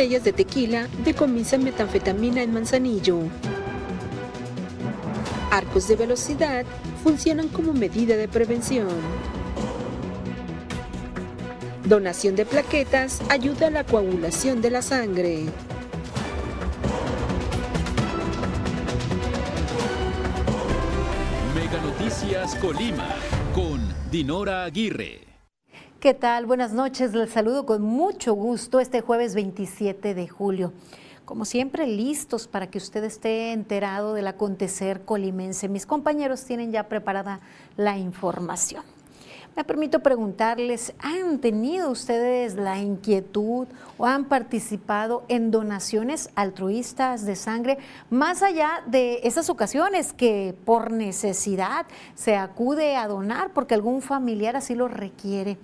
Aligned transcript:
botellas 0.00 0.24
de 0.24 0.32
tequila 0.32 0.88
decomisan 1.04 1.62
metanfetamina 1.62 2.42
en 2.42 2.54
Manzanillo. 2.54 3.18
Arcos 5.50 5.88
de 5.88 5.96
velocidad 5.96 6.64
funcionan 7.04 7.48
como 7.48 7.74
medida 7.74 8.16
de 8.16 8.26
prevención. 8.26 8.88
Donación 11.84 12.34
de 12.34 12.46
plaquetas 12.46 13.20
ayuda 13.28 13.66
a 13.66 13.70
la 13.70 13.84
coagulación 13.84 14.62
de 14.62 14.70
la 14.70 14.80
sangre. 14.80 15.44
Mega 21.54 21.78
Noticias 21.82 22.54
Colima 22.54 23.16
con 23.54 23.80
Dinora 24.10 24.64
Aguirre. 24.64 25.29
¿Qué 26.00 26.14
tal? 26.14 26.46
Buenas 26.46 26.72
noches. 26.72 27.12
Les 27.12 27.28
saludo 27.28 27.66
con 27.66 27.82
mucho 27.82 28.32
gusto 28.32 28.80
este 28.80 29.02
jueves 29.02 29.34
27 29.34 30.14
de 30.14 30.28
julio. 30.28 30.72
Como 31.26 31.44
siempre, 31.44 31.86
listos 31.86 32.48
para 32.48 32.68
que 32.70 32.78
usted 32.78 33.04
esté 33.04 33.52
enterado 33.52 34.14
del 34.14 34.26
acontecer 34.26 35.02
colimense. 35.02 35.68
Mis 35.68 35.84
compañeros 35.84 36.46
tienen 36.46 36.72
ya 36.72 36.88
preparada 36.88 37.40
la 37.76 37.98
información. 37.98 38.82
Me 39.54 39.62
permito 39.62 40.00
preguntarles, 40.00 40.94
¿han 41.00 41.38
tenido 41.38 41.90
ustedes 41.90 42.54
la 42.54 42.78
inquietud 42.78 43.66
o 43.98 44.06
han 44.06 44.24
participado 44.24 45.24
en 45.28 45.50
donaciones 45.50 46.30
altruistas 46.34 47.26
de 47.26 47.36
sangre 47.36 47.76
más 48.08 48.42
allá 48.42 48.82
de 48.86 49.20
esas 49.24 49.50
ocasiones 49.50 50.14
que 50.14 50.54
por 50.64 50.92
necesidad 50.92 51.84
se 52.14 52.36
acude 52.36 52.96
a 52.96 53.06
donar 53.06 53.52
porque 53.52 53.74
algún 53.74 54.00
familiar 54.00 54.56
así 54.56 54.74
lo 54.74 54.88
requiere? 54.88 55.58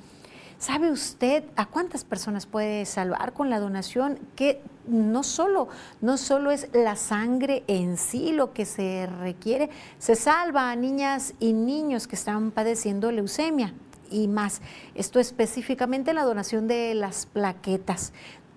¿Sabe 0.59 0.91
usted 0.91 1.45
a 1.57 1.67
cuántas 1.67 2.05
personas 2.05 2.47
puede 2.47 2.87
salvar 2.87 3.35
con 3.35 3.51
la 3.51 3.61
donación? 3.61 4.19
Que 4.37 4.63
no 4.87 5.23
solo, 5.23 5.69
no 6.01 6.17
solo 6.17 6.51
es 6.51 6.69
la 6.73 6.97
sangre 6.97 7.63
en 7.67 7.98
sí 7.98 8.33
lo 8.33 8.55
que 8.55 8.65
se 8.65 9.07
requiere, 9.21 9.69
se 9.98 10.17
salva 10.17 10.71
a 10.71 10.77
niñas 10.77 11.35
y 11.41 11.53
niños 11.53 12.07
que 12.07 12.17
están 12.17 12.53
padeciendo 12.53 13.13
leucemia 13.13 13.75
y 14.11 14.29
más. 14.29 14.63
Esto 14.95 15.21
específicamente 15.21 16.15
la 16.15 16.25
donación 16.25 16.69
de 16.69 16.95
las 16.95 17.27
plaquetas. 17.27 18.15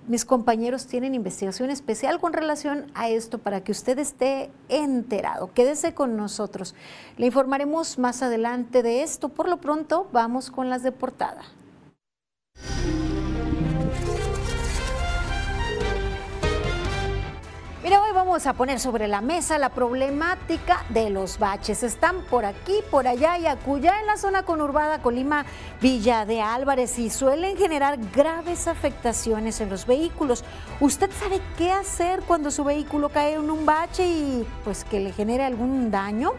Mis 0.07 0.23
compañeros 0.23 0.87
tienen 0.87 1.13
investigación 1.13 1.69
especial 1.69 2.19
con 2.21 2.31
relación 2.31 2.89
a 2.95 3.09
esto 3.09 3.39
para 3.39 3.61
que 3.61 3.73
usted 3.73 3.99
esté 3.99 4.49
enterado. 4.69 5.51
Quédese 5.53 5.93
con 5.93 6.15
nosotros. 6.15 6.75
Le 7.17 7.25
informaremos 7.25 7.99
más 7.99 8.23
adelante 8.23 8.83
de 8.83 9.03
esto. 9.03 9.27
Por 9.27 9.49
lo 9.49 9.57
pronto, 9.57 10.07
vamos 10.13 10.49
con 10.49 10.69
las 10.69 10.81
de 10.81 10.93
portada. 10.93 11.43
Mira, 17.81 18.03
hoy 18.03 18.11
vamos 18.13 18.45
a 18.45 18.53
poner 18.53 18.79
sobre 18.79 19.07
la 19.07 19.21
mesa 19.21 19.57
la 19.57 19.69
problemática 19.69 20.85
de 20.89 21.09
los 21.09 21.39
baches. 21.39 21.81
Están 21.81 22.21
por 22.23 22.45
aquí, 22.45 22.75
por 22.91 23.07
allá 23.07 23.39
y 23.39 23.47
acuya 23.47 23.99
en 24.01 24.05
la 24.05 24.17
zona 24.17 24.43
conurbada 24.43 25.01
Colima, 25.01 25.45
Villa 25.81 26.25
de 26.25 26.41
Álvarez 26.41 26.99
y 26.99 27.09
suelen 27.09 27.57
generar 27.57 27.97
graves 28.13 28.67
afectaciones 28.67 29.59
en 29.61 29.69
los 29.69 29.87
vehículos. 29.87 30.43
¿Usted 30.79 31.09
sabe 31.11 31.41
qué 31.57 31.71
hacer 31.71 32.19
cuando 32.27 32.51
su 32.51 32.63
vehículo 32.63 33.09
cae 33.09 33.35
en 33.35 33.49
un 33.49 33.65
bache 33.65 34.05
y 34.05 34.47
pues 34.63 34.83
que 34.83 34.99
le 34.99 35.11
genere 35.11 35.45
algún 35.45 35.89
daño? 35.89 36.33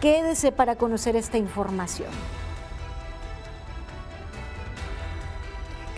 Quédese 0.00 0.50
para 0.50 0.76
conocer 0.76 1.16
esta 1.16 1.36
información. 1.36 2.10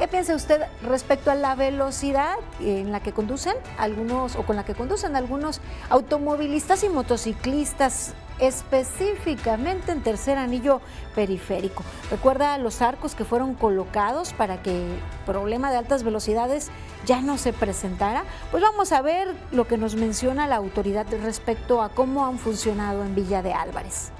¿Qué 0.09 0.13
piensa 0.13 0.35
usted 0.35 0.63
respecto 0.85 1.31
a 1.31 1.35
la 1.35 1.55
velocidad 1.55 2.37
en 2.61 2.93
la 2.93 3.01
que 3.01 3.13
conducen 3.13 3.53
algunos 3.77 4.37
o 4.37 4.47
con 4.47 4.57
la 4.57 4.65
que 4.65 4.75
conducen 4.75 5.17
algunos 5.17 5.61
automovilistas 5.91 6.83
y 6.83 6.89
motociclistas? 6.89 8.15
específicamente 8.39 9.91
en 9.91 10.01
tercer 10.01 10.39
anillo 10.39 10.81
periférico. 11.17 11.83
Recuerda 12.09 12.57
los 12.57 12.81
arcos 12.83 13.17
que 13.17 13.25
fueron 13.25 13.55
colocados 13.55 14.33
para 14.33 14.63
que 14.63 14.71
el 14.71 15.01
problema 15.27 15.73
de 15.73 15.79
altas 15.79 16.05
velocidades 16.05 16.71
ya 17.05 17.21
no 17.21 17.37
se 17.37 17.53
presentara. 17.53 18.23
Pues 18.53 18.63
vamos 18.63 18.93
a 18.93 19.03
ver 19.03 19.35
lo 19.51 19.67
que 19.67 19.77
nos 19.77 19.97
menciona 19.97 20.47
la 20.47 20.55
autoridad 20.55 21.07
respecto 21.21 21.83
a 21.83 21.89
cómo 21.89 22.27
han 22.27 22.39
funcionado 22.39 23.05
en 23.05 23.17
Villa 23.17 23.43
de 23.43 23.55
Álvarez. 23.55 24.13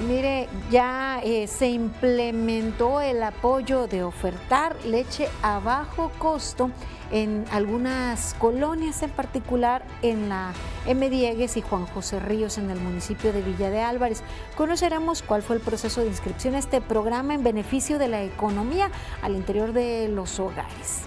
Mire, 0.00 0.48
ya 0.70 1.20
eh, 1.22 1.46
se 1.46 1.68
implementó 1.68 3.00
el 3.02 3.22
apoyo 3.22 3.86
de 3.86 4.02
ofertar 4.02 4.74
leche 4.86 5.28
a 5.42 5.58
bajo 5.58 6.10
costo 6.18 6.70
en 7.10 7.44
algunas 7.52 8.34
colonias, 8.38 9.02
en 9.02 9.10
particular 9.10 9.84
en 10.00 10.30
la 10.30 10.54
M. 10.86 11.10
Diegues 11.10 11.58
y 11.58 11.60
Juan 11.60 11.84
José 11.86 12.20
Ríos 12.20 12.56
en 12.56 12.70
el 12.70 12.80
municipio 12.80 13.34
de 13.34 13.42
Villa 13.42 13.70
de 13.70 13.82
Álvarez. 13.82 14.22
Conoceremos 14.56 15.22
cuál 15.22 15.42
fue 15.42 15.56
el 15.56 15.62
proceso 15.62 16.00
de 16.00 16.08
inscripción 16.08 16.54
a 16.54 16.58
este 16.58 16.80
programa 16.80 17.34
en 17.34 17.44
beneficio 17.44 17.98
de 17.98 18.08
la 18.08 18.22
economía 18.22 18.90
al 19.20 19.36
interior 19.36 19.74
de 19.74 20.08
los 20.08 20.40
hogares. 20.40 21.02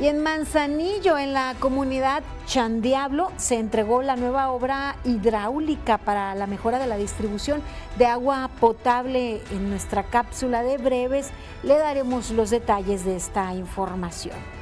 Y 0.00 0.06
en 0.06 0.22
Manzanillo, 0.22 1.18
en 1.18 1.34
la 1.34 1.54
comunidad 1.60 2.22
Chandiablo, 2.46 3.30
se 3.36 3.58
entregó 3.58 4.00
la 4.00 4.16
nueva 4.16 4.50
obra 4.50 4.96
hidráulica 5.04 5.98
para 5.98 6.34
la 6.34 6.46
mejora 6.46 6.78
de 6.78 6.86
la 6.86 6.96
distribución 6.96 7.60
de 7.98 8.06
agua 8.06 8.48
potable 8.60 9.42
en 9.50 9.68
nuestra 9.68 10.04
cápsula 10.04 10.62
de 10.62 10.78
breves. 10.78 11.28
Le 11.62 11.76
daremos 11.76 12.30
los 12.30 12.48
detalles 12.48 13.04
de 13.04 13.14
esta 13.14 13.52
información. 13.52 14.59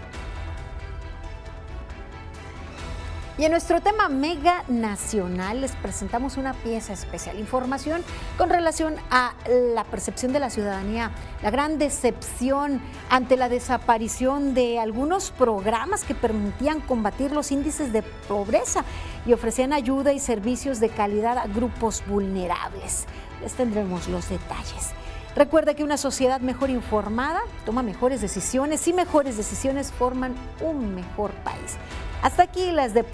Y 3.39 3.45
en 3.45 3.53
nuestro 3.53 3.81
tema 3.81 4.09
mega 4.09 4.65
nacional 4.67 5.61
les 5.61 5.71
presentamos 5.77 6.37
una 6.37 6.55
pieza 6.55 6.93
especial, 6.93 7.39
información 7.39 8.03
con 8.37 8.51
relación 8.51 8.97
a 9.13 9.33
la 9.49 9.85
percepción 9.85 10.33
de 10.33 10.41
la 10.41 10.51
ciudadanía, 10.51 11.13
la 11.41 11.53
gran 11.53 11.79
decepción 11.79 12.81
ante 13.09 13.37
la 13.37 13.49
desaparición 13.49 14.55
de 14.55 14.81
algunos 14.81 15.31
programas 15.31 16.03
que 16.03 16.17
permitían 16.17 16.81
combatir 16.81 17.31
los 17.31 17.53
índices 17.53 17.93
de 17.93 18.03
pobreza 18.03 18.85
y 19.25 19.33
ofrecían 19.35 19.73
ayuda 19.73 20.13
y 20.13 20.19
servicios 20.19 20.81
de 20.81 20.89
calidad 20.89 21.39
a 21.39 21.47
grupos 21.47 22.03
vulnerables. 22.09 23.07
Les 23.41 23.53
tendremos 23.53 24.09
los 24.09 24.29
detalles. 24.29 24.91
Recuerda 25.37 25.75
que 25.75 25.85
una 25.85 25.97
sociedad 25.97 26.41
mejor 26.41 26.71
informada 26.71 27.43
toma 27.65 27.85
mejores 27.85 28.21
decisiones 28.21 28.89
y 28.89 28.93
mejores 28.93 29.37
decisiones 29.37 29.93
forman 29.93 30.35
un 30.61 30.97
mejor 30.97 31.31
país. 31.45 31.77
Hasta 32.23 32.43
aquí 32.45 32.73
las 32.73 32.95
de 32.95 33.05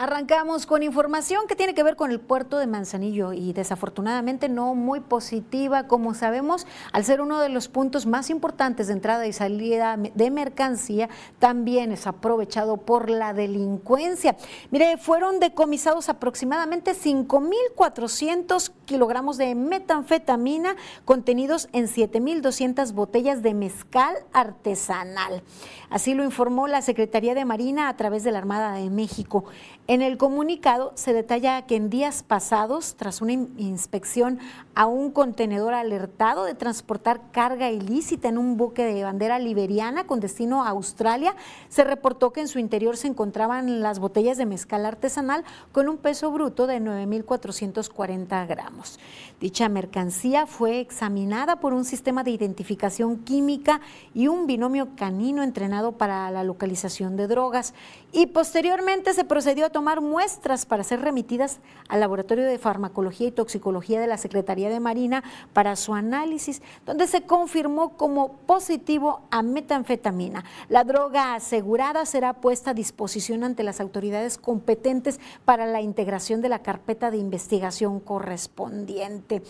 Arrancamos 0.00 0.64
con 0.64 0.84
información 0.84 1.48
que 1.48 1.56
tiene 1.56 1.74
que 1.74 1.82
ver 1.82 1.96
con 1.96 2.12
el 2.12 2.20
puerto 2.20 2.58
de 2.58 2.68
Manzanillo 2.68 3.32
y 3.32 3.52
desafortunadamente 3.52 4.48
no 4.48 4.76
muy 4.76 5.00
positiva, 5.00 5.88
como 5.88 6.14
sabemos, 6.14 6.68
al 6.92 7.04
ser 7.04 7.20
uno 7.20 7.40
de 7.40 7.48
los 7.48 7.66
puntos 7.66 8.06
más 8.06 8.30
importantes 8.30 8.86
de 8.86 8.92
entrada 8.92 9.26
y 9.26 9.32
salida 9.32 9.96
de 9.96 10.30
mercancía, 10.30 11.08
también 11.40 11.90
es 11.90 12.06
aprovechado 12.06 12.76
por 12.76 13.10
la 13.10 13.34
delincuencia. 13.34 14.36
Mire, 14.70 14.98
fueron 14.98 15.40
decomisados 15.40 16.08
aproximadamente 16.08 16.92
5.400 16.92 18.70
kilogramos 18.84 19.36
de 19.36 19.56
metanfetamina 19.56 20.76
contenidos 21.06 21.68
en 21.72 21.88
7.200 21.88 22.92
botellas 22.92 23.42
de 23.42 23.52
mezcal 23.52 24.14
artesanal. 24.32 25.42
Así 25.90 26.14
lo 26.14 26.22
informó 26.22 26.68
la 26.68 26.82
Secretaría 26.82 27.34
de 27.34 27.44
Marina 27.44 27.88
a 27.88 27.96
través 27.96 28.22
de 28.22 28.30
la 28.30 28.38
Armada 28.38 28.74
de 28.74 28.90
México. 28.90 29.44
En 29.90 30.02
el 30.02 30.18
comunicado 30.18 30.92
se 30.96 31.14
detalla 31.14 31.62
que 31.62 31.74
en 31.74 31.88
días 31.88 32.22
pasados, 32.22 32.94
tras 32.96 33.22
una 33.22 33.32
inspección 33.32 34.38
a 34.74 34.84
un 34.84 35.10
contenedor 35.10 35.72
alertado 35.72 36.44
de 36.44 36.54
transportar 36.54 37.22
carga 37.32 37.70
ilícita 37.70 38.28
en 38.28 38.36
un 38.36 38.58
buque 38.58 38.84
de 38.84 39.02
bandera 39.02 39.38
liberiana 39.38 40.06
con 40.06 40.20
destino 40.20 40.62
a 40.62 40.68
Australia, 40.68 41.34
se 41.70 41.84
reportó 41.84 42.34
que 42.34 42.42
en 42.42 42.48
su 42.48 42.58
interior 42.58 42.98
se 42.98 43.08
encontraban 43.08 43.80
las 43.80 43.98
botellas 43.98 44.36
de 44.36 44.44
mezcal 44.44 44.84
artesanal 44.84 45.42
con 45.72 45.88
un 45.88 45.96
peso 45.96 46.30
bruto 46.30 46.66
de 46.66 46.82
9.440 46.82 48.46
gramos. 48.46 49.00
Dicha 49.40 49.70
mercancía 49.70 50.44
fue 50.44 50.80
examinada 50.80 51.60
por 51.60 51.72
un 51.72 51.86
sistema 51.86 52.24
de 52.24 52.32
identificación 52.32 53.24
química 53.24 53.80
y 54.12 54.28
un 54.28 54.46
binomio 54.46 54.88
canino 54.96 55.42
entrenado 55.42 55.92
para 55.92 56.30
la 56.30 56.44
localización 56.44 57.16
de 57.16 57.26
drogas 57.26 57.72
y 58.12 58.26
posteriormente 58.26 59.14
se 59.14 59.24
procedió 59.24 59.64
a 59.64 59.70
tomar 59.78 60.00
muestras 60.00 60.66
para 60.66 60.82
ser 60.82 61.02
remitidas 61.02 61.60
al 61.88 62.00
Laboratorio 62.00 62.44
de 62.44 62.58
Farmacología 62.58 63.28
y 63.28 63.30
Toxicología 63.30 64.00
de 64.00 64.08
la 64.08 64.18
Secretaría 64.18 64.70
de 64.70 64.80
Marina 64.80 65.22
para 65.52 65.76
su 65.76 65.94
análisis, 65.94 66.62
donde 66.84 67.06
se 67.06 67.22
confirmó 67.22 67.96
como 67.96 68.38
positivo 68.38 69.20
a 69.30 69.40
metanfetamina. 69.42 70.44
La 70.68 70.82
droga 70.82 71.36
asegurada 71.36 72.06
será 72.06 72.32
puesta 72.32 72.72
a 72.72 72.74
disposición 72.74 73.44
ante 73.44 73.62
las 73.62 73.80
autoridades 73.80 74.36
competentes 74.36 75.20
para 75.44 75.64
la 75.64 75.80
integración 75.80 76.40
de 76.40 76.48
la 76.48 76.58
carpeta 76.58 77.12
de 77.12 77.18
investigación 77.18 78.00
correspondiente 78.00 79.44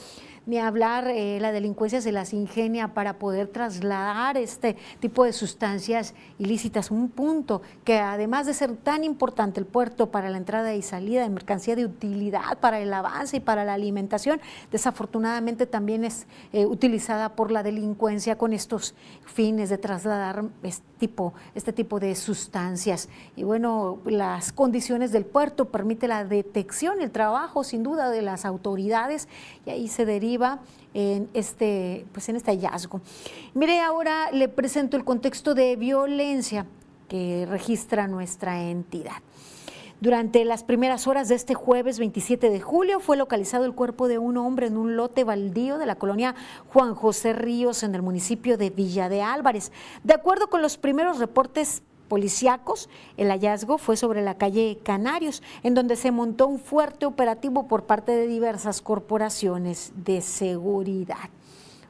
ni 0.48 0.58
hablar, 0.58 1.08
eh, 1.08 1.38
la 1.40 1.52
delincuencia 1.52 2.00
se 2.00 2.10
las 2.10 2.32
ingenia 2.32 2.94
para 2.94 3.18
poder 3.18 3.48
trasladar 3.48 4.38
este 4.38 4.78
tipo 4.98 5.24
de 5.24 5.34
sustancias 5.34 6.14
ilícitas. 6.38 6.90
Un 6.90 7.10
punto 7.10 7.60
que 7.84 7.98
además 7.98 8.46
de 8.46 8.54
ser 8.54 8.74
tan 8.74 9.04
importante 9.04 9.60
el 9.60 9.66
puerto 9.66 10.10
para 10.10 10.30
la 10.30 10.38
entrada 10.38 10.72
y 10.72 10.80
salida 10.80 11.22
de 11.22 11.28
mercancía 11.28 11.76
de 11.76 11.84
utilidad, 11.84 12.56
para 12.60 12.80
el 12.80 12.90
avance 12.94 13.36
y 13.36 13.40
para 13.40 13.66
la 13.66 13.74
alimentación, 13.74 14.40
desafortunadamente 14.72 15.66
también 15.66 16.02
es 16.06 16.26
eh, 16.54 16.64
utilizada 16.64 17.36
por 17.36 17.50
la 17.50 17.62
delincuencia 17.62 18.38
con 18.38 18.54
estos 18.54 18.94
fines 19.26 19.68
de 19.68 19.76
trasladar 19.76 20.46
este 20.62 20.88
tipo, 20.98 21.34
este 21.54 21.74
tipo 21.74 22.00
de 22.00 22.14
sustancias. 22.14 23.10
Y 23.36 23.44
bueno, 23.44 23.98
las 24.06 24.52
condiciones 24.52 25.12
del 25.12 25.26
puerto 25.26 25.66
permiten 25.66 26.08
la 26.08 26.24
detección, 26.24 27.02
el 27.02 27.10
trabajo 27.10 27.64
sin 27.64 27.82
duda 27.82 28.10
de 28.10 28.22
las 28.22 28.46
autoridades 28.46 29.28
y 29.66 29.70
ahí 29.70 29.88
se 29.88 30.06
deriva 30.06 30.37
en 30.94 31.28
este, 31.34 32.06
pues 32.12 32.28
en 32.28 32.36
este 32.36 32.52
hallazgo. 32.52 33.00
Mire, 33.54 33.80
ahora 33.80 34.30
le 34.32 34.48
presento 34.48 34.96
el 34.96 35.04
contexto 35.04 35.54
de 35.54 35.76
violencia 35.76 36.66
que 37.08 37.46
registra 37.48 38.06
nuestra 38.06 38.62
entidad. 38.62 39.22
Durante 40.00 40.44
las 40.44 40.62
primeras 40.62 41.08
horas 41.08 41.28
de 41.28 41.34
este 41.34 41.54
jueves 41.54 41.98
27 41.98 42.50
de 42.50 42.60
julio 42.60 43.00
fue 43.00 43.16
localizado 43.16 43.64
el 43.64 43.74
cuerpo 43.74 44.06
de 44.06 44.18
un 44.18 44.36
hombre 44.36 44.68
en 44.68 44.76
un 44.76 44.94
lote 44.94 45.24
baldío 45.24 45.76
de 45.76 45.86
la 45.86 45.96
colonia 45.96 46.36
Juan 46.68 46.94
José 46.94 47.32
Ríos 47.32 47.82
en 47.82 47.96
el 47.96 48.02
municipio 48.02 48.56
de 48.56 48.70
Villa 48.70 49.08
de 49.08 49.22
Álvarez. 49.22 49.72
De 50.04 50.14
acuerdo 50.14 50.50
con 50.50 50.62
los 50.62 50.78
primeros 50.78 51.18
reportes 51.18 51.82
policíacos. 52.08 52.88
El 53.16 53.28
hallazgo 53.28 53.78
fue 53.78 53.96
sobre 53.96 54.22
la 54.22 54.36
calle 54.36 54.78
Canarios, 54.82 55.42
en 55.62 55.74
donde 55.74 55.96
se 55.96 56.10
montó 56.10 56.46
un 56.46 56.58
fuerte 56.58 57.06
operativo 57.06 57.68
por 57.68 57.84
parte 57.84 58.12
de 58.12 58.26
diversas 58.26 58.80
corporaciones 58.80 59.92
de 59.94 60.20
seguridad. 60.20 61.30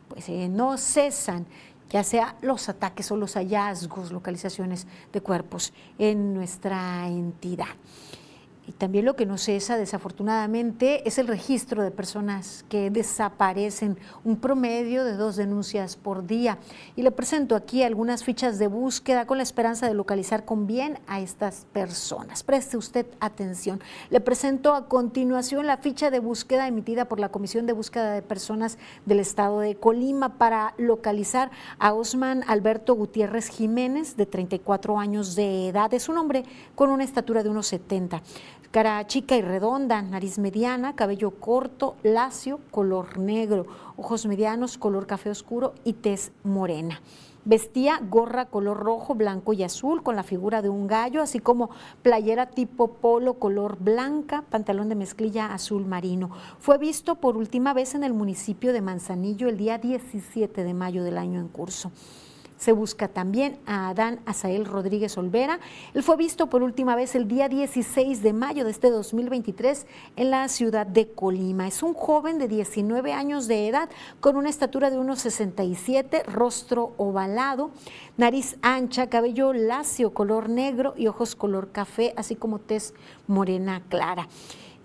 Pues 0.09 0.29
eh, 0.29 0.49
no 0.49 0.77
cesan 0.79 1.47
ya 1.91 2.05
sea 2.05 2.37
los 2.43 2.69
ataques 2.69 3.11
o 3.11 3.17
los 3.17 3.35
hallazgos, 3.35 4.13
localizaciones 4.13 4.87
de 5.13 5.21
cuerpos 5.21 5.73
en 5.99 6.35
nuestra 6.35 7.09
entidad. 7.09 7.69
Y 8.69 8.73
también 8.73 9.07
lo 9.07 9.17
que 9.17 9.25
no 9.25 9.39
cesa, 9.39 9.79
desafortunadamente, 9.79 11.09
es 11.09 11.17
el 11.17 11.27
registro 11.27 11.83
de 11.83 11.91
personas 11.91 12.67
que 12.69 12.91
desaparecen, 12.91 13.97
un 14.25 14.37
promedio 14.37 15.05
de 15.05 15.15
dos 15.15 15.37
denuncias 15.37 15.97
por 15.97 16.27
día. 16.27 16.59
Y 16.95 17.01
le 17.01 17.11
presento 17.11 17.57
aquí 17.57 17.83
algunas 17.83 18.25
fichas 18.25 18.59
de 18.59 18.67
búsqueda 18.67 19.27
con 19.27 19.39
la 19.39 19.43
esperanza 19.43 19.89
de 19.89 19.95
localizar 19.95 20.45
con 20.45 20.67
bien 20.67 20.99
a 21.07 21.21
estas 21.21 21.67
personas. 21.73 22.43
Preste 22.43 22.77
usted 22.77 23.07
atención. 23.21 23.81
Le 24.11 24.21
presento 24.21 24.75
a 24.75 24.87
continuación 24.87 25.67
la 25.67 25.79
ficha 25.79 26.11
de 26.11 26.19
búsqueda 26.19 26.69
emitida 26.69 27.07
por 27.07 27.21
la 27.21 27.31
Comisión 27.31 27.65
de 27.65 27.73
Búsqueda 27.73 28.13
de 28.13 28.21
Personas 28.21 28.77
del 29.07 29.21
Estado 29.21 29.61
de 29.61 29.77
Colima 29.77 30.37
para 30.37 30.75
localizar 30.77 31.51
a 31.79 31.95
Osman 31.95 32.45
Alberto 32.47 32.95
Gutiérrez 32.95 33.49
Jiménez, 33.49 34.19
de 34.19 34.27
34 34.27 34.99
años 34.99 35.37
de 35.37 35.69
edad. 35.69 35.95
Es 35.95 36.11
un 36.11 36.19
hombre 36.19 36.45
con 36.75 36.91
una 36.91 37.05
estatura 37.05 37.43
de 37.43 37.49
unos 37.49 37.67
70 37.69 38.21
cara 38.71 39.07
chica 39.07 39.37
y 39.37 39.43
redonda, 39.43 40.03
nariz 40.03 40.39
mediana, 40.39 40.95
cabello 40.95 41.31
corto, 41.31 41.97
lacio, 42.03 42.61
color 42.71 43.19
negro, 43.19 43.67
ojos 43.97 44.27
medianos, 44.27 44.77
color 44.77 45.07
café 45.07 45.31
oscuro 45.31 45.75
y 45.85 45.95
tez 45.95 46.33
morena. 46.45 47.01
Vestía 47.45 47.99
gorra 48.11 48.45
color 48.45 48.77
rojo, 48.77 49.15
blanco 49.15 49.55
y 49.55 49.63
azul 49.63 50.03
con 50.03 50.17
la 50.17 50.23
figura 50.23 50.61
de 50.61 50.69
un 50.69 50.87
gallo, 50.87 51.23
así 51.23 51.39
como 51.39 51.71
playera 52.03 52.51
tipo 52.51 52.89
polo 52.89 53.39
color 53.39 53.79
blanca, 53.81 54.45
pantalón 54.51 54.91
de 54.91 54.97
mezclilla 54.97 55.55
azul 55.55 55.87
marino. 55.87 56.31
Fue 56.59 56.77
visto 56.77 57.15
por 57.15 57.39
última 57.39 57.73
vez 57.73 57.95
en 57.95 58.05
el 58.05 58.13
municipio 58.13 58.75
de 58.75 58.83
Manzanillo 58.83 59.49
el 59.49 59.57
día 59.57 59.79
17 59.79 60.63
de 60.63 60.75
mayo 60.75 61.03
del 61.03 61.17
año 61.17 61.41
en 61.41 61.49
curso. 61.49 61.91
Se 62.59 62.73
busca 62.73 63.09
también 63.09 63.59
a 63.67 63.89
Adán 63.89 64.21
Azael 64.27 64.65
Rodríguez 64.65 65.17
Olvera. 65.17 65.61
Él 65.95 66.03
fue 66.03 66.17
visto 66.17 66.49
por 66.49 66.63
última 66.63 66.97
vez 66.97 67.15
el 67.15 67.29
día 67.29 67.49
16 67.49 68.23
de 68.23 68.33
mayo 68.33 68.65
de 68.65 68.73
este 68.73 68.91
2023 68.91 69.87
en 70.17 70.31
la 70.31 70.49
ciudad 70.49 70.87
de 70.87 71.09
Colima. 71.09 71.69
Es 71.69 71.83
un 71.83 71.95
joven 71.95 72.39
de 72.39 72.49
19 72.49 73.13
años 73.13 73.47
de 73.47 73.69
edad 73.69 73.89
con 74.21 74.37
una 74.37 74.51
estatura 74.51 74.91
de 74.91 74.99
unos 74.99 75.21
67, 75.21 76.25
rostro 76.25 76.95
ovalado, 76.97 77.71
nariz 78.17 78.57
ancha, 78.61 79.09
cabello 79.09 79.53
lacio 79.53 80.13
color 80.13 80.49
negro 80.49 80.95
y 80.97 81.07
ojos 81.07 81.37
color 81.37 81.71
café, 81.71 82.13
así 82.17 82.35
como 82.35 82.59
tez 82.59 82.93
morena 83.29 83.83
clara. 83.89 84.29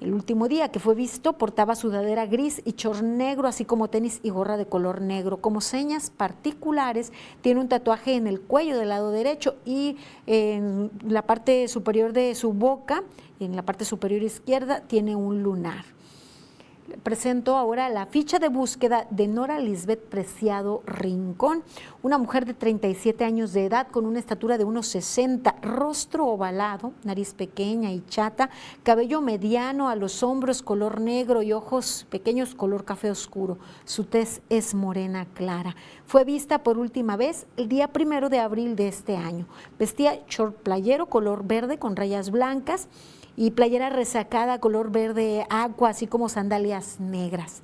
El 0.03 0.13
último 0.13 0.49
día 0.49 0.67
que 0.67 0.79
fue 0.79 0.95
visto 0.95 1.37
portaba 1.37 1.75
sudadera 1.75 2.25
gris 2.25 2.61
y 2.65 2.73
chor 2.73 3.01
negro, 3.03 3.47
así 3.47 3.63
como 3.63 3.87
tenis 3.87 4.19
y 4.21 4.31
gorra 4.31 4.57
de 4.57 4.65
color 4.65 4.99
negro. 4.99 5.37
Como 5.37 5.61
señas 5.61 6.09
particulares, 6.09 7.13
tiene 7.39 7.61
un 7.61 7.69
tatuaje 7.69 8.15
en 8.15 8.27
el 8.27 8.41
cuello 8.41 8.77
del 8.77 8.89
lado 8.89 9.11
derecho 9.11 9.55
y 9.63 9.95
en 10.27 10.91
la 11.07 11.21
parte 11.21 11.69
superior 11.69 12.11
de 12.11 12.35
su 12.35 12.51
boca, 12.51 13.01
en 13.39 13.55
la 13.55 13.61
parte 13.61 13.85
superior 13.85 14.23
izquierda, 14.23 14.81
tiene 14.81 15.15
un 15.15 15.41
lunar 15.41 15.85
presento 17.03 17.57
ahora 17.57 17.89
la 17.89 18.05
ficha 18.05 18.39
de 18.39 18.49
búsqueda 18.49 19.07
de 19.09 19.27
Nora 19.27 19.59
Lisbeth 19.59 20.03
Preciado 20.05 20.83
Rincón, 20.85 21.63
una 22.01 22.17
mujer 22.17 22.45
de 22.45 22.53
37 22.53 23.23
años 23.23 23.53
de 23.53 23.65
edad 23.65 23.87
con 23.87 24.05
una 24.05 24.19
estatura 24.19 24.57
de 24.57 24.63
unos 24.63 24.87
60, 24.87 25.55
rostro 25.61 26.27
ovalado, 26.27 26.93
nariz 27.03 27.33
pequeña 27.33 27.91
y 27.91 28.03
chata, 28.07 28.49
cabello 28.83 29.21
mediano 29.21 29.89
a 29.89 29.95
los 29.95 30.23
hombros 30.23 30.61
color 30.61 31.01
negro 31.01 31.41
y 31.41 31.53
ojos 31.53 32.05
pequeños 32.09 32.55
color 32.55 32.85
café 32.85 33.11
oscuro. 33.11 33.57
Su 33.85 34.05
tez 34.05 34.41
es 34.49 34.73
morena 34.73 35.25
clara. 35.33 35.75
Fue 36.05 36.23
vista 36.23 36.63
por 36.63 36.77
última 36.77 37.17
vez 37.17 37.47
el 37.57 37.69
día 37.69 37.87
primero 37.87 38.29
de 38.29 38.39
abril 38.39 38.75
de 38.75 38.87
este 38.87 39.17
año. 39.17 39.47
Vestía 39.79 40.19
short 40.27 40.57
playero 40.57 41.07
color 41.07 41.45
verde 41.45 41.77
con 41.77 41.95
rayas 41.95 42.29
blancas 42.29 42.87
y 43.35 43.51
playera 43.51 43.89
resacada 43.89 44.59
color 44.59 44.91
verde 44.91 45.45
agua, 45.49 45.89
así 45.89 46.07
como 46.07 46.29
sandalias 46.29 46.99
negras. 46.99 47.63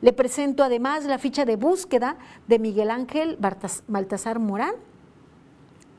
Le 0.00 0.12
presento 0.12 0.64
además 0.64 1.04
la 1.04 1.18
ficha 1.18 1.44
de 1.44 1.56
búsqueda 1.56 2.16
de 2.48 2.58
Miguel 2.58 2.90
Ángel 2.90 3.38
Baltasar 3.86 4.38
Morán, 4.38 4.74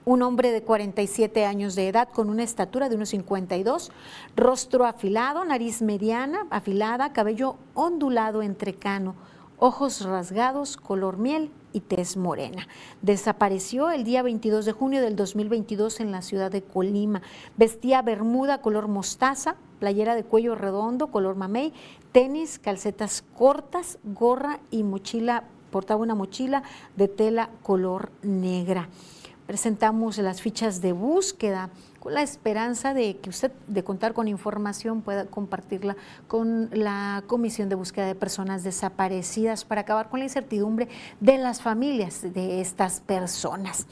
un 0.05 0.23
hombre 0.23 0.51
de 0.51 0.63
47 0.63 1.45
años 1.45 1.75
de 1.75 1.87
edad 1.87 2.09
con 2.09 2.29
una 2.29 2.41
estatura 2.41 2.89
de 2.89 2.95
unos 2.95 3.09
52, 3.09 3.91
rostro 4.35 4.85
afilado, 4.85 5.45
nariz 5.45 5.83
mediana, 5.83 6.47
afilada, 6.49 7.13
cabello 7.13 7.57
ondulado 7.75 8.41
entrecano, 8.41 9.15
ojos 9.61 10.01
rasgados, 10.01 10.75
color 10.75 11.17
miel 11.17 11.51
y 11.71 11.81
tez 11.81 12.17
morena. 12.17 12.67
Desapareció 13.03 13.91
el 13.91 14.03
día 14.03 14.23
22 14.23 14.65
de 14.65 14.71
junio 14.71 15.01
del 15.03 15.15
2022 15.15 15.99
en 15.99 16.11
la 16.11 16.23
ciudad 16.23 16.49
de 16.49 16.63
Colima. 16.63 17.21
Vestía 17.57 18.01
bermuda 18.01 18.63
color 18.63 18.87
mostaza, 18.87 19.57
playera 19.79 20.15
de 20.15 20.23
cuello 20.23 20.55
redondo 20.55 21.11
color 21.11 21.35
mamey, 21.35 21.73
tenis, 22.11 22.57
calcetas 22.57 23.23
cortas, 23.37 23.99
gorra 24.03 24.59
y 24.71 24.81
mochila, 24.81 25.43
portaba 25.69 26.01
una 26.01 26.15
mochila 26.15 26.63
de 26.95 27.07
tela 27.07 27.51
color 27.61 28.11
negra. 28.23 28.89
Presentamos 29.45 30.17
las 30.17 30.41
fichas 30.41 30.81
de 30.81 30.91
búsqueda 30.91 31.69
con 32.01 32.15
la 32.15 32.23
esperanza 32.23 32.95
de 32.95 33.17
que 33.17 33.29
usted, 33.29 33.51
de 33.67 33.83
contar 33.83 34.13
con 34.13 34.27
información, 34.27 35.03
pueda 35.03 35.27
compartirla 35.27 35.95
con 36.27 36.67
la 36.73 37.23
Comisión 37.27 37.69
de 37.69 37.75
Búsqueda 37.75 38.07
de 38.07 38.15
Personas 38.15 38.63
Desaparecidas 38.63 39.65
para 39.65 39.81
acabar 39.81 40.09
con 40.09 40.17
la 40.17 40.25
incertidumbre 40.25 40.87
de 41.19 41.37
las 41.37 41.61
familias 41.61 42.23
de 42.33 42.59
estas 42.59 43.01
personas. 43.01 43.85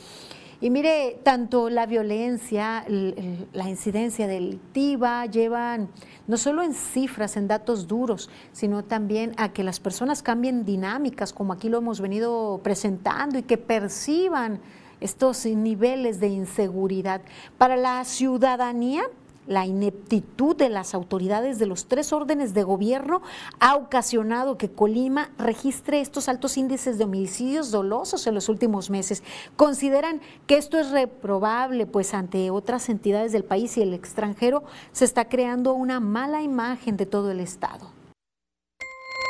Y 0.59 0.71
mire, 0.71 1.19
tanto 1.21 1.69
la 1.69 1.85
violencia, 1.85 2.83
la 2.87 3.69
incidencia 3.69 4.25
delictiva 4.25 5.27
llevan 5.27 5.87
no 6.25 6.37
solo 6.37 6.63
en 6.63 6.73
cifras, 6.73 7.37
en 7.37 7.47
datos 7.47 7.87
duros, 7.87 8.31
sino 8.53 8.83
también 8.83 9.33
a 9.37 9.53
que 9.53 9.63
las 9.63 9.79
personas 9.79 10.23
cambien 10.23 10.65
dinámicas, 10.65 11.31
como 11.31 11.53
aquí 11.53 11.69
lo 11.69 11.77
hemos 11.77 12.01
venido 12.01 12.59
presentando, 12.63 13.37
y 13.37 13.43
que 13.43 13.59
perciban 13.59 14.59
estos 15.01 15.45
niveles 15.45 16.19
de 16.19 16.27
inseguridad. 16.27 17.21
Para 17.57 17.77
la 17.77 18.03
ciudadanía, 18.03 19.03
la 19.49 19.65
ineptitud 19.65 20.55
de 20.55 20.69
las 20.69 20.93
autoridades 20.93 21.57
de 21.57 21.65
los 21.65 21.87
tres 21.87 22.13
órdenes 22.13 22.53
de 22.53 22.61
gobierno 22.61 23.23
ha 23.59 23.75
ocasionado 23.75 24.59
que 24.59 24.69
Colima 24.69 25.31
registre 25.39 26.01
estos 26.01 26.29
altos 26.29 26.55
índices 26.55 26.99
de 26.99 27.05
homicidios 27.05 27.71
dolosos 27.71 28.27
en 28.27 28.35
los 28.35 28.47
últimos 28.47 28.91
meses. 28.91 29.23
Consideran 29.55 30.21
que 30.45 30.57
esto 30.57 30.77
es 30.77 30.91
reprobable, 30.91 31.87
pues 31.87 32.13
ante 32.13 32.51
otras 32.51 32.89
entidades 32.89 33.31
del 33.31 33.43
país 33.43 33.75
y 33.77 33.81
el 33.81 33.95
extranjero 33.95 34.63
se 34.91 35.05
está 35.05 35.25
creando 35.25 35.73
una 35.73 35.99
mala 35.99 36.43
imagen 36.43 36.95
de 36.95 37.07
todo 37.07 37.31
el 37.31 37.39
Estado. 37.39 37.91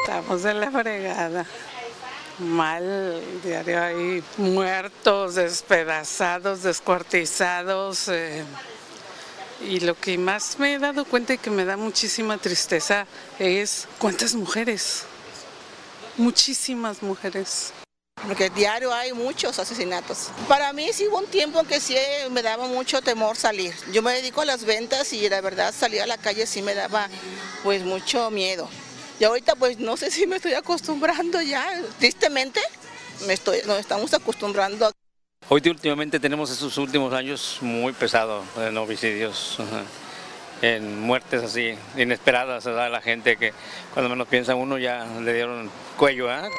Estamos 0.05 0.43
en 0.43 0.59
la 0.59 0.69
fregada. 0.69 1.45
Mal, 2.39 3.21
diario 3.43 3.83
hay 3.83 4.23
muertos, 4.37 5.35
despedazados, 5.35 6.63
descuartizados. 6.63 8.07
Eh, 8.07 8.45
y 9.67 9.81
lo 9.81 9.93
que 9.93 10.17
más 10.17 10.57
me 10.57 10.75
he 10.75 10.79
dado 10.79 11.03
cuenta 11.03 11.33
y 11.33 11.37
que 11.37 11.49
me 11.49 11.65
da 11.65 11.75
muchísima 11.75 12.37
tristeza 12.37 13.05
es 13.39 13.89
cuántas 13.97 14.35
mujeres, 14.35 15.03
muchísimas 16.15 17.03
mujeres. 17.03 17.73
Porque 18.25 18.49
diario 18.49 18.93
hay 18.93 19.11
muchos 19.11 19.59
asesinatos. 19.59 20.29
Para 20.47 20.71
mí 20.71 20.89
sí 20.93 21.07
hubo 21.07 21.19
un 21.19 21.27
tiempo 21.27 21.63
que 21.63 21.81
sí 21.81 21.95
me 22.31 22.41
daba 22.41 22.67
mucho 22.67 23.01
temor 23.01 23.35
salir. 23.35 23.73
Yo 23.91 24.01
me 24.01 24.13
dedico 24.13 24.41
a 24.41 24.45
las 24.45 24.63
ventas 24.63 25.11
y 25.11 25.27
la 25.27 25.41
verdad 25.41 25.73
salir 25.77 26.01
a 26.01 26.07
la 26.07 26.17
calle 26.17 26.45
sí 26.45 26.61
me 26.61 26.73
daba 26.73 27.09
pues 27.63 27.83
mucho 27.83 28.31
miedo. 28.31 28.69
Y 29.19 29.25
ahorita 29.25 29.55
pues 29.55 29.77
no 29.79 29.97
sé 29.97 30.11
si 30.11 30.25
me 30.25 30.37
estoy 30.37 30.53
acostumbrando 30.53 31.41
ya, 31.41 31.65
tristemente 31.99 32.61
me 33.27 33.33
estoy, 33.33 33.59
nos 33.67 33.77
estamos 33.77 34.13
acostumbrando. 34.13 34.91
Hoy 35.49 35.61
últimamente 35.65 36.21
tenemos 36.21 36.49
esos 36.51 36.77
últimos 36.77 37.13
años 37.13 37.57
muy 37.59 37.91
pesados 37.91 38.45
en 38.57 38.77
homicidios, 38.77 39.57
en 40.61 41.01
muertes 41.01 41.43
así 41.43 41.75
inesperadas 41.97 42.65
a 42.65 42.87
la 42.87 43.01
gente 43.01 43.35
que 43.35 43.51
cuando 43.93 44.09
menos 44.09 44.27
piensa 44.27 44.55
uno 44.55 44.77
ya 44.77 45.05
le 45.21 45.33
dieron 45.33 45.69
cuello. 45.97 46.31
¿eh? 46.31 46.49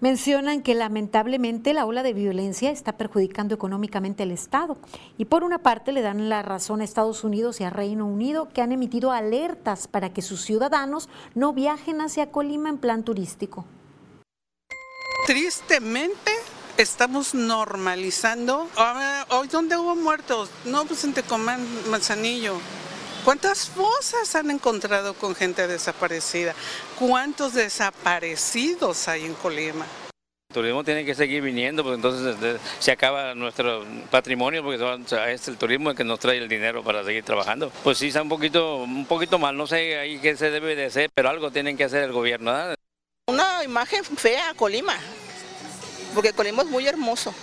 Mencionan 0.00 0.62
que 0.62 0.74
lamentablemente 0.74 1.74
la 1.74 1.84
ola 1.84 2.02
de 2.02 2.14
violencia 2.14 2.70
está 2.70 2.92
perjudicando 2.96 3.54
económicamente 3.54 4.22
al 4.22 4.30
Estado 4.30 4.78
y 5.18 5.26
por 5.26 5.44
una 5.44 5.58
parte 5.58 5.92
le 5.92 6.00
dan 6.00 6.30
la 6.30 6.40
razón 6.40 6.80
a 6.80 6.84
Estados 6.84 7.22
Unidos 7.22 7.60
y 7.60 7.64
a 7.64 7.70
Reino 7.70 8.06
Unido 8.06 8.48
que 8.48 8.62
han 8.62 8.72
emitido 8.72 9.12
alertas 9.12 9.88
para 9.88 10.10
que 10.10 10.22
sus 10.22 10.40
ciudadanos 10.40 11.10
no 11.34 11.52
viajen 11.52 12.00
hacia 12.00 12.30
Colima 12.30 12.70
en 12.70 12.78
plan 12.78 13.04
turístico. 13.04 13.66
Tristemente 15.26 16.32
estamos 16.78 17.34
normalizando. 17.34 18.68
Hoy, 19.28 19.48
¿dónde 19.48 19.76
hubo 19.76 19.94
muertos? 19.96 20.48
No, 20.64 20.86
pues 20.86 21.04
en 21.04 21.12
Tecomán, 21.12 21.60
Manzanillo. 21.90 22.54
¿Cuántas 23.24 23.68
fosas 23.68 24.34
han 24.34 24.50
encontrado 24.50 25.12
con 25.12 25.34
gente 25.34 25.66
desaparecida? 25.66 26.54
¿Cuántos 26.98 27.52
desaparecidos 27.52 29.08
hay 29.08 29.26
en 29.26 29.34
Colima? 29.34 29.84
El 30.48 30.54
turismo 30.54 30.82
tiene 30.82 31.04
que 31.04 31.14
seguir 31.14 31.42
viniendo, 31.42 31.82
porque 31.82 31.96
entonces 31.96 32.34
este, 32.34 32.56
se 32.78 32.90
acaba 32.90 33.34
nuestro 33.34 33.84
patrimonio, 34.10 34.62
porque 34.62 34.82
es 35.32 35.48
el 35.48 35.58
turismo 35.58 35.90
el 35.90 35.96
que 35.96 36.02
nos 36.02 36.18
trae 36.18 36.38
el 36.38 36.48
dinero 36.48 36.82
para 36.82 37.04
seguir 37.04 37.22
trabajando. 37.22 37.70
Pues 37.84 37.98
sí, 37.98 38.08
está 38.08 38.22
un 38.22 38.30
poquito, 38.30 38.78
un 38.78 39.04
poquito 39.04 39.38
mal, 39.38 39.56
no 39.56 39.66
sé 39.66 39.98
ahí 39.98 40.18
qué 40.18 40.36
se 40.36 40.50
debe 40.50 40.74
de 40.74 40.86
hacer, 40.86 41.10
pero 41.14 41.28
algo 41.28 41.50
tienen 41.50 41.76
que 41.76 41.84
hacer 41.84 42.02
el 42.02 42.12
gobierno. 42.12 42.52
Una 43.28 43.62
imagen 43.62 44.02
fea 44.02 44.50
a 44.50 44.54
Colima, 44.54 44.96
porque 46.14 46.32
Colima 46.32 46.62
es 46.62 46.68
muy 46.68 46.88
hermoso, 46.88 47.34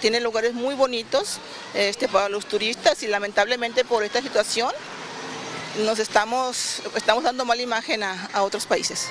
tiene, 0.00 0.20
lugares 0.20 0.54
muy 0.54 0.74
bonitos 0.74 1.38
este, 1.72 2.08
para 2.08 2.28
los 2.28 2.46
turistas 2.46 3.02
y 3.04 3.06
lamentablemente 3.06 3.84
por 3.84 4.02
esta 4.02 4.20
situación 4.20 4.72
nos 5.84 5.98
estamos, 5.98 6.82
estamos 6.96 7.24
dando 7.24 7.44
mala 7.44 7.62
imagen 7.62 8.02
a, 8.02 8.26
a 8.32 8.42
otros 8.42 8.66
países. 8.66 9.08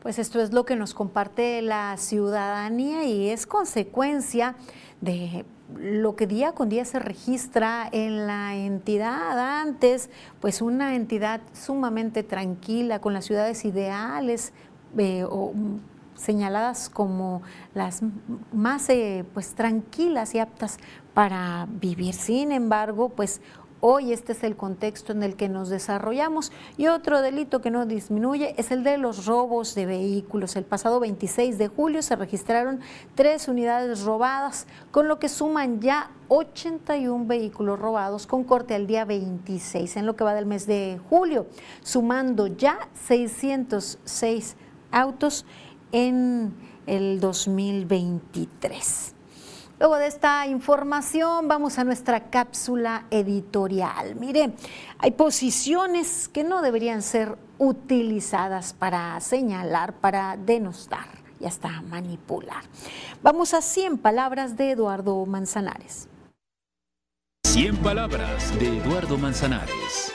Pues 0.00 0.18
esto 0.18 0.40
es 0.40 0.52
lo 0.52 0.64
que 0.64 0.74
nos 0.74 0.94
comparte 0.94 1.62
la 1.62 1.96
ciudadanía 1.96 3.04
y 3.04 3.28
es 3.28 3.46
consecuencia 3.46 4.56
de 5.00 5.44
lo 5.76 6.16
que 6.16 6.26
día 6.26 6.52
con 6.52 6.68
día 6.68 6.84
se 6.84 6.98
registra 6.98 7.88
en 7.92 8.26
la 8.26 8.54
entidad. 8.54 9.60
Antes, 9.60 10.10
pues 10.40 10.62
una 10.62 10.94
entidad 10.96 11.40
sumamente 11.52 12.22
tranquila, 12.22 13.00
con 13.00 13.12
las 13.12 13.24
ciudades 13.24 13.64
ideales 13.64 14.52
eh, 14.98 15.24
o 15.28 15.52
señaladas 16.14 16.88
como 16.88 17.42
las 17.74 18.02
más 18.52 18.88
eh, 18.88 19.24
pues 19.34 19.54
tranquilas 19.54 20.34
y 20.34 20.38
aptas 20.38 20.78
para 21.14 21.66
vivir. 21.68 22.14
Sin 22.14 22.52
embargo, 22.52 23.08
pues 23.08 23.40
Hoy 23.84 24.12
este 24.12 24.30
es 24.30 24.44
el 24.44 24.54
contexto 24.54 25.10
en 25.10 25.24
el 25.24 25.34
que 25.34 25.48
nos 25.48 25.68
desarrollamos. 25.68 26.52
Y 26.76 26.86
otro 26.86 27.20
delito 27.20 27.60
que 27.60 27.72
no 27.72 27.84
disminuye 27.84 28.54
es 28.56 28.70
el 28.70 28.84
de 28.84 28.96
los 28.96 29.26
robos 29.26 29.74
de 29.74 29.86
vehículos. 29.86 30.54
El 30.54 30.62
pasado 30.62 31.00
26 31.00 31.58
de 31.58 31.66
julio 31.66 32.00
se 32.00 32.14
registraron 32.14 32.78
tres 33.16 33.48
unidades 33.48 34.04
robadas, 34.04 34.68
con 34.92 35.08
lo 35.08 35.18
que 35.18 35.28
suman 35.28 35.80
ya 35.80 36.12
81 36.28 37.24
vehículos 37.26 37.80
robados 37.80 38.28
con 38.28 38.44
corte 38.44 38.76
al 38.76 38.86
día 38.86 39.04
26 39.04 39.96
en 39.96 40.06
lo 40.06 40.14
que 40.14 40.22
va 40.22 40.34
del 40.34 40.46
mes 40.46 40.68
de 40.68 41.00
julio, 41.10 41.46
sumando 41.82 42.46
ya 42.46 42.88
606 42.94 44.54
autos 44.92 45.44
en 45.90 46.54
el 46.86 47.18
2023. 47.18 49.11
Luego 49.82 49.96
de 49.96 50.06
esta 50.06 50.46
información 50.46 51.48
vamos 51.48 51.76
a 51.76 51.82
nuestra 51.82 52.30
cápsula 52.30 53.06
editorial. 53.10 54.14
Mire, 54.14 54.52
hay 55.00 55.10
posiciones 55.10 56.28
que 56.28 56.44
no 56.44 56.62
deberían 56.62 57.02
ser 57.02 57.36
utilizadas 57.58 58.74
para 58.74 59.18
señalar, 59.18 59.94
para 59.94 60.36
denostar 60.36 61.08
y 61.40 61.46
hasta 61.46 61.82
manipular. 61.82 62.62
Vamos 63.24 63.54
a 63.54 63.60
100 63.60 63.98
palabras 63.98 64.56
de 64.56 64.70
Eduardo 64.70 65.26
Manzanares. 65.26 66.08
100 67.42 67.78
palabras 67.78 68.56
de 68.60 68.78
Eduardo 68.78 69.18
Manzanares. 69.18 70.14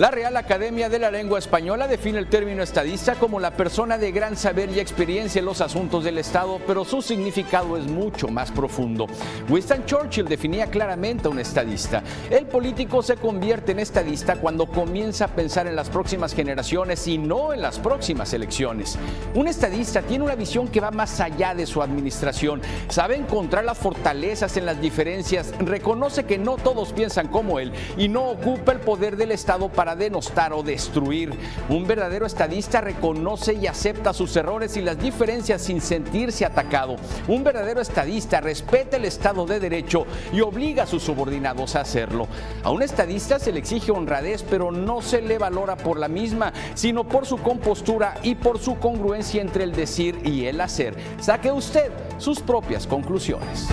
La 0.00 0.10
Real 0.10 0.34
Academia 0.38 0.88
de 0.88 0.98
la 0.98 1.10
Lengua 1.10 1.38
Española 1.38 1.86
define 1.86 2.18
el 2.20 2.30
término 2.30 2.62
estadista 2.62 3.16
como 3.16 3.38
la 3.38 3.50
persona 3.50 3.98
de 3.98 4.12
gran 4.12 4.34
saber 4.34 4.70
y 4.70 4.80
experiencia 4.80 5.40
en 5.40 5.44
los 5.44 5.60
asuntos 5.60 6.04
del 6.04 6.16
Estado, 6.16 6.58
pero 6.66 6.86
su 6.86 7.02
significado 7.02 7.76
es 7.76 7.84
mucho 7.84 8.28
más 8.28 8.50
profundo. 8.50 9.08
Winston 9.50 9.84
Churchill 9.84 10.24
definía 10.24 10.68
claramente 10.68 11.28
a 11.28 11.30
un 11.30 11.38
estadista. 11.38 12.02
El 12.30 12.46
político 12.46 13.02
se 13.02 13.16
convierte 13.16 13.72
en 13.72 13.80
estadista 13.80 14.36
cuando 14.36 14.64
comienza 14.64 15.26
a 15.26 15.28
pensar 15.28 15.66
en 15.66 15.76
las 15.76 15.90
próximas 15.90 16.32
generaciones 16.32 17.06
y 17.06 17.18
no 17.18 17.52
en 17.52 17.60
las 17.60 17.78
próximas 17.78 18.32
elecciones. 18.32 18.96
Un 19.34 19.48
estadista 19.48 20.00
tiene 20.00 20.24
una 20.24 20.34
visión 20.34 20.68
que 20.68 20.80
va 20.80 20.90
más 20.90 21.20
allá 21.20 21.54
de 21.54 21.66
su 21.66 21.82
administración, 21.82 22.62
sabe 22.88 23.16
encontrar 23.16 23.66
las 23.66 23.76
fortalezas 23.76 24.56
en 24.56 24.64
las 24.64 24.80
diferencias, 24.80 25.52
reconoce 25.58 26.24
que 26.24 26.38
no 26.38 26.56
todos 26.56 26.94
piensan 26.94 27.28
como 27.28 27.58
él 27.58 27.70
y 27.98 28.08
no 28.08 28.30
ocupa 28.30 28.72
el 28.72 28.80
poder 28.80 29.18
del 29.18 29.32
Estado 29.32 29.68
para 29.68 29.89
denostar 29.96 30.52
o 30.52 30.62
destruir. 30.62 31.32
Un 31.68 31.86
verdadero 31.86 32.26
estadista 32.26 32.80
reconoce 32.80 33.54
y 33.54 33.66
acepta 33.66 34.12
sus 34.12 34.34
errores 34.36 34.76
y 34.76 34.82
las 34.82 34.98
diferencias 34.98 35.62
sin 35.62 35.80
sentirse 35.80 36.44
atacado. 36.44 36.96
Un 37.28 37.44
verdadero 37.44 37.80
estadista 37.80 38.40
respeta 38.40 38.96
el 38.96 39.04
Estado 39.04 39.46
de 39.46 39.60
Derecho 39.60 40.06
y 40.32 40.40
obliga 40.40 40.84
a 40.84 40.86
sus 40.86 41.02
subordinados 41.02 41.76
a 41.76 41.80
hacerlo. 41.80 42.28
A 42.62 42.70
un 42.70 42.82
estadista 42.82 43.38
se 43.38 43.52
le 43.52 43.60
exige 43.60 43.92
honradez, 43.92 44.42
pero 44.42 44.70
no 44.70 45.02
se 45.02 45.22
le 45.22 45.38
valora 45.38 45.76
por 45.76 45.98
la 45.98 46.08
misma, 46.08 46.52
sino 46.74 47.04
por 47.04 47.26
su 47.26 47.38
compostura 47.38 48.14
y 48.22 48.34
por 48.34 48.58
su 48.58 48.78
congruencia 48.78 49.40
entre 49.40 49.64
el 49.64 49.72
decir 49.72 50.18
y 50.24 50.46
el 50.46 50.60
hacer. 50.60 50.94
Saque 51.20 51.50
usted 51.52 51.90
sus 52.18 52.40
propias 52.40 52.86
conclusiones. 52.86 53.68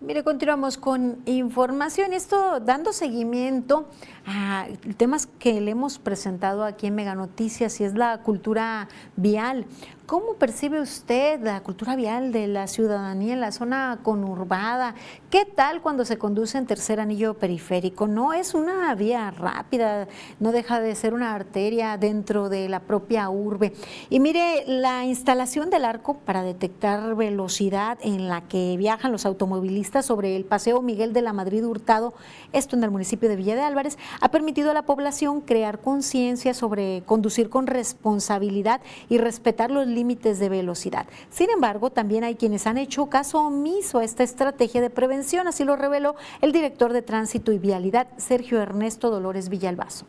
Mire, 0.00 0.22
continuamos 0.22 0.78
con 0.78 1.22
información. 1.24 2.12
Esto 2.12 2.60
dando 2.60 2.92
seguimiento 2.92 3.88
a 4.28 4.66
temas 4.98 5.26
que 5.26 5.58
le 5.60 5.70
hemos 5.70 5.98
presentado 5.98 6.64
aquí 6.64 6.86
en 6.86 6.94
Mega 6.94 7.14
Noticias 7.14 7.80
y 7.80 7.84
es 7.84 7.94
la 7.94 8.18
cultura 8.18 8.88
vial. 9.16 9.64
¿Cómo 10.08 10.36
percibe 10.36 10.80
usted 10.80 11.38
la 11.42 11.60
cultura 11.60 11.94
vial 11.94 12.32
de 12.32 12.46
la 12.46 12.66
ciudadanía 12.66 13.34
en 13.34 13.42
la 13.42 13.52
zona 13.52 13.98
conurbada? 14.02 14.94
¿Qué 15.28 15.44
tal 15.44 15.82
cuando 15.82 16.06
se 16.06 16.16
conduce 16.16 16.56
en 16.56 16.64
tercer 16.64 16.98
anillo 16.98 17.34
periférico? 17.34 18.06
No 18.08 18.32
es 18.32 18.54
una 18.54 18.94
vía 18.94 19.30
rápida, 19.30 20.08
no 20.40 20.50
deja 20.50 20.80
de 20.80 20.94
ser 20.94 21.12
una 21.12 21.34
arteria 21.34 21.98
dentro 21.98 22.48
de 22.48 22.70
la 22.70 22.80
propia 22.80 23.28
urbe. 23.28 23.74
Y 24.08 24.18
mire, 24.18 24.64
la 24.66 25.04
instalación 25.04 25.68
del 25.68 25.84
arco 25.84 26.14
para 26.14 26.42
detectar 26.42 27.14
velocidad 27.14 27.98
en 28.00 28.28
la 28.28 28.48
que 28.48 28.78
viajan 28.78 29.12
los 29.12 29.26
automovilistas 29.26 30.06
sobre 30.06 30.36
el 30.36 30.46
Paseo 30.46 30.80
Miguel 30.80 31.12
de 31.12 31.20
la 31.20 31.34
Madrid 31.34 31.66
Hurtado, 31.66 32.14
esto 32.54 32.76
en 32.76 32.84
el 32.84 32.90
municipio 32.90 33.28
de 33.28 33.36
Villa 33.36 33.56
de 33.56 33.60
Álvarez, 33.60 33.98
ha 34.20 34.30
permitido 34.30 34.70
a 34.70 34.74
la 34.74 34.82
población 34.82 35.40
crear 35.40 35.80
conciencia 35.80 36.54
sobre 36.54 37.02
conducir 37.06 37.50
con 37.50 37.66
responsabilidad 37.66 38.80
y 39.08 39.18
respetar 39.18 39.70
los 39.70 39.86
límites 39.86 40.38
de 40.38 40.48
velocidad. 40.48 41.06
Sin 41.30 41.50
embargo, 41.50 41.90
también 41.90 42.24
hay 42.24 42.34
quienes 42.34 42.66
han 42.66 42.78
hecho 42.78 43.06
caso 43.06 43.40
omiso 43.40 43.98
a 43.98 44.04
esta 44.04 44.22
estrategia 44.22 44.80
de 44.80 44.90
prevención, 44.90 45.48
así 45.48 45.64
lo 45.64 45.76
reveló 45.76 46.16
el 46.40 46.52
director 46.52 46.92
de 46.92 47.02
Tránsito 47.02 47.52
y 47.52 47.58
Vialidad, 47.58 48.08
Sergio 48.16 48.60
Ernesto 48.60 49.10
Dolores 49.10 49.48
Villalbazo. 49.48 50.06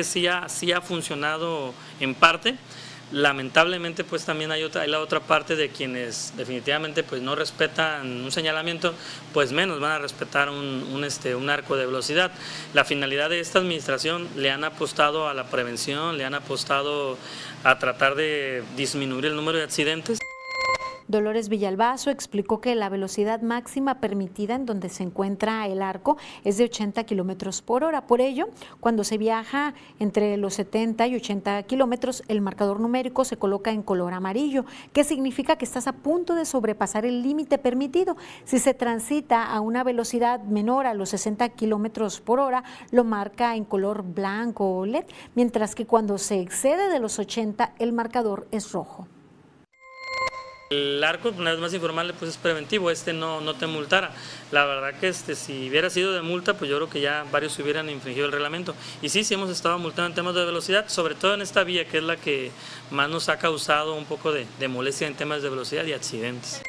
Sí 0.00 0.26
ha, 0.26 0.48
sí 0.48 0.72
ha 0.72 0.80
funcionado 0.80 1.74
en 2.00 2.14
parte. 2.14 2.56
Lamentablemente, 3.12 4.04
pues 4.04 4.24
también 4.24 4.52
hay, 4.52 4.62
otra, 4.62 4.82
hay 4.82 4.90
la 4.90 5.00
otra 5.00 5.18
parte 5.18 5.56
de 5.56 5.70
quienes 5.70 6.32
definitivamente 6.36 7.02
pues 7.02 7.20
no 7.20 7.34
respetan 7.34 8.06
un 8.24 8.30
señalamiento, 8.30 8.94
pues 9.34 9.50
menos 9.50 9.80
van 9.80 9.92
a 9.92 9.98
respetar 9.98 10.48
un, 10.48 11.02
este, 11.04 11.34
un 11.34 11.50
arco 11.50 11.76
de 11.76 11.86
velocidad. 11.86 12.30
La 12.72 12.84
finalidad 12.84 13.28
de 13.28 13.40
esta 13.40 13.58
administración 13.58 14.28
le 14.36 14.52
han 14.52 14.62
apostado 14.62 15.28
a 15.28 15.34
la 15.34 15.44
prevención, 15.44 16.18
le 16.18 16.24
han 16.24 16.34
apostado 16.34 17.18
a 17.64 17.78
tratar 17.80 18.14
de 18.14 18.62
disminuir 18.76 19.26
el 19.26 19.34
número 19.34 19.58
de 19.58 19.64
accidentes. 19.64 20.20
Dolores 21.10 21.48
Villalbazo 21.48 22.10
explicó 22.10 22.60
que 22.60 22.76
la 22.76 22.88
velocidad 22.88 23.42
máxima 23.42 23.98
permitida 23.98 24.54
en 24.54 24.64
donde 24.64 24.88
se 24.88 25.02
encuentra 25.02 25.66
el 25.66 25.82
arco 25.82 26.16
es 26.44 26.56
de 26.56 26.64
80 26.64 27.02
kilómetros 27.02 27.62
por 27.62 27.82
hora. 27.82 28.06
Por 28.06 28.20
ello, 28.20 28.48
cuando 28.78 29.02
se 29.02 29.18
viaja 29.18 29.74
entre 29.98 30.36
los 30.36 30.54
70 30.54 31.08
y 31.08 31.16
80 31.16 31.64
kilómetros, 31.64 32.22
el 32.28 32.40
marcador 32.40 32.78
numérico 32.78 33.24
se 33.24 33.36
coloca 33.36 33.72
en 33.72 33.82
color 33.82 34.14
amarillo, 34.14 34.64
que 34.92 35.02
significa 35.02 35.56
que 35.56 35.64
estás 35.64 35.88
a 35.88 35.94
punto 35.94 36.36
de 36.36 36.44
sobrepasar 36.44 37.04
el 37.04 37.22
límite 37.22 37.58
permitido. 37.58 38.16
Si 38.44 38.60
se 38.60 38.72
transita 38.72 39.44
a 39.44 39.60
una 39.60 39.82
velocidad 39.82 40.40
menor 40.44 40.86
a 40.86 40.94
los 40.94 41.08
60 41.08 41.48
kilómetros 41.50 42.20
por 42.20 42.38
hora, 42.38 42.62
lo 42.92 43.02
marca 43.02 43.56
en 43.56 43.64
color 43.64 44.04
blanco 44.04 44.78
o 44.78 44.86
LED, 44.86 45.06
mientras 45.34 45.74
que 45.74 45.86
cuando 45.86 46.18
se 46.18 46.40
excede 46.40 46.88
de 46.88 47.00
los 47.00 47.18
80, 47.18 47.74
el 47.80 47.92
marcador 47.92 48.46
es 48.52 48.70
rojo. 48.70 49.08
El 50.72 51.02
arco, 51.02 51.30
una 51.36 51.50
vez 51.50 51.58
más 51.58 51.74
informarle, 51.74 52.12
pues 52.12 52.30
es 52.30 52.36
preventivo, 52.36 52.92
este 52.92 53.12
no, 53.12 53.40
no 53.40 53.54
te 53.54 53.66
multara. 53.66 54.12
La 54.52 54.64
verdad 54.66 54.94
que 55.00 55.08
este, 55.08 55.34
si 55.34 55.68
hubiera 55.68 55.90
sido 55.90 56.12
de 56.12 56.22
multa, 56.22 56.54
pues 56.54 56.70
yo 56.70 56.76
creo 56.76 56.88
que 56.88 57.00
ya 57.00 57.26
varios 57.32 57.58
hubieran 57.58 57.90
infringido 57.90 58.26
el 58.26 58.30
reglamento. 58.30 58.76
Y 59.02 59.08
sí, 59.08 59.24
sí 59.24 59.34
hemos 59.34 59.50
estado 59.50 59.80
multando 59.80 60.10
en 60.10 60.14
temas 60.14 60.36
de 60.36 60.44
velocidad, 60.44 60.88
sobre 60.88 61.16
todo 61.16 61.34
en 61.34 61.42
esta 61.42 61.64
vía, 61.64 61.88
que 61.88 61.98
es 61.98 62.04
la 62.04 62.16
que 62.16 62.52
más 62.92 63.10
nos 63.10 63.28
ha 63.28 63.38
causado 63.38 63.94
un 63.94 64.04
poco 64.04 64.30
de 64.30 64.68
molestia 64.68 65.08
en 65.08 65.16
temas 65.16 65.42
de 65.42 65.48
velocidad 65.48 65.84
y 65.86 65.92
accidentes. 65.92 66.62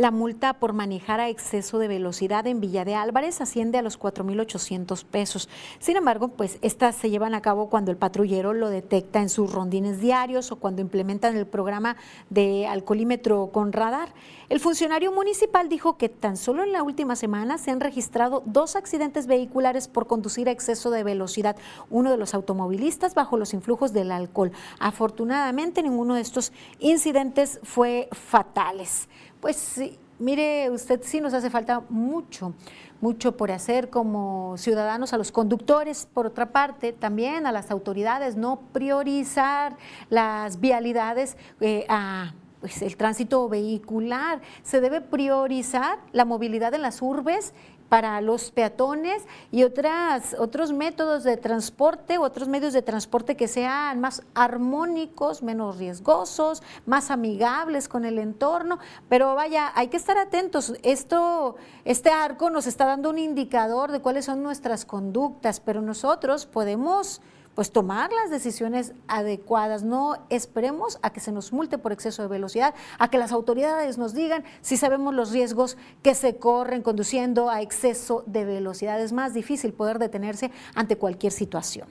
La 0.00 0.10
multa 0.10 0.54
por 0.54 0.72
manejar 0.72 1.20
a 1.20 1.28
exceso 1.28 1.78
de 1.78 1.86
velocidad 1.86 2.46
en 2.46 2.58
Villa 2.58 2.86
de 2.86 2.94
Álvarez 2.94 3.42
asciende 3.42 3.76
a 3.76 3.82
los 3.82 4.00
4.800 4.00 5.04
pesos. 5.04 5.50
Sin 5.78 5.98
embargo, 5.98 6.28
pues 6.28 6.58
estas 6.62 6.96
se 6.96 7.10
llevan 7.10 7.34
a 7.34 7.42
cabo 7.42 7.68
cuando 7.68 7.90
el 7.90 7.98
patrullero 7.98 8.54
lo 8.54 8.70
detecta 8.70 9.20
en 9.20 9.28
sus 9.28 9.52
rondines 9.52 10.00
diarios 10.00 10.52
o 10.52 10.56
cuando 10.56 10.80
implementan 10.80 11.36
el 11.36 11.46
programa 11.46 11.98
de 12.30 12.66
alcoholímetro 12.66 13.50
con 13.52 13.74
radar. 13.74 14.14
El 14.48 14.58
funcionario 14.58 15.12
municipal 15.12 15.68
dijo 15.68 15.98
que 15.98 16.08
tan 16.08 16.38
solo 16.38 16.62
en 16.62 16.72
la 16.72 16.82
última 16.82 17.14
semana 17.14 17.58
se 17.58 17.70
han 17.70 17.78
registrado 17.80 18.42
dos 18.46 18.76
accidentes 18.76 19.26
vehiculares 19.26 19.86
por 19.86 20.06
conducir 20.06 20.48
a 20.48 20.52
exceso 20.52 20.90
de 20.90 21.04
velocidad. 21.04 21.56
Uno 21.90 22.10
de 22.10 22.16
los 22.16 22.32
automovilistas 22.32 23.14
bajo 23.14 23.36
los 23.36 23.52
influjos 23.52 23.92
del 23.92 24.12
alcohol. 24.12 24.50
Afortunadamente, 24.78 25.82
ninguno 25.82 26.14
de 26.14 26.22
estos 26.22 26.54
incidentes 26.78 27.60
fue 27.64 28.08
fatales. 28.12 29.10
Pues 29.40 29.56
sí, 29.56 29.98
mire, 30.18 30.68
usted 30.70 31.00
sí 31.02 31.18
nos 31.20 31.32
hace 31.32 31.48
falta 31.48 31.82
mucho, 31.88 32.52
mucho 33.00 33.38
por 33.38 33.50
hacer 33.50 33.88
como 33.88 34.54
ciudadanos, 34.58 35.14
a 35.14 35.18
los 35.18 35.32
conductores, 35.32 36.06
por 36.12 36.26
otra 36.26 36.52
parte, 36.52 36.92
también 36.92 37.46
a 37.46 37.52
las 37.52 37.70
autoridades, 37.70 38.36
no 38.36 38.60
priorizar 38.72 39.78
las 40.10 40.60
vialidades 40.60 41.38
eh, 41.62 41.86
a 41.88 42.34
pues, 42.60 42.82
el 42.82 42.98
tránsito 42.98 43.48
vehicular. 43.48 44.42
Se 44.62 44.82
debe 44.82 45.00
priorizar 45.00 45.98
la 46.12 46.26
movilidad 46.26 46.74
en 46.74 46.82
las 46.82 47.00
urbes 47.00 47.54
para 47.90 48.20
los 48.20 48.52
peatones 48.52 49.24
y 49.50 49.64
otras, 49.64 50.36
otros 50.38 50.72
métodos 50.72 51.24
de 51.24 51.36
transporte, 51.36 52.18
otros 52.18 52.46
medios 52.46 52.72
de 52.72 52.82
transporte 52.82 53.36
que 53.36 53.48
sean 53.48 54.00
más 54.00 54.22
armónicos, 54.32 55.42
menos 55.42 55.76
riesgosos, 55.76 56.62
más 56.86 57.10
amigables 57.10 57.88
con 57.88 58.04
el 58.04 58.20
entorno. 58.20 58.78
Pero 59.08 59.34
vaya, 59.34 59.72
hay 59.74 59.88
que 59.88 59.96
estar 59.96 60.16
atentos. 60.16 60.72
Esto, 60.84 61.56
este 61.84 62.10
arco 62.10 62.48
nos 62.48 62.68
está 62.68 62.86
dando 62.86 63.10
un 63.10 63.18
indicador 63.18 63.90
de 63.90 64.00
cuáles 64.00 64.24
son 64.24 64.42
nuestras 64.44 64.84
conductas, 64.84 65.58
pero 65.58 65.82
nosotros 65.82 66.46
podemos 66.46 67.20
pues 67.54 67.72
tomar 67.72 68.10
las 68.12 68.30
decisiones 68.30 68.92
adecuadas. 69.08 69.82
No 69.82 70.16
esperemos 70.30 70.98
a 71.02 71.10
que 71.10 71.20
se 71.20 71.32
nos 71.32 71.52
multe 71.52 71.78
por 71.78 71.92
exceso 71.92 72.22
de 72.22 72.28
velocidad, 72.28 72.74
a 72.98 73.10
que 73.10 73.18
las 73.18 73.32
autoridades 73.32 73.98
nos 73.98 74.14
digan 74.14 74.44
si 74.60 74.76
sabemos 74.76 75.14
los 75.14 75.30
riesgos 75.30 75.76
que 76.02 76.14
se 76.14 76.36
corren 76.36 76.82
conduciendo 76.82 77.50
a 77.50 77.62
exceso 77.62 78.24
de 78.26 78.44
velocidad. 78.44 79.00
Es 79.00 79.12
más 79.12 79.34
difícil 79.34 79.72
poder 79.72 79.98
detenerse 79.98 80.50
ante 80.74 80.96
cualquier 80.96 81.32
situación. 81.32 81.88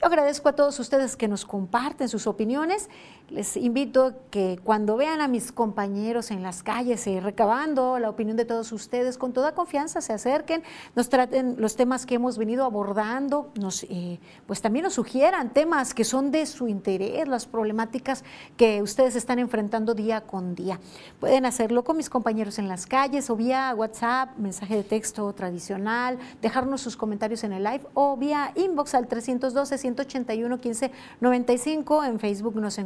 Yo 0.00 0.06
agradezco 0.06 0.48
a 0.48 0.54
todos 0.54 0.78
ustedes 0.80 1.16
que 1.16 1.28
nos 1.28 1.44
comparten 1.44 2.08
sus 2.08 2.26
opiniones 2.26 2.90
les 3.30 3.56
invito 3.56 4.14
que 4.30 4.60
cuando 4.62 4.96
vean 4.96 5.20
a 5.20 5.28
mis 5.28 5.50
compañeros 5.50 6.30
en 6.30 6.42
las 6.42 6.62
calles 6.62 7.06
y 7.06 7.20
recabando 7.20 7.98
la 7.98 8.10
opinión 8.10 8.36
de 8.36 8.44
todos 8.44 8.70
ustedes, 8.72 9.16
con 9.16 9.32
toda 9.32 9.54
confianza 9.54 10.00
se 10.00 10.12
acerquen, 10.12 10.62
nos 10.94 11.08
traten 11.08 11.56
los 11.58 11.74
temas 11.74 12.06
que 12.06 12.16
hemos 12.16 12.36
venido 12.36 12.64
abordando, 12.64 13.50
nos, 13.58 13.84
eh, 13.84 14.20
pues 14.46 14.60
también 14.60 14.84
nos 14.84 14.94
sugieran 14.94 15.52
temas 15.52 15.94
que 15.94 16.04
son 16.04 16.30
de 16.30 16.44
su 16.46 16.68
interés, 16.68 17.26
las 17.26 17.46
problemáticas 17.46 18.24
que 18.56 18.82
ustedes 18.82 19.16
están 19.16 19.38
enfrentando 19.38 19.94
día 19.94 20.20
con 20.20 20.54
día. 20.54 20.78
Pueden 21.18 21.46
hacerlo 21.46 21.82
con 21.82 21.96
mis 21.96 22.10
compañeros 22.10 22.58
en 22.58 22.68
las 22.68 22.86
calles 22.86 23.30
o 23.30 23.36
vía 23.36 23.74
WhatsApp, 23.74 24.36
mensaje 24.36 24.76
de 24.76 24.84
texto 24.84 25.32
tradicional, 25.32 26.18
dejarnos 26.42 26.82
sus 26.82 26.96
comentarios 26.96 27.42
en 27.44 27.52
el 27.52 27.64
live 27.64 27.86
o 27.94 28.16
vía 28.16 28.52
inbox 28.54 28.94
al 28.94 29.08
312 29.08 29.78
181 29.78 30.56
1595 30.56 32.04
en 32.04 32.20
Facebook 32.20 32.56
nos 32.56 32.78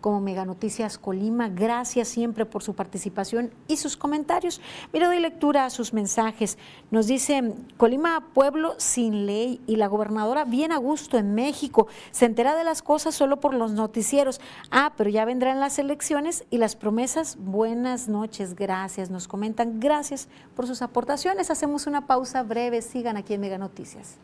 como 0.00 0.20
Mega 0.20 0.44
Noticias 0.44 0.96
Colima. 0.96 1.48
Gracias 1.48 2.08
siempre 2.08 2.46
por 2.46 2.62
su 2.62 2.74
participación 2.74 3.50
y 3.66 3.76
sus 3.76 3.96
comentarios. 3.96 4.60
Mira, 4.92 5.08
doy 5.08 5.18
lectura 5.18 5.64
a 5.64 5.70
sus 5.70 5.92
mensajes. 5.92 6.56
Nos 6.90 7.08
dice 7.08 7.54
Colima, 7.76 8.28
pueblo 8.32 8.74
sin 8.78 9.26
ley 9.26 9.60
y 9.66 9.76
la 9.76 9.88
gobernadora 9.88 10.44
bien 10.44 10.72
a 10.72 10.78
gusto 10.78 11.18
en 11.18 11.34
México. 11.34 11.88
Se 12.12 12.24
entera 12.24 12.54
de 12.54 12.64
las 12.64 12.82
cosas 12.82 13.14
solo 13.14 13.40
por 13.40 13.52
los 13.52 13.72
noticieros. 13.72 14.40
Ah, 14.70 14.92
pero 14.96 15.10
ya 15.10 15.24
vendrán 15.24 15.60
las 15.60 15.78
elecciones 15.78 16.44
y 16.50 16.58
las 16.58 16.76
promesas. 16.76 17.36
Buenas 17.38 18.08
noches, 18.08 18.54
gracias. 18.54 19.10
Nos 19.10 19.26
comentan, 19.26 19.80
gracias 19.80 20.28
por 20.54 20.66
sus 20.66 20.82
aportaciones. 20.82 21.50
Hacemos 21.50 21.86
una 21.86 22.06
pausa 22.06 22.42
breve. 22.42 22.80
Sigan 22.82 23.16
aquí 23.16 23.34
en 23.34 23.40
Mega 23.40 23.58
Noticias. 23.58 24.16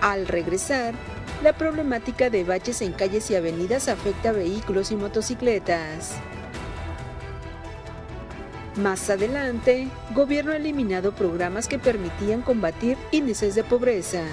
Al 0.00 0.28
regresar, 0.28 0.94
la 1.42 1.52
problemática 1.52 2.30
de 2.30 2.42
baches 2.42 2.82
en 2.82 2.92
calles 2.92 3.30
y 3.30 3.36
avenidas 3.36 3.88
afecta 3.88 4.30
a 4.30 4.32
vehículos 4.32 4.90
y 4.90 4.96
motocicletas. 4.96 6.16
Más 8.76 9.08
adelante, 9.08 9.88
gobierno 10.14 10.52
ha 10.52 10.56
eliminado 10.56 11.12
programas 11.12 11.68
que 11.68 11.78
permitían 11.78 12.42
combatir 12.42 12.96
índices 13.12 13.54
de 13.54 13.64
pobreza. 13.64 14.24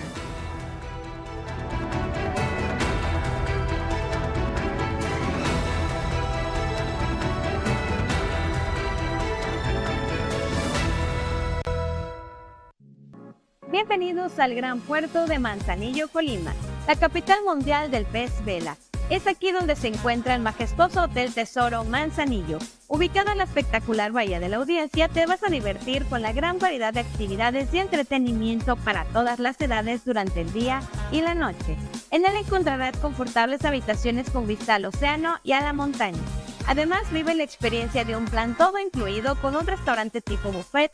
Bienvenidos 13.72 14.40
al 14.40 14.56
gran 14.56 14.80
puerto 14.80 15.28
de 15.28 15.38
Manzanillo, 15.38 16.08
Colima 16.08 16.54
la 16.88 16.96
capital 16.96 17.40
mundial 17.44 17.90
del 17.90 18.06
pez 18.06 18.32
vela. 18.46 18.78
Es 19.10 19.28
aquí 19.28 19.52
donde 19.52 19.76
se 19.76 19.88
encuentra 19.88 20.34
el 20.34 20.42
majestuoso 20.42 21.04
Hotel 21.04 21.32
Tesoro 21.32 21.84
Manzanillo. 21.84 22.58
Ubicado 22.88 23.32
en 23.32 23.38
la 23.38 23.44
espectacular 23.44 24.12
Bahía 24.12 24.40
de 24.40 24.50
la 24.50 24.58
Audiencia, 24.58 25.08
te 25.10 25.28
vas 25.28 25.44
a 25.44 25.52
divertir 25.52 26.06
con 26.06 26.24
la 26.24 26.32
gran 26.32 26.58
variedad 26.58 26.92
de 26.92 27.02
actividades 27.02 27.72
y 27.72 27.80
entretenimiento 27.80 28.76
para 28.78 29.06
todas 29.06 29.40
las 29.40 29.60
edades 29.62 30.06
durante 30.06 30.42
el 30.42 30.52
día 30.54 30.82
y 31.12 31.22
la 31.22 31.36
noche. 31.36 31.78
En 32.10 32.26
él 32.26 32.36
encontrarás 32.36 32.98
confortables 32.98 33.64
habitaciones 33.64 34.30
con 34.32 34.48
vista 34.48 34.76
al 34.76 34.86
océano 34.86 35.36
y 35.44 35.52
a 35.52 35.62
la 35.62 35.74
montaña. 35.74 36.22
Además, 36.68 37.02
vive 37.12 37.36
la 37.36 37.44
experiencia 37.44 38.06
de 38.06 38.16
un 38.16 38.26
plan 38.26 38.56
todo 38.56 38.80
incluido 38.80 39.36
con 39.42 39.56
un 39.56 39.68
restaurante 39.68 40.22
tipo 40.22 40.52
buffet, 40.52 40.92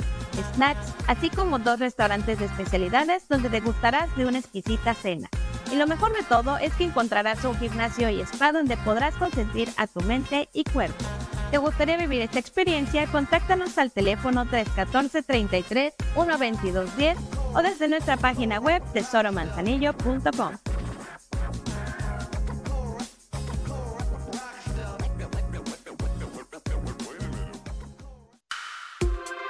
snacks, 0.53 0.93
así 1.07 1.29
como 1.29 1.59
dos 1.59 1.79
restaurantes 1.79 2.39
de 2.39 2.45
especialidades 2.45 3.27
donde 3.29 3.49
degustarás 3.49 4.15
de 4.15 4.25
una 4.25 4.39
exquisita 4.39 4.93
cena. 4.93 5.29
Y 5.71 5.75
lo 5.75 5.87
mejor 5.87 6.13
de 6.13 6.23
todo 6.23 6.57
es 6.57 6.73
que 6.73 6.83
encontrarás 6.83 7.43
un 7.45 7.57
gimnasio 7.57 8.09
y 8.09 8.19
spa 8.21 8.51
donde 8.51 8.75
podrás 8.77 9.15
consentir 9.15 9.69
a 9.77 9.87
tu 9.87 10.01
mente 10.01 10.49
y 10.51 10.65
cuerpo. 10.65 11.05
¿Te 11.51 11.57
gustaría 11.57 11.97
vivir 11.97 12.21
esta 12.21 12.39
experiencia? 12.39 13.07
Contáctanos 13.07 13.77
al 13.77 13.91
teléfono 13.91 14.45
314 14.45 15.23
33 15.23 15.93
122 16.13 16.97
10 16.97 17.17
o 17.53 17.61
desde 17.61 17.87
nuestra 17.87 18.17
página 18.17 18.59
web 18.59 18.81
tesoromanzanillo.com. 18.93 20.57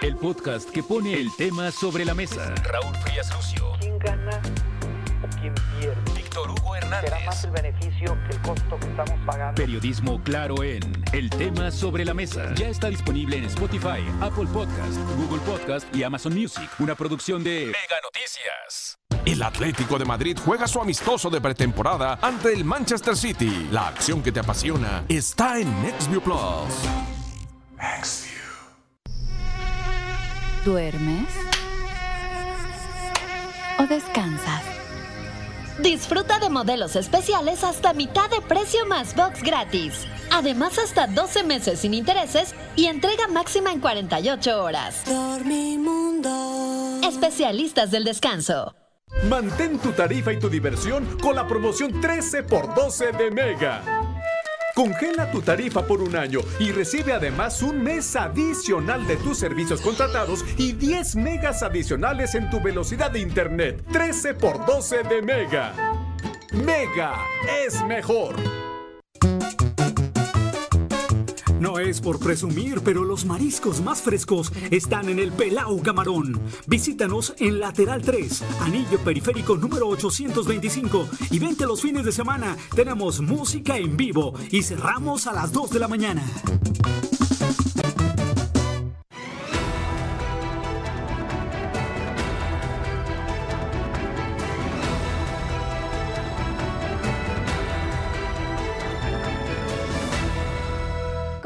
el 0.01 0.15
podcast 0.17 0.69
que 0.69 0.81
pone 0.81 1.13
el 1.13 1.29
tema 1.35 1.71
sobre 1.71 2.03
la 2.05 2.15
mesa. 2.15 2.55
Raúl 2.63 2.95
Frías 2.97 3.31
Lucio. 3.35 3.71
¿Quién 3.79 3.99
gana 3.99 4.41
o 5.23 5.39
quién 5.39 5.53
pierde? 5.79 5.95
Víctor 6.15 6.49
Hugo 6.49 6.75
Hernández. 6.75 7.11
Será 7.11 7.25
más 7.25 7.43
el 7.43 7.51
beneficio 7.51 8.17
que 8.27 8.35
el 8.35 8.41
costo 8.41 8.79
que 8.79 8.87
estamos 8.87 9.19
pagando. 9.27 9.61
Periodismo 9.61 10.21
claro 10.23 10.63
en 10.63 10.81
El 11.13 11.29
tema 11.29 11.69
sobre 11.69 12.03
la 12.03 12.15
mesa. 12.15 12.51
Ya 12.55 12.69
está 12.69 12.87
disponible 12.87 13.37
en 13.37 13.45
Spotify, 13.45 14.03
Apple 14.21 14.47
Podcast, 14.51 14.97
Google 15.17 15.41
Podcast 15.41 15.95
y 15.95 16.01
Amazon 16.01 16.33
Music. 16.33 16.69
Una 16.79 16.95
producción 16.95 17.43
de 17.43 17.67
Mega 17.67 17.99
Noticias. 18.03 18.97
El 19.23 19.43
Atlético 19.43 19.99
de 19.99 20.05
Madrid 20.05 20.35
juega 20.43 20.67
su 20.67 20.81
amistoso 20.81 21.29
de 21.29 21.39
pretemporada 21.39 22.17
ante 22.23 22.51
el 22.53 22.65
Manchester 22.65 23.15
City. 23.15 23.67
La 23.71 23.89
acción 23.89 24.23
que 24.23 24.31
te 24.31 24.39
apasiona 24.39 25.03
está 25.07 25.59
en 25.59 25.81
NextView 25.83 26.21
Plus. 26.21 26.39
¿Duermes? 30.65 31.27
¿O 33.79 33.87
descansas? 33.87 34.61
Disfruta 35.79 36.37
de 36.37 36.51
modelos 36.51 36.95
especiales 36.95 37.63
hasta 37.63 37.93
mitad 37.93 38.29
de 38.29 38.41
precio 38.41 38.85
más 38.85 39.15
box 39.15 39.41
gratis. 39.41 40.05
Además, 40.31 40.77
hasta 40.77 41.07
12 41.07 41.43
meses 41.43 41.79
sin 41.79 41.95
intereses 41.95 42.53
y 42.75 42.85
entrega 42.85 43.27
máxima 43.27 43.71
en 43.71 43.79
48 43.79 44.63
horas. 44.63 45.03
Dormimundo. 45.05 46.29
Especialistas 47.03 47.89
del 47.89 48.03
descanso. 48.03 48.75
Mantén 49.27 49.79
tu 49.79 49.91
tarifa 49.93 50.31
y 50.31 50.39
tu 50.39 50.47
diversión 50.47 51.17
con 51.19 51.35
la 51.35 51.47
promoción 51.47 51.99
13 51.99 52.43
por 52.43 52.75
12 52.75 53.13
de 53.13 53.31
Mega. 53.31 54.00
Congela 54.75 55.29
tu 55.31 55.41
tarifa 55.41 55.85
por 55.85 56.01
un 56.01 56.15
año 56.15 56.39
y 56.59 56.71
recibe 56.71 57.13
además 57.13 57.61
un 57.61 57.81
mes 57.81 58.15
adicional 58.15 59.05
de 59.05 59.17
tus 59.17 59.37
servicios 59.37 59.81
contratados 59.81 60.45
y 60.57 60.73
10 60.73 61.15
megas 61.17 61.63
adicionales 61.63 62.35
en 62.35 62.49
tu 62.49 62.61
velocidad 62.61 63.11
de 63.11 63.19
internet. 63.19 63.83
13 63.91 64.33
por 64.35 64.65
12 64.65 65.03
de 65.03 65.21
Mega. 65.21 65.73
Mega 66.53 67.15
es 67.65 67.83
mejor. 67.85 68.35
No 71.61 71.77
es 71.77 72.01
por 72.01 72.17
presumir, 72.17 72.81
pero 72.83 73.03
los 73.03 73.23
mariscos 73.23 73.83
más 73.83 74.01
frescos 74.01 74.51
están 74.71 75.09
en 75.09 75.19
el 75.19 75.31
Pelau 75.31 75.79
Camarón. 75.83 76.41
Visítanos 76.65 77.35
en 77.37 77.59
Lateral 77.59 78.01
3, 78.01 78.43
Anillo 78.61 78.97
Periférico 78.97 79.55
número 79.55 79.87
825 79.89 81.07
y 81.29 81.37
vente 81.37 81.67
los 81.67 81.83
fines 81.83 82.03
de 82.03 82.11
semana. 82.11 82.57
Tenemos 82.75 83.21
música 83.21 83.77
en 83.77 83.95
vivo 83.95 84.33
y 84.49 84.63
cerramos 84.63 85.27
a 85.27 85.33
las 85.33 85.53
2 85.53 85.69
de 85.69 85.79
la 85.79 85.87
mañana. 85.87 86.23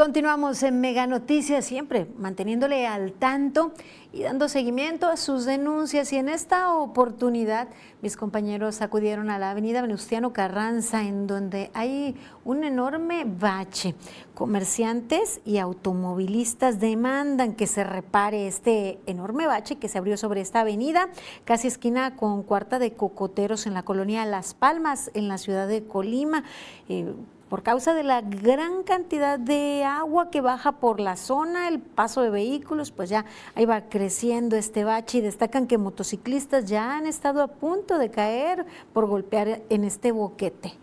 Continuamos 0.06 0.62
en 0.62 0.82
Mega 0.82 1.08
Noticias, 1.08 1.66
siempre 1.66 2.06
manteniéndole 2.20 2.86
al 2.86 3.12
tanto 3.12 3.72
y 4.14 4.22
dando 4.22 4.50
seguimiento 4.50 5.08
a 5.08 5.18
sus 5.18 5.46
denuncias. 5.46 6.14
Y 6.14 6.18
en 6.18 6.30
esta 6.30 6.76
oportunidad, 6.76 7.70
mis 8.04 8.16
compañeros 8.16 8.84
acudieron 8.84 9.32
a 9.32 9.40
la 9.40 9.50
avenida 9.50 9.82
Venustiano 9.82 10.32
Carranza, 10.32 11.02
en 11.02 11.26
donde 11.26 11.72
hay 11.74 12.16
un 12.44 12.64
enorme 12.64 13.26
bache. 13.26 13.96
Comerciantes 14.36 15.42
y 15.44 15.58
automovilistas 15.58 16.80
demandan 16.80 17.56
que 17.56 17.66
se 17.66 17.84
repare 17.84 18.46
este 18.46 19.00
enorme 19.08 19.48
bache 19.48 19.78
que 19.78 19.88
se 19.88 19.98
abrió 19.98 20.18
sobre 20.18 20.42
esta 20.42 20.62
avenida, 20.62 21.10
casi 21.46 21.68
esquina 21.68 22.16
con 22.16 22.44
Cuarta 22.44 22.78
de 22.78 22.94
Cocoteros 22.94 23.66
en 23.66 23.74
la 23.74 23.82
colonia 23.82 24.24
Las 24.28 24.54
Palmas, 24.54 25.10
en 25.16 25.28
la 25.28 25.40
ciudad 25.40 25.68
de 25.68 25.84
Colima. 25.84 26.44
Eh, 26.90 27.12
por 27.50 27.62
causa 27.62 27.94
de 27.94 28.04
la 28.04 28.22
gran 28.22 28.84
cantidad 28.84 29.38
de 29.38 29.84
agua 29.84 30.32
que 30.32 30.42
baja 30.42 30.74
por 30.74 31.00
la 31.00 31.16
zona, 31.16 31.68
el 31.68 31.80
paso 31.80 32.22
de 32.22 32.30
vehículos, 32.30 32.92
pues 32.92 33.10
ya 33.10 33.26
ahí 33.54 33.66
va 33.66 33.82
creciendo 33.82 34.56
este 34.56 34.84
bache 34.84 35.20
y 35.20 35.22
destacan 35.22 35.68
que 35.68 35.78
motociclistas 35.78 36.66
ya 36.66 36.98
han 36.98 37.06
estado 37.06 37.44
a 37.44 37.48
punto 37.48 38.00
de 38.00 38.10
caer 38.10 38.66
por 38.94 39.06
golpear 39.06 39.62
en 39.70 39.84
este 39.84 40.12
boquete. 40.12 40.74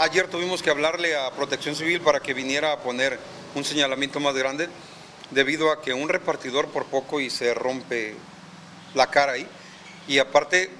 Ayer 0.00 0.28
tuvimos 0.28 0.62
que 0.62 0.70
hablarle 0.70 1.16
a 1.16 1.30
Protección 1.32 1.74
Civil 1.74 2.00
para 2.00 2.20
que 2.20 2.32
viniera 2.32 2.72
a 2.72 2.78
poner 2.78 3.18
un 3.54 3.64
señalamiento 3.64 4.20
más 4.20 4.34
grande, 4.34 4.68
debido 5.30 5.70
a 5.70 5.82
que 5.82 5.92
un 5.92 6.08
repartidor 6.08 6.68
por 6.68 6.86
poco 6.86 7.20
y 7.20 7.28
se 7.28 7.52
rompe 7.52 8.14
la 8.94 9.10
cara 9.10 9.32
ahí, 9.32 9.46
y 10.06 10.18
aparte 10.18 10.70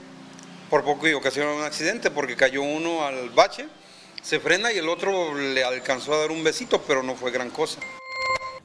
por 0.70 0.84
poco 0.84 1.06
y 1.06 1.12
ocasionó 1.12 1.54
un 1.54 1.64
accidente 1.64 2.10
porque 2.10 2.36
cayó 2.36 2.62
uno 2.62 3.04
al 3.04 3.28
bache 3.30 3.66
se 4.22 4.40
frena 4.40 4.72
y 4.72 4.78
el 4.78 4.88
otro 4.88 5.34
le 5.34 5.64
alcanzó 5.64 6.14
a 6.14 6.18
dar 6.18 6.30
un 6.30 6.44
besito, 6.44 6.82
pero 6.86 7.02
no 7.02 7.14
fue 7.14 7.30
gran 7.30 7.50
cosa. 7.50 7.80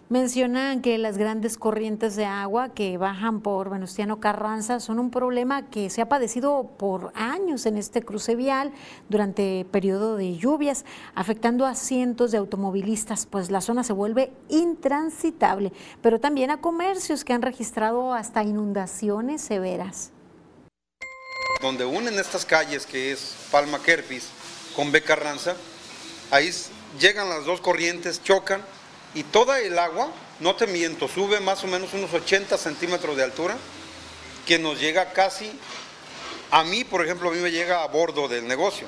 Mencionan 0.09 0.81
que 0.81 0.99
las 0.99 1.17
grandes 1.17 1.57
corrientes 1.57 2.15
de 2.15 2.25
agua 2.25 2.69
que 2.69 2.97
bajan 2.97 3.41
por 3.41 3.71
Venustiano 3.71 4.19
Carranza 4.19 4.79
son 4.79 4.99
un 4.99 5.09
problema 5.09 5.69
que 5.71 5.89
se 5.89 6.01
ha 6.01 6.09
padecido 6.09 6.69
por 6.77 7.11
años 7.15 7.65
en 7.65 7.77
este 7.77 8.03
cruce 8.03 8.35
vial 8.35 8.73
durante 9.09 9.65
periodo 9.71 10.15
de 10.15 10.35
lluvias, 10.35 10.85
afectando 11.15 11.65
a 11.65 11.73
cientos 11.73 12.31
de 12.31 12.37
automovilistas, 12.37 13.25
pues 13.25 13.49
la 13.49 13.61
zona 13.61 13.83
se 13.83 13.93
vuelve 13.93 14.31
intransitable, 14.49 15.73
pero 16.03 16.19
también 16.19 16.51
a 16.51 16.61
comercios 16.61 17.23
que 17.23 17.33
han 17.33 17.41
registrado 17.41 18.13
hasta 18.13 18.43
inundaciones 18.43 19.41
severas. 19.41 20.11
Donde 21.61 21.85
unen 21.85 22.19
estas 22.19 22.45
calles, 22.45 22.85
que 22.85 23.13
es 23.13 23.35
Palma 23.49 23.81
Kerpis, 23.81 24.29
con 24.75 24.91
B 24.91 25.01
Carranza, 25.03 25.55
ahí 26.31 26.51
llegan 26.99 27.29
las 27.29 27.45
dos 27.45 27.61
corrientes, 27.61 28.21
chocan 28.23 28.63
y 29.13 29.23
toda 29.23 29.59
el 29.59 29.77
agua, 29.77 30.11
no 30.39 30.55
te 30.55 30.67
miento, 30.67 31.07
sube 31.07 31.39
más 31.39 31.63
o 31.63 31.67
menos 31.67 31.93
unos 31.93 32.13
80 32.13 32.57
centímetros 32.57 33.15
de 33.15 33.23
altura, 33.23 33.57
que 34.45 34.59
nos 34.59 34.79
llega 34.79 35.13
casi, 35.13 35.51
a 36.51 36.63
mí 36.63 36.83
por 36.83 37.03
ejemplo, 37.03 37.29
a 37.29 37.33
mí 37.33 37.39
me 37.39 37.51
llega 37.51 37.83
a 37.83 37.87
bordo 37.87 38.27
del 38.27 38.47
negocio. 38.47 38.87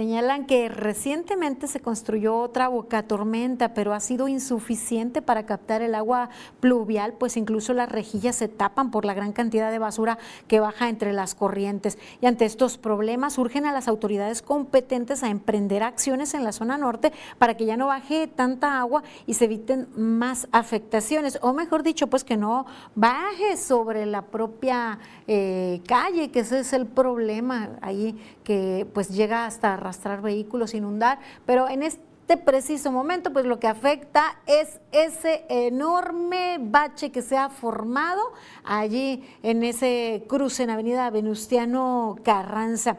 Señalan 0.00 0.46
que 0.46 0.70
recientemente 0.70 1.66
se 1.66 1.80
construyó 1.80 2.38
otra 2.38 2.68
boca 2.68 3.02
tormenta, 3.02 3.74
pero 3.74 3.92
ha 3.92 4.00
sido 4.00 4.28
insuficiente 4.28 5.20
para 5.20 5.44
captar 5.44 5.82
el 5.82 5.94
agua 5.94 6.30
pluvial, 6.58 7.12
pues 7.12 7.36
incluso 7.36 7.74
las 7.74 7.92
rejillas 7.92 8.36
se 8.36 8.48
tapan 8.48 8.90
por 8.90 9.04
la 9.04 9.12
gran 9.12 9.32
cantidad 9.32 9.70
de 9.70 9.78
basura 9.78 10.16
que 10.48 10.58
baja 10.58 10.88
entre 10.88 11.12
las 11.12 11.34
corrientes. 11.34 11.98
Y 12.22 12.24
ante 12.24 12.46
estos 12.46 12.78
problemas 12.78 13.36
urgen 13.36 13.66
a 13.66 13.74
las 13.74 13.88
autoridades 13.88 14.40
competentes 14.40 15.22
a 15.22 15.28
emprender 15.28 15.82
acciones 15.82 16.32
en 16.32 16.44
la 16.44 16.52
zona 16.52 16.78
norte 16.78 17.12
para 17.36 17.58
que 17.58 17.66
ya 17.66 17.76
no 17.76 17.88
baje 17.88 18.26
tanta 18.26 18.80
agua 18.80 19.02
y 19.26 19.34
se 19.34 19.44
eviten 19.44 19.86
más 19.98 20.48
afectaciones, 20.50 21.38
o 21.42 21.52
mejor 21.52 21.82
dicho, 21.82 22.06
pues 22.06 22.24
que 22.24 22.38
no 22.38 22.64
baje 22.94 23.58
sobre 23.58 24.06
la 24.06 24.22
propia 24.22 24.98
eh, 25.26 25.82
calle, 25.86 26.30
que 26.30 26.40
ese 26.40 26.60
es 26.60 26.72
el 26.72 26.86
problema 26.86 27.76
ahí 27.82 28.18
que 28.50 28.84
pues 28.92 29.10
llega 29.10 29.46
hasta 29.46 29.74
arrastrar 29.74 30.22
vehículos, 30.22 30.74
inundar, 30.74 31.20
pero 31.46 31.68
en 31.68 31.84
este 31.84 32.36
preciso 32.36 32.90
momento, 32.90 33.32
pues 33.32 33.46
lo 33.46 33.60
que 33.60 33.68
afecta 33.68 34.40
es 34.44 34.80
ese 34.90 35.44
enorme 35.48 36.58
bache 36.60 37.12
que 37.12 37.22
se 37.22 37.36
ha 37.36 37.48
formado 37.48 38.20
allí 38.64 39.22
en 39.44 39.62
ese 39.62 40.24
cruce 40.26 40.64
en 40.64 40.70
Avenida 40.70 41.08
Venustiano 41.10 42.16
Carranza. 42.24 42.96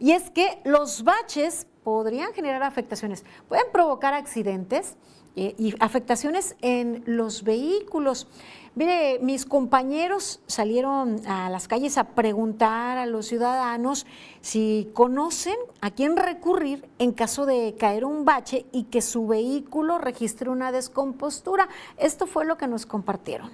Y 0.00 0.12
es 0.12 0.28
que 0.28 0.60
los 0.66 1.02
baches 1.02 1.66
podrían 1.82 2.34
generar 2.34 2.62
afectaciones, 2.62 3.24
pueden 3.48 3.64
provocar 3.72 4.12
accidentes 4.12 4.98
eh, 5.34 5.54
y 5.56 5.74
afectaciones 5.80 6.56
en 6.60 7.02
los 7.06 7.42
vehículos. 7.42 8.28
Mire, 8.76 9.20
mis 9.20 9.46
compañeros 9.46 10.40
salieron 10.48 11.24
a 11.28 11.48
las 11.48 11.68
calles 11.68 11.96
a 11.96 12.08
preguntar 12.08 12.98
a 12.98 13.06
los 13.06 13.26
ciudadanos 13.26 14.04
si 14.40 14.90
conocen 14.94 15.54
a 15.80 15.92
quién 15.92 16.16
recurrir 16.16 16.84
en 16.98 17.12
caso 17.12 17.46
de 17.46 17.76
caer 17.78 18.04
un 18.04 18.24
bache 18.24 18.66
y 18.72 18.84
que 18.84 19.00
su 19.00 19.28
vehículo 19.28 19.98
registre 19.98 20.50
una 20.50 20.72
descompostura. 20.72 21.68
Esto 21.98 22.26
fue 22.26 22.44
lo 22.46 22.58
que 22.58 22.66
nos 22.66 22.84
compartieron. 22.84 23.52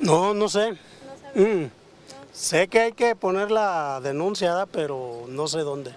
No, 0.00 0.34
no 0.34 0.48
sé. 0.48 0.72
Mm. 1.36 1.66
Sé 2.32 2.66
que 2.66 2.80
hay 2.80 2.92
que 2.92 3.14
poner 3.14 3.52
la 3.52 4.00
denunciada, 4.00 4.66
pero 4.66 5.26
no 5.28 5.46
sé 5.46 5.60
dónde. 5.60 5.92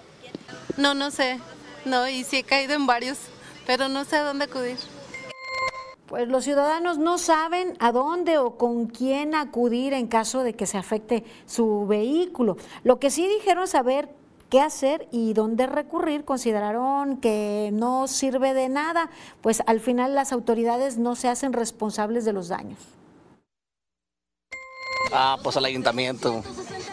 No, 0.78 0.94
no 0.94 1.10
sé. 1.10 1.40
No, 1.86 2.08
y 2.08 2.24
sí 2.24 2.38
he 2.38 2.44
caído 2.44 2.76
en 2.76 2.86
varios, 2.86 3.18
pero 3.66 3.90
no 3.90 4.06
sé 4.06 4.18
a 4.18 4.24
dónde 4.24 4.46
acudir 4.46 4.78
pues 6.10 6.28
los 6.28 6.44
ciudadanos 6.44 6.98
no 6.98 7.20
saben 7.20 7.76
a 7.78 7.92
dónde 7.92 8.40
o 8.40 8.58
con 8.58 8.88
quién 8.88 9.36
acudir 9.36 9.94
en 9.94 10.08
caso 10.08 10.42
de 10.42 10.54
que 10.54 10.66
se 10.66 10.80
afecte 10.80 11.24
su 11.46 11.86
vehículo. 11.86 12.58
Lo 12.84 13.00
que 13.00 13.12
sí 13.12 13.28
dijeron 13.28 13.68
saber 13.68 14.10
qué 14.50 14.60
hacer 14.60 15.08
y 15.12 15.34
dónde 15.34 15.68
recurrir. 15.68 16.26
Consideraron 16.26 17.18
que 17.18 17.70
no 17.74 18.08
sirve 18.08 18.56
de 18.56 18.70
nada, 18.70 19.12
pues 19.42 19.62
al 19.68 19.80
final 19.80 20.16
las 20.16 20.34
autoridades 20.34 20.98
no 20.98 21.16
se 21.16 21.28
hacen 21.28 21.54
responsables 21.54 22.26
de 22.26 22.34
los 22.34 22.48
daños. 22.48 22.80
Ah, 25.12 25.38
pues 25.42 25.58
al 25.58 25.66
ayuntamiento. 25.66 26.44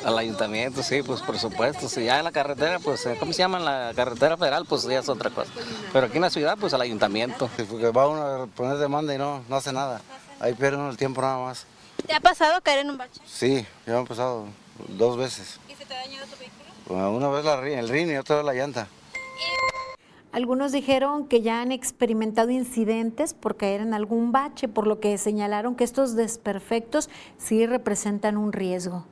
Al 0.05 0.18
ayuntamiento, 0.18 0.83
sí, 0.83 1.02
pues 1.02 1.20
por 1.20 1.38
supuesto. 1.38 1.88
Si 1.88 2.05
ya 2.05 2.18
en 2.18 2.24
la 2.24 2.33
carretera, 2.33 2.79
pues, 2.79 3.05
eh, 3.07 3.16
¿cómo 3.18 3.33
se 3.33 3.38
llama? 3.38 3.59
En 3.59 3.64
la 3.64 3.92
carretera 3.96 4.37
federal, 4.37 4.64
pues 4.64 4.85
ya 4.85 5.00
es 5.00 5.09
otra 5.09 5.31
cosa. 5.31 5.50
Pero 5.92 6.07
aquí 6.07 6.16
en 6.16 6.22
la 6.22 6.31
ciudad, 6.31 6.57
pues 6.59 6.74
al 6.74 6.81
ayuntamiento. 6.81 7.50
Porque 7.68 7.90
va 7.90 8.07
uno 8.07 8.22
a 8.22 8.46
poner 8.46 8.76
demanda 8.79 9.14
y 9.14 9.18
no, 9.18 9.42
no 9.48 9.57
hace 9.57 9.72
nada. 9.72 10.00
Ahí 10.38 10.55
pierde 10.55 10.76
uno 10.76 10.90
el 10.90 10.96
tiempo 10.96 11.20
nada 11.22 11.38
más. 11.38 11.66
¿Te 12.07 12.14
ha 12.14 12.20
pasado 12.20 12.61
caer 12.62 12.81
en 12.81 12.90
un 12.90 12.98
bache? 12.98 13.20
Sí, 13.26 13.66
ya 13.87 13.94
me 13.94 14.00
ha 14.00 14.05
pasado 14.05 14.46
dos 14.88 15.16
veces. 15.16 15.59
¿Y 15.68 15.74
se 15.74 15.85
te 15.85 15.94
ha 15.94 15.98
dañado 15.98 16.26
tu 16.26 16.37
vehículo? 16.38 17.11
Una 17.11 17.29
vez 17.29 17.44
la, 17.44 17.55
el 17.66 17.88
rin 17.88 18.11
y 18.11 18.16
otra 18.16 18.37
vez 18.37 18.44
la 18.44 18.52
llanta. 18.52 18.87
Algunos 20.37 20.70
dijeron 20.70 21.29
que 21.29 21.40
ya 21.40 21.62
han 21.62 21.72
experimentado 21.72 22.51
incidentes 22.51 23.33
por 23.33 23.57
caer 23.57 23.81
en 23.81 23.94
algún 23.94 24.33
bache, 24.33 24.68
por 24.68 24.87
lo 24.87 25.01
que 25.01 25.16
señalaron 25.16 25.75
que 25.77 25.85
estos 25.85 26.14
desperfectos 26.14 27.09
sí 27.38 27.64
representan 27.64 28.37
un 28.37 28.53
riesgo. 28.53 29.07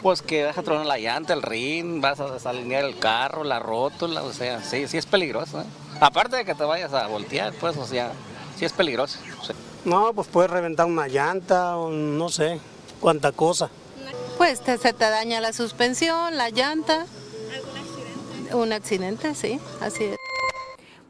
Pues 0.00 0.22
que 0.22 0.44
deja 0.44 0.62
tronar 0.62 0.86
la 0.86 0.96
llanta, 0.98 1.32
el 1.34 1.42
rin, 1.42 2.00
vas 2.00 2.20
a 2.20 2.30
desalinear 2.30 2.84
el 2.84 3.00
carro, 3.00 3.42
la 3.42 3.58
rótula, 3.58 4.22
o 4.22 4.32
sea, 4.32 4.62
sí, 4.62 4.86
sí 4.86 4.96
es 4.96 5.06
peligroso. 5.06 5.60
¿eh? 5.60 5.64
Aparte 6.00 6.36
de 6.36 6.44
que 6.44 6.54
te 6.54 6.62
vayas 6.62 6.92
a 6.94 7.08
voltear, 7.08 7.52
pues, 7.54 7.76
o 7.78 7.86
sea, 7.86 8.12
sí 8.56 8.64
es 8.64 8.72
peligroso. 8.72 9.18
sí. 9.44 9.52
No, 9.84 10.12
pues 10.14 10.28
puedes 10.28 10.52
reventar 10.52 10.86
una 10.86 11.08
llanta 11.08 11.76
o 11.78 11.90
no 11.90 12.28
sé, 12.28 12.60
cuánta 13.00 13.32
cosa. 13.32 13.70
Pues 14.38 14.60
te- 14.60 14.78
se 14.78 14.92
te 14.92 15.10
daña 15.10 15.40
la 15.40 15.52
suspensión, 15.52 16.36
la 16.36 16.50
llanta. 16.50 17.06
Un 18.52 18.72
accidente, 18.72 19.34
sí, 19.34 19.60
así 19.80 20.04
es. 20.04 20.16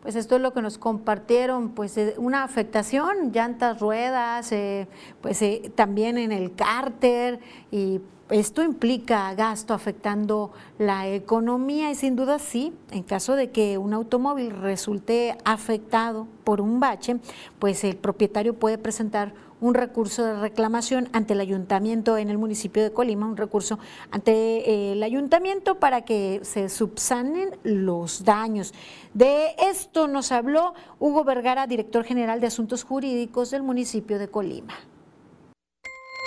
Pues 0.02 0.16
esto 0.16 0.36
es 0.36 0.42
lo 0.42 0.52
que 0.52 0.62
nos 0.62 0.78
compartieron, 0.78 1.70
pues 1.70 1.96
eh, 1.98 2.14
una 2.16 2.42
afectación, 2.42 3.32
llantas, 3.32 3.80
ruedas, 3.80 4.50
eh, 4.52 4.88
pues 5.20 5.42
eh, 5.42 5.70
también 5.74 6.16
en 6.16 6.32
el 6.32 6.54
cárter 6.54 7.40
y 7.70 8.00
esto 8.30 8.62
implica 8.62 9.34
gasto 9.34 9.74
afectando 9.74 10.52
la 10.78 11.08
economía 11.08 11.90
y 11.90 11.94
sin 11.94 12.16
duda 12.16 12.38
sí, 12.38 12.72
en 12.90 13.02
caso 13.02 13.34
de 13.34 13.50
que 13.50 13.76
un 13.78 13.92
automóvil 13.92 14.50
resulte 14.50 15.36
afectado 15.44 16.26
por 16.44 16.60
un 16.60 16.80
bache, 16.80 17.16
pues 17.58 17.82
el 17.84 17.96
propietario 17.96 18.54
puede 18.54 18.78
presentar 18.78 19.34
un 19.60 19.74
recurso 19.74 20.24
de 20.24 20.40
reclamación 20.40 21.08
ante 21.12 21.34
el 21.34 21.40
ayuntamiento 21.40 22.16
en 22.16 22.30
el 22.30 22.38
municipio 22.38 22.82
de 22.82 22.92
Colima, 22.92 23.26
un 23.26 23.36
recurso 23.36 23.78
ante 24.10 24.32
eh, 24.32 24.92
el 24.92 25.02
ayuntamiento 25.02 25.78
para 25.78 26.02
que 26.02 26.40
se 26.42 26.68
subsanen 26.68 27.50
los 27.62 28.24
daños. 28.24 28.72
De 29.12 29.54
esto 29.58 30.08
nos 30.08 30.32
habló 30.32 30.74
Hugo 30.98 31.24
Vergara, 31.24 31.66
director 31.66 32.04
general 32.04 32.40
de 32.40 32.46
Asuntos 32.46 32.84
Jurídicos 32.84 33.50
del 33.50 33.62
municipio 33.62 34.18
de 34.18 34.28
Colima. 34.28 34.74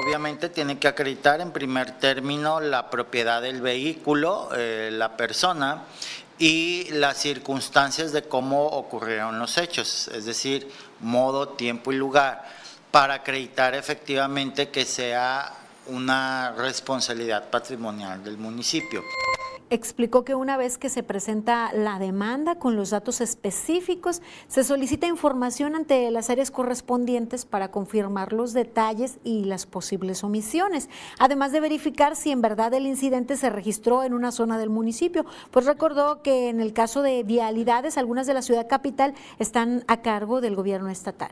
Obviamente 0.03 0.49
tiene 0.49 0.79
que 0.79 0.89
acreditar 0.89 1.39
en 1.39 1.51
primer 1.51 1.97
término 1.97 2.59
la 2.59 2.89
propiedad 2.89 3.41
del 3.41 3.61
vehículo, 3.61 4.49
eh, 4.53 4.89
la 4.91 5.15
persona 5.15 5.83
y 6.37 6.89
las 6.91 7.19
circunstancias 7.19 8.11
de 8.11 8.23
cómo 8.23 8.65
ocurrieron 8.65 9.39
los 9.39 9.57
hechos, 9.57 10.09
es 10.09 10.25
decir, 10.25 10.69
modo, 10.99 11.49
tiempo 11.49 11.93
y 11.93 11.95
lugar, 11.95 12.43
para 12.91 13.13
acreditar 13.13 13.75
efectivamente 13.75 14.69
que 14.69 14.83
sea 14.83 15.53
una 15.87 16.53
responsabilidad 16.57 17.49
patrimonial 17.49 18.23
del 18.23 18.37
municipio. 18.37 19.01
explicó 19.69 20.23
que 20.23 20.35
una 20.35 20.55
vez 20.55 20.77
que 20.77 20.89
se 20.89 21.01
presenta 21.01 21.73
la 21.73 21.97
demanda 21.97 22.59
con 22.59 22.75
los 22.75 22.91
datos 22.91 23.21
específicos, 23.21 24.21
se 24.47 24.63
solicita 24.63 25.07
información 25.07 25.75
ante 25.75 26.11
las 26.11 26.29
áreas 26.29 26.51
correspondientes 26.51 27.45
para 27.45 27.71
confirmar 27.71 28.33
los 28.33 28.53
detalles 28.53 29.17
y 29.23 29.45
las 29.45 29.65
posibles 29.65 30.23
omisiones, 30.23 30.89
además 31.17 31.51
de 31.51 31.59
verificar 31.59 32.15
si 32.15 32.31
en 32.31 32.41
verdad 32.41 32.73
el 32.75 32.85
incidente 32.85 33.35
se 33.35 33.49
registró 33.49 34.03
en 34.03 34.13
una 34.13 34.31
zona 34.31 34.59
del 34.59 34.69
municipio. 34.69 35.25
Pues 35.49 35.65
recordó 35.65 36.21
que 36.21 36.49
en 36.49 36.61
el 36.61 36.73
caso 36.73 37.01
de 37.01 37.23
vialidades, 37.23 37.97
algunas 37.97 38.27
de 38.27 38.35
la 38.35 38.43
ciudad 38.43 38.67
capital 38.67 39.15
están 39.39 39.83
a 39.87 40.01
cargo 40.01 40.39
del 40.39 40.55
gobierno 40.55 40.89
estatal. 40.89 41.31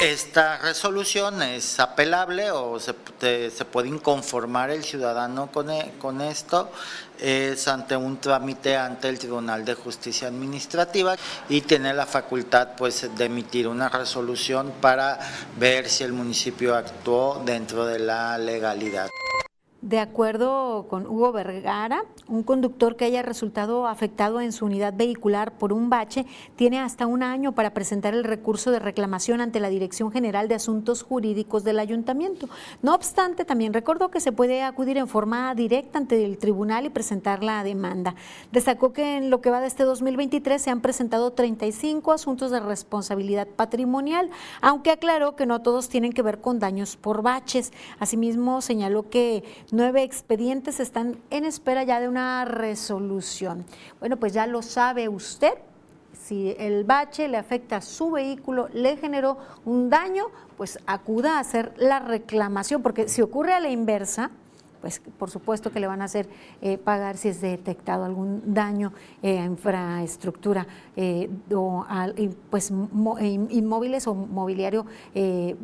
Esta 0.00 0.56
resolución 0.56 1.42
es 1.42 1.78
apelable 1.78 2.50
o 2.50 2.80
se, 2.80 2.94
puede 2.94 3.88
inconformar 3.88 4.70
el 4.70 4.82
ciudadano 4.82 5.52
con, 5.52 5.68
e- 5.68 5.92
con 5.98 6.22
esto, 6.22 6.70
es 7.18 7.68
ante 7.68 7.96
un 7.96 8.18
trámite 8.18 8.78
ante 8.78 9.10
el 9.10 9.18
Tribunal 9.18 9.62
de 9.62 9.74
Justicia 9.74 10.28
Administrativa 10.28 11.16
y 11.50 11.60
tiene 11.60 11.92
la 11.92 12.06
facultad 12.06 12.68
pues 12.78 13.14
de 13.14 13.24
emitir 13.26 13.68
una 13.68 13.90
resolución 13.90 14.72
para 14.80 15.18
ver 15.58 15.90
si 15.90 16.02
el 16.02 16.14
municipio 16.14 16.74
actuó 16.74 17.42
dentro 17.44 17.84
de 17.84 17.98
la 17.98 18.38
legalidad. 18.38 19.10
De 19.82 19.98
acuerdo 19.98 20.88
con 20.90 21.06
Hugo 21.06 21.32
Vergara, 21.32 22.04
un 22.28 22.42
conductor 22.42 22.96
que 22.96 23.06
haya 23.06 23.22
resultado 23.22 23.86
afectado 23.86 24.42
en 24.42 24.52
su 24.52 24.66
unidad 24.66 24.92
vehicular 24.94 25.56
por 25.56 25.72
un 25.72 25.88
bache 25.88 26.26
tiene 26.54 26.78
hasta 26.78 27.06
un 27.06 27.22
año 27.22 27.52
para 27.52 27.72
presentar 27.72 28.12
el 28.12 28.24
recurso 28.24 28.70
de 28.72 28.78
reclamación 28.78 29.40
ante 29.40 29.58
la 29.58 29.70
Dirección 29.70 30.12
General 30.12 30.48
de 30.48 30.56
Asuntos 30.56 31.02
Jurídicos 31.02 31.64
del 31.64 31.78
Ayuntamiento. 31.78 32.46
No 32.82 32.94
obstante, 32.94 33.46
también 33.46 33.72
recordó 33.72 34.10
que 34.10 34.20
se 34.20 34.32
puede 34.32 34.62
acudir 34.62 34.98
en 34.98 35.08
forma 35.08 35.54
directa 35.54 35.98
ante 35.98 36.26
el 36.26 36.36
tribunal 36.36 36.84
y 36.84 36.90
presentar 36.90 37.42
la 37.42 37.64
demanda. 37.64 38.14
Destacó 38.52 38.92
que 38.92 39.16
en 39.16 39.30
lo 39.30 39.40
que 39.40 39.50
va 39.50 39.62
de 39.62 39.66
este 39.66 39.84
2023 39.84 40.60
se 40.60 40.68
han 40.68 40.82
presentado 40.82 41.32
35 41.32 42.12
asuntos 42.12 42.50
de 42.50 42.60
responsabilidad 42.60 43.48
patrimonial, 43.48 44.28
aunque 44.60 44.90
aclaró 44.90 45.36
que 45.36 45.46
no 45.46 45.62
todos 45.62 45.88
tienen 45.88 46.12
que 46.12 46.20
ver 46.20 46.42
con 46.42 46.58
daños 46.58 46.98
por 46.98 47.22
baches. 47.22 47.72
Asimismo, 47.98 48.60
señaló 48.60 49.08
que 49.08 49.42
nueve 49.72 50.02
expedientes 50.02 50.80
están 50.80 51.18
en 51.30 51.44
espera 51.44 51.84
ya 51.84 52.00
de 52.00 52.08
una 52.08 52.44
resolución. 52.44 53.64
Bueno, 53.98 54.16
pues 54.16 54.32
ya 54.32 54.46
lo 54.46 54.62
sabe 54.62 55.08
usted. 55.08 55.54
Si 56.12 56.54
el 56.58 56.84
bache 56.84 57.28
le 57.28 57.36
afecta 57.36 57.76
a 57.76 57.80
su 57.80 58.10
vehículo, 58.10 58.68
le 58.72 58.96
generó 58.96 59.38
un 59.64 59.90
daño, 59.90 60.26
pues 60.56 60.78
acuda 60.86 61.36
a 61.36 61.40
hacer 61.40 61.72
la 61.76 61.98
reclamación, 61.98 62.82
porque 62.82 63.08
si 63.08 63.22
ocurre 63.22 63.54
a 63.54 63.60
la 63.60 63.70
inversa, 63.70 64.30
pues 64.80 65.00
por 65.18 65.30
supuesto 65.30 65.70
que 65.70 65.80
le 65.80 65.86
van 65.86 66.02
a 66.02 66.06
hacer 66.06 66.28
eh, 66.62 66.78
pagar 66.78 67.16
si 67.16 67.28
es 67.28 67.40
detectado 67.40 68.04
algún 68.04 68.54
daño 68.54 68.92
eh, 69.22 69.38
a 69.38 69.44
infraestructura 69.44 70.66
eh, 70.96 71.30
o 71.54 71.84
a, 71.88 72.08
pues 72.48 72.70
inmóviles 72.70 74.06
o 74.06 74.14
mobiliario 74.14 74.86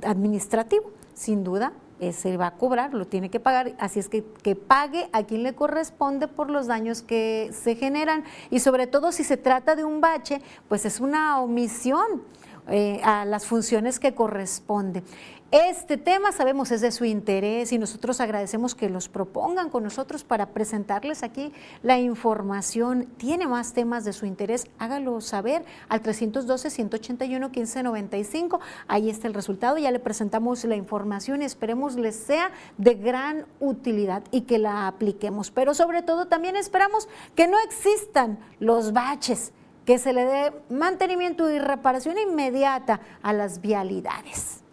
administrativo. 0.04 0.92
Sin 1.14 1.44
duda, 1.44 1.72
eh, 2.00 2.12
se 2.12 2.36
va 2.36 2.48
a 2.48 2.50
cobrar, 2.52 2.94
lo 2.94 3.06
tiene 3.06 3.30
que 3.30 3.40
pagar, 3.40 3.74
así 3.78 3.98
es 3.98 4.08
que 4.08 4.24
que 4.42 4.54
pague 4.54 5.08
a 5.12 5.24
quien 5.24 5.42
le 5.42 5.54
corresponde 5.54 6.28
por 6.28 6.50
los 6.50 6.66
daños 6.66 7.02
que 7.02 7.50
se 7.52 7.74
generan 7.74 8.24
y 8.50 8.60
sobre 8.60 8.86
todo 8.86 9.12
si 9.12 9.24
se 9.24 9.36
trata 9.36 9.76
de 9.76 9.84
un 9.84 10.00
bache, 10.00 10.40
pues 10.68 10.84
es 10.84 11.00
una 11.00 11.40
omisión 11.40 12.22
eh, 12.68 13.00
a 13.04 13.24
las 13.24 13.46
funciones 13.46 14.00
que 14.00 14.14
corresponde. 14.14 15.04
Este 15.52 15.96
tema 15.96 16.32
sabemos 16.32 16.72
es 16.72 16.80
de 16.80 16.90
su 16.90 17.04
interés 17.04 17.70
y 17.70 17.78
nosotros 17.78 18.20
agradecemos 18.20 18.74
que 18.74 18.90
los 18.90 19.08
propongan 19.08 19.70
con 19.70 19.84
nosotros 19.84 20.24
para 20.24 20.46
presentarles 20.46 21.22
aquí 21.22 21.52
la 21.84 22.00
información. 22.00 23.06
Tiene 23.16 23.46
más 23.46 23.72
temas 23.72 24.04
de 24.04 24.12
su 24.12 24.26
interés, 24.26 24.66
hágalo 24.80 25.20
saber 25.20 25.64
al 25.88 26.02
312-181-1595. 26.02 28.58
Ahí 28.88 29.08
está 29.08 29.28
el 29.28 29.34
resultado, 29.34 29.78
ya 29.78 29.92
le 29.92 30.00
presentamos 30.00 30.64
la 30.64 30.74
información 30.74 31.42
y 31.42 31.44
esperemos 31.44 31.94
les 31.94 32.16
sea 32.16 32.50
de 32.76 32.94
gran 32.94 33.46
utilidad 33.60 34.24
y 34.32 34.40
que 34.42 34.58
la 34.58 34.88
apliquemos. 34.88 35.52
Pero 35.52 35.74
sobre 35.74 36.02
todo 36.02 36.26
también 36.26 36.56
esperamos 36.56 37.08
que 37.36 37.46
no 37.46 37.56
existan 37.60 38.40
los 38.58 38.92
baches 38.92 39.52
que 39.84 39.98
se 39.98 40.12
le 40.12 40.24
dé 40.24 40.52
mantenimiento 40.70 41.48
y 41.48 41.60
reparación 41.60 42.18
inmediata 42.18 43.00
a 43.22 43.32
las 43.32 43.60
vialidades. 43.60 44.65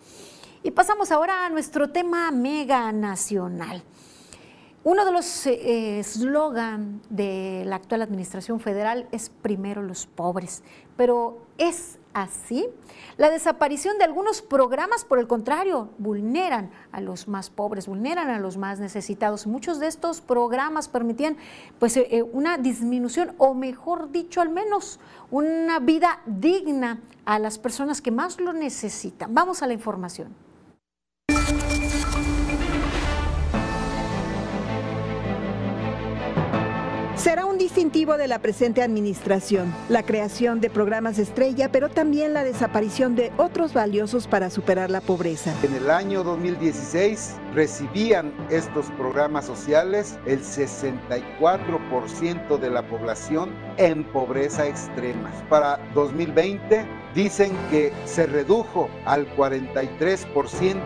Y 0.66 0.72
pasamos 0.72 1.12
ahora 1.12 1.46
a 1.46 1.50
nuestro 1.50 1.90
tema 1.90 2.32
mega 2.32 2.94
nacional. 2.94 3.84
Uno 4.86 5.04
de 5.04 5.12
los 5.12 5.46
eh, 5.46 6.00
eslogan 6.00 7.02
de 7.10 7.64
la 7.66 7.76
actual 7.76 8.02
administración 8.02 8.62
federal 8.62 9.10
es 9.12 9.30
primero 9.30 9.82
los 9.82 10.06
pobres, 10.06 10.64
pero 10.96 11.40
¿es 11.58 12.00
así? 12.14 12.66
La 13.18 13.30
desaparición 13.30 13.98
de 13.98 14.06
algunos 14.06 14.42
programas, 14.42 15.04
por 15.04 15.20
el 15.20 15.28
contrario, 15.28 15.90
vulneran 15.98 16.72
a 16.94 17.02
los 17.02 17.28
más 17.28 17.50
pobres, 17.50 17.88
vulneran 17.88 18.30
a 18.30 18.40
los 18.40 18.56
más 18.56 18.80
necesitados. 18.80 19.48
Muchos 19.48 19.82
de 19.82 19.88
estos 19.88 20.22
programas 20.22 20.88
permitían 20.88 21.36
pues, 21.78 21.98
eh, 21.98 22.08
eh, 22.10 22.24
una 22.24 22.58
disminución, 22.58 23.36
o 23.38 23.54
mejor 23.54 24.12
dicho, 24.12 24.40
al 24.40 24.50
menos 24.50 25.02
una 25.30 25.80
vida 25.80 26.22
digna 26.26 27.02
a 27.26 27.38
las 27.38 27.58
personas 27.60 28.02
que 28.02 28.12
más 28.12 28.40
lo 28.40 28.54
necesitan. 28.54 29.34
Vamos 29.34 29.62
a 29.62 29.68
la 29.68 29.74
información. 29.74 30.43
you 31.30 31.73
Será 37.24 37.46
un 37.46 37.58
distintivo 37.58 38.18
de 38.18 38.28
la 38.28 38.40
presente 38.40 38.82
administración, 38.82 39.74
la 39.88 40.04
creación 40.04 40.60
de 40.60 40.70
programas 40.70 41.20
estrella, 41.20 41.72
pero 41.72 41.88
también 41.88 42.34
la 42.34 42.44
desaparición 42.44 43.16
de 43.16 43.32
otros 43.38 43.74
valiosos 43.74 44.28
para 44.28 44.50
superar 44.50 44.90
la 44.90 45.00
pobreza. 45.00 45.54
En 45.64 45.74
el 45.74 45.90
año 45.90 46.26
2016 46.26 47.36
recibían 47.54 48.34
estos 48.50 48.88
programas 48.98 49.46
sociales 49.46 50.20
el 50.26 50.42
64% 50.42 52.60
de 52.60 52.70
la 52.70 52.86
población 52.90 53.52
en 53.78 54.04
pobreza 54.04 54.68
extrema. 54.68 55.32
Para 55.48 55.80
2020 55.94 56.86
dicen 57.16 57.54
que 57.72 57.94
se 58.04 58.26
redujo 58.26 58.90
al 59.06 59.34
43% 59.38 60.78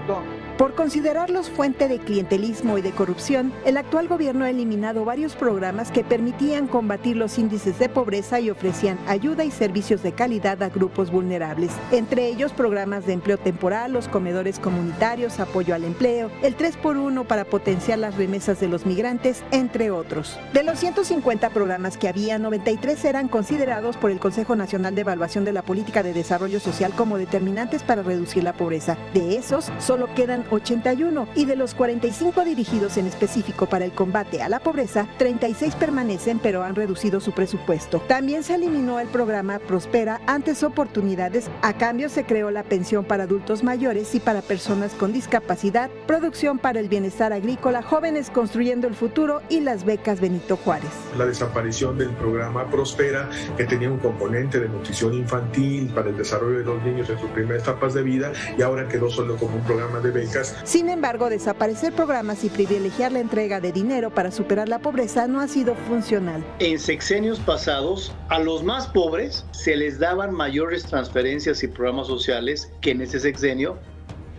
por 0.57 0.73
considerarlos 0.73 1.51
fuente 1.51 1.87
de 1.87 1.99
clientelismo 1.99 2.79
y 2.79 2.81
de 2.81 2.89
corrupción, 2.89 3.53
el 3.63 3.77
actual 3.77 4.07
gobierno 4.07 4.43
ha 4.43 4.49
eliminado 4.49 5.05
varios 5.05 5.35
programas 5.35 5.91
que 5.91 6.03
permitían 6.03 6.67
combatir 6.67 7.15
los 7.15 7.37
índices 7.37 7.77
de 7.77 7.89
pobreza 7.89 8.39
y 8.39 8.49
ofrecían 8.49 8.97
ayuda 9.07 9.43
y 9.43 9.51
servicios 9.51 10.01
de 10.01 10.13
calidad 10.13 10.63
a 10.63 10.69
grupos 10.69 11.11
vulnerables, 11.11 11.71
entre 11.91 12.27
ellos 12.27 12.53
programas 12.53 13.05
de 13.05 13.13
empleo 13.13 13.37
temporal, 13.37 13.93
los 13.93 14.07
comedores 14.07 14.57
comunitarios, 14.57 15.39
apoyo 15.39 15.75
al 15.75 15.83
empleo, 15.83 16.31
el 16.41 16.57
3x1 16.57 17.25
para 17.27 17.45
potenciar 17.45 17.99
las 17.99 18.15
remesas 18.15 18.59
de 18.59 18.67
los 18.67 18.87
migrantes, 18.87 19.43
entre 19.51 19.91
otros. 19.91 20.39
De 20.53 20.63
los 20.63 20.79
150 20.79 21.51
programas 21.51 21.97
que 21.97 22.07
había, 22.07 22.39
93 22.39 23.05
eran 23.05 23.27
considerados 23.27 23.95
por 23.95 24.09
el 24.09 24.19
Consejo 24.19 24.55
Nacional 24.55 24.95
de 24.95 25.01
Evaluación 25.01 25.45
de 25.45 25.53
la 25.53 25.61
Política 25.61 26.01
de 26.01 26.13
Desarrollo 26.13 26.59
Social 26.59 26.93
como 26.95 27.19
determinantes 27.19 27.83
para 27.83 28.01
reducir 28.01 28.43
la 28.43 28.53
pobreza. 28.53 28.97
De 29.13 29.37
esos, 29.37 29.71
solo 29.77 30.07
quedan 30.15 30.46
81 30.49 31.27
y 31.35 31.45
de 31.45 31.55
los 31.55 31.73
45 31.73 32.43
dirigidos 32.43 32.97
en 32.97 33.07
específico 33.07 33.67
para 33.67 33.85
el 33.85 33.91
combate 33.91 34.41
a 34.41 34.49
la 34.49 34.59
pobreza, 34.59 35.07
36 35.17 35.75
permanecen 35.75 36.39
pero 36.39 36.63
han 36.63 36.75
reducido 36.75 37.19
su 37.19 37.31
presupuesto. 37.31 37.99
También 38.07 38.43
se 38.43 38.55
eliminó 38.55 38.99
el 38.99 39.07
programa 39.07 39.59
Prospera 39.59 40.21
antes 40.27 40.63
oportunidades, 40.63 41.49
a 41.61 41.73
cambio 41.73 42.09
se 42.09 42.25
creó 42.25 42.51
la 42.51 42.63
pensión 42.63 43.05
para 43.05 43.23
adultos 43.23 43.63
mayores 43.63 44.13
y 44.15 44.19
para 44.19 44.41
personas 44.41 44.93
con 44.93 45.13
discapacidad, 45.13 45.89
producción 46.05 46.59
para 46.59 46.79
el 46.79 46.89
bienestar 46.89 47.33
agrícola, 47.33 47.81
jóvenes 47.81 48.29
construyendo 48.29 48.87
el 48.87 48.95
futuro 48.95 49.41
y 49.49 49.61
las 49.61 49.83
becas 49.83 50.21
Benito 50.21 50.57
Juárez. 50.57 50.91
La 51.17 51.25
desaparición 51.25 51.97
del 51.97 52.09
programa 52.11 52.69
Prospera, 52.69 53.29
que 53.57 53.65
tenía 53.65 53.89
un 53.89 53.99
componente 53.99 54.59
de 54.59 54.69
nutrición 54.69 55.13
infantil 55.13 55.91
para 55.93 56.09
el 56.09 56.17
desarrollo 56.17 56.59
de 56.59 56.65
los 56.65 56.83
niños 56.83 57.09
en 57.09 57.19
sus 57.19 57.29
primeras 57.31 57.63
etapas 57.63 57.93
de 57.93 58.03
vida 58.03 58.31
y 58.57 58.61
ahora 58.61 58.87
quedó 58.87 59.09
solo 59.09 59.35
como 59.37 59.57
un 59.57 59.63
programa 59.63 59.99
de 59.99 60.11
becas 60.11 60.36
sin 60.63 60.89
embargo, 60.89 61.29
desaparecer 61.29 61.93
programas 61.93 62.43
y 62.43 62.49
privilegiar 62.49 63.11
la 63.11 63.19
entrega 63.19 63.59
de 63.59 63.71
dinero 63.71 64.09
para 64.09 64.31
superar 64.31 64.69
la 64.69 64.79
pobreza 64.79 65.27
no 65.27 65.41
ha 65.41 65.47
sido 65.47 65.75
funcional. 65.75 66.43
En 66.59 66.79
sexenios 66.79 67.39
pasados, 67.39 68.13
a 68.29 68.39
los 68.39 68.63
más 68.63 68.87
pobres 68.87 69.45
se 69.51 69.75
les 69.75 69.99
daban 69.99 70.33
mayores 70.33 70.83
transferencias 70.83 71.63
y 71.63 71.67
programas 71.67 72.07
sociales 72.07 72.71
que 72.81 72.91
en 72.91 73.01
ese 73.01 73.19
sexenio. 73.19 73.77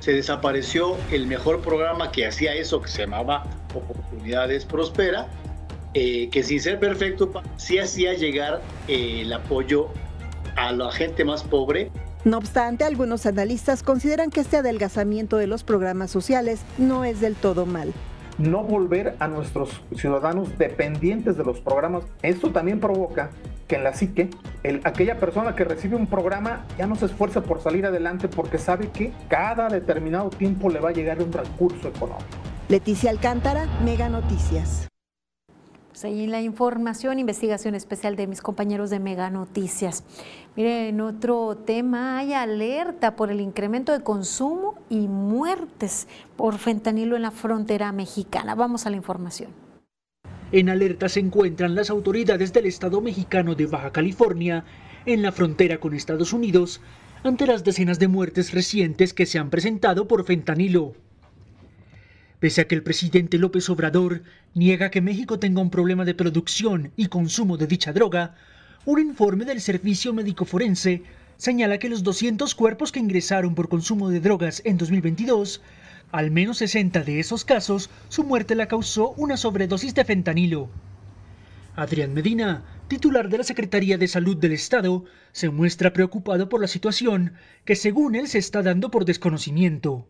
Se 0.01 0.13
desapareció 0.13 0.97
el 1.11 1.27
mejor 1.27 1.61
programa 1.61 2.13
que 2.13 2.27
hacía 2.27 2.55
eso, 2.55 2.81
que 2.81 2.89
se 2.89 3.03
llamaba 3.03 3.45
Oportunidades 3.75 4.65
Prospera, 4.65 5.27
eh, 5.95 6.29
que 6.31 6.43
sin 6.45 6.61
ser 6.61 6.79
perfecto, 6.79 7.33
sí 7.57 7.79
hacía 7.79 8.15
llegar 8.15 8.63
eh, 8.87 9.23
el 9.23 9.33
apoyo 9.33 9.89
a 10.57 10.73
la 10.73 10.93
gente 10.93 11.25
más 11.25 11.43
pobre 11.43 11.91
no 12.25 12.39
obstante, 12.39 12.85
algunos 12.85 13.27
analistas 13.27 13.83
consideran 13.83 14.31
que 14.31 14.41
este 14.41 14.59
adelgazamiento 14.59 15.37
de 15.37 15.47
los 15.47 15.65
programas 15.65 16.11
sociales 16.11 16.61
no 16.79 17.05
es 17.05 17.21
del 17.21 17.35
todo 17.35 17.67
mal 17.67 17.93
no 18.39 18.63
volver 18.63 19.17
a 19.19 19.29
nuestros 19.29 19.83
ciudadanos 19.95 20.57
dependientes 20.59 21.37
de 21.37 21.45
los 21.45 21.61
programas. 21.61 22.05
Esto 22.23 22.51
también 22.51 22.81
provoca 22.81 23.31
que 23.67 23.77
en 23.77 23.85
la 23.85 23.93
psique, 23.93 24.31
el, 24.63 24.81
aquella 24.85 25.19
persona 25.19 25.55
que 25.55 25.65
recibe 25.65 25.97
un 25.97 26.07
programa 26.07 26.65
ya 26.79 26.87
no 26.87 26.95
se 26.95 27.07
esfuerza 27.07 27.43
por 27.43 27.61
salir 27.61 27.85
adelante 27.85 28.29
porque 28.29 28.59
sabe 28.59 28.89
que 28.91 29.13
cada 29.29 29.69
determinado 29.69 30.31
tiempo 30.31 30.71
le 30.71 30.81
va 30.81 30.91
a 30.91 30.93
llegar 30.93 31.21
un 31.21 31.33
recurso 31.33 31.89
económico. 31.89 32.25
Leticia 32.69 33.11
Alcántara, 33.11 33.67
Mega 33.85 34.09
Noticias. 34.09 34.89
Pues 36.01 36.29
la 36.29 36.41
información, 36.41 37.19
investigación 37.19 37.75
especial 37.75 38.15
de 38.15 38.29
mis 38.29 38.41
compañeros 38.41 38.89
de 38.91 39.01
Mega 39.01 39.31
Noticias. 39.31 40.05
Miren, 40.55 40.87
en 40.87 41.01
otro 41.01 41.57
tema 41.57 42.19
hay 42.19 42.35
alerta 42.35 43.17
por 43.17 43.33
el 43.33 43.41
incremento 43.41 43.93
de 43.93 44.05
consumo 44.05 44.79
y 44.89 45.09
muertes 45.09 46.07
por 46.37 46.59
fentanilo 46.59 47.17
en 47.17 47.23
la 47.23 47.31
frontera 47.33 47.91
mexicana. 47.91 48.55
Vamos 48.55 48.87
a 48.87 48.91
la 48.91 48.97
información. 48.97 49.51
En 50.53 50.69
alerta 50.69 51.09
se 51.09 51.21
encuentran 51.21 51.75
las 51.75 51.91
autoridades 51.91 52.53
del 52.53 52.67
Estado 52.67 53.01
mexicano 53.01 53.57
de 53.57 53.67
Baja 53.67 53.91
California 53.91 54.65
en 55.05 55.23
la 55.23 55.33
frontera 55.33 55.79
con 55.79 55.95
Estados 55.95 56.33
Unidos 56.33 56.81
ante 57.25 57.47
las 57.47 57.65
decenas 57.65 57.99
de 57.99 58.07
muertes 58.07 58.53
recientes 58.53 59.13
que 59.13 59.27
se 59.27 59.41
han 59.41 59.51
presentado 59.51 60.07
por 60.07 60.25
fentanilo. 60.25 60.95
Pese 62.41 62.61
a 62.61 62.69
que 62.69 62.77
el 62.77 62.85
presidente 62.85 63.37
López 63.37 63.69
Obrador 63.69 64.23
niega 64.55 64.93
que 64.93 65.01
México 65.01 65.41
tenga 65.41 65.61
un 65.61 65.71
problema 65.71 66.05
de 66.05 66.15
producción 66.15 66.93
y 66.95 67.07
consumo 67.07 67.57
de 67.57 67.67
dicha 67.67 67.93
droga, 67.93 68.37
un 68.85 69.01
informe 69.01 69.45
del 69.45 69.61
Servicio 69.61 70.15
Médico 70.15 70.45
Forense 70.45 71.03
señala 71.37 71.79
que 71.79 71.89
los 71.89 72.05
200 72.05 72.55
cuerpos 72.55 72.93
que 72.93 73.01
ingresaron 73.01 73.57
por 73.57 73.69
consumo 73.69 74.09
de 74.09 74.21
drogas 74.21 74.63
en 74.65 74.79
2022, 74.79 75.63
al 76.13 76.31
menos 76.31 76.59
60 76.59 77.03
de 77.03 77.19
esos 77.19 77.45
casos, 77.45 77.91
su 78.09 78.23
muerte 78.23 78.55
la 78.55 78.69
causó 78.69 79.11
una 79.17 79.37
sobredosis 79.37 79.97
de 79.97 80.05
fentanilo. 80.05 80.71
Adrián 81.75 82.15
Medina, 82.15 82.63
titular 82.87 83.31
de 83.31 83.39
la 83.39 83.45
Secretaría 83.45 83.99
de 83.99 84.07
Salud 84.07 84.37
del 84.37 84.53
Estado, 84.53 85.05
se 85.33 85.51
muestra 85.51 85.93
preocupado 85.93 86.49
por 86.49 86.61
la 86.61 86.69
situación 86.69 87.33
que 87.65 87.75
según 87.75 88.15
él 88.15 88.29
se 88.29 88.39
está 88.39 88.63
dando 88.63 88.93
por 88.93 89.05
desconocimiento 89.05 90.07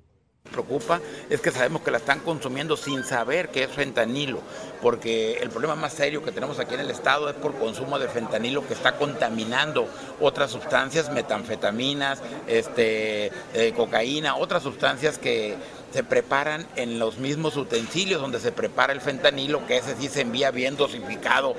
preocupa 0.48 1.00
es 1.30 1.40
que 1.40 1.50
sabemos 1.50 1.82
que 1.82 1.90
la 1.90 1.98
están 1.98 2.20
consumiendo 2.20 2.76
sin 2.76 3.04
saber 3.04 3.50
que 3.50 3.64
es 3.64 3.70
fentanilo, 3.70 4.40
porque 4.82 5.34
el 5.34 5.50
problema 5.50 5.76
más 5.76 5.92
serio 5.92 6.22
que 6.22 6.32
tenemos 6.32 6.58
aquí 6.58 6.74
en 6.74 6.80
el 6.80 6.90
estado 6.90 7.28
es 7.28 7.34
por 7.36 7.54
consumo 7.54 7.98
de 7.98 8.08
fentanilo 8.08 8.66
que 8.66 8.74
está 8.74 8.96
contaminando 8.96 9.88
otras 10.20 10.50
sustancias, 10.50 11.10
metanfetaminas, 11.12 12.22
este, 12.46 13.30
eh, 13.54 13.72
cocaína, 13.76 14.36
otras 14.36 14.62
sustancias 14.62 15.18
que 15.18 15.56
se 15.92 16.04
preparan 16.04 16.66
en 16.76 16.98
los 16.98 17.18
mismos 17.18 17.56
utensilios 17.56 18.20
donde 18.20 18.40
se 18.40 18.52
prepara 18.52 18.92
el 18.92 19.00
fentanilo, 19.00 19.66
que 19.66 19.78
ese 19.78 19.96
sí 19.96 20.08
se 20.08 20.22
envía 20.22 20.50
bien 20.50 20.76
dosificado 20.76 21.54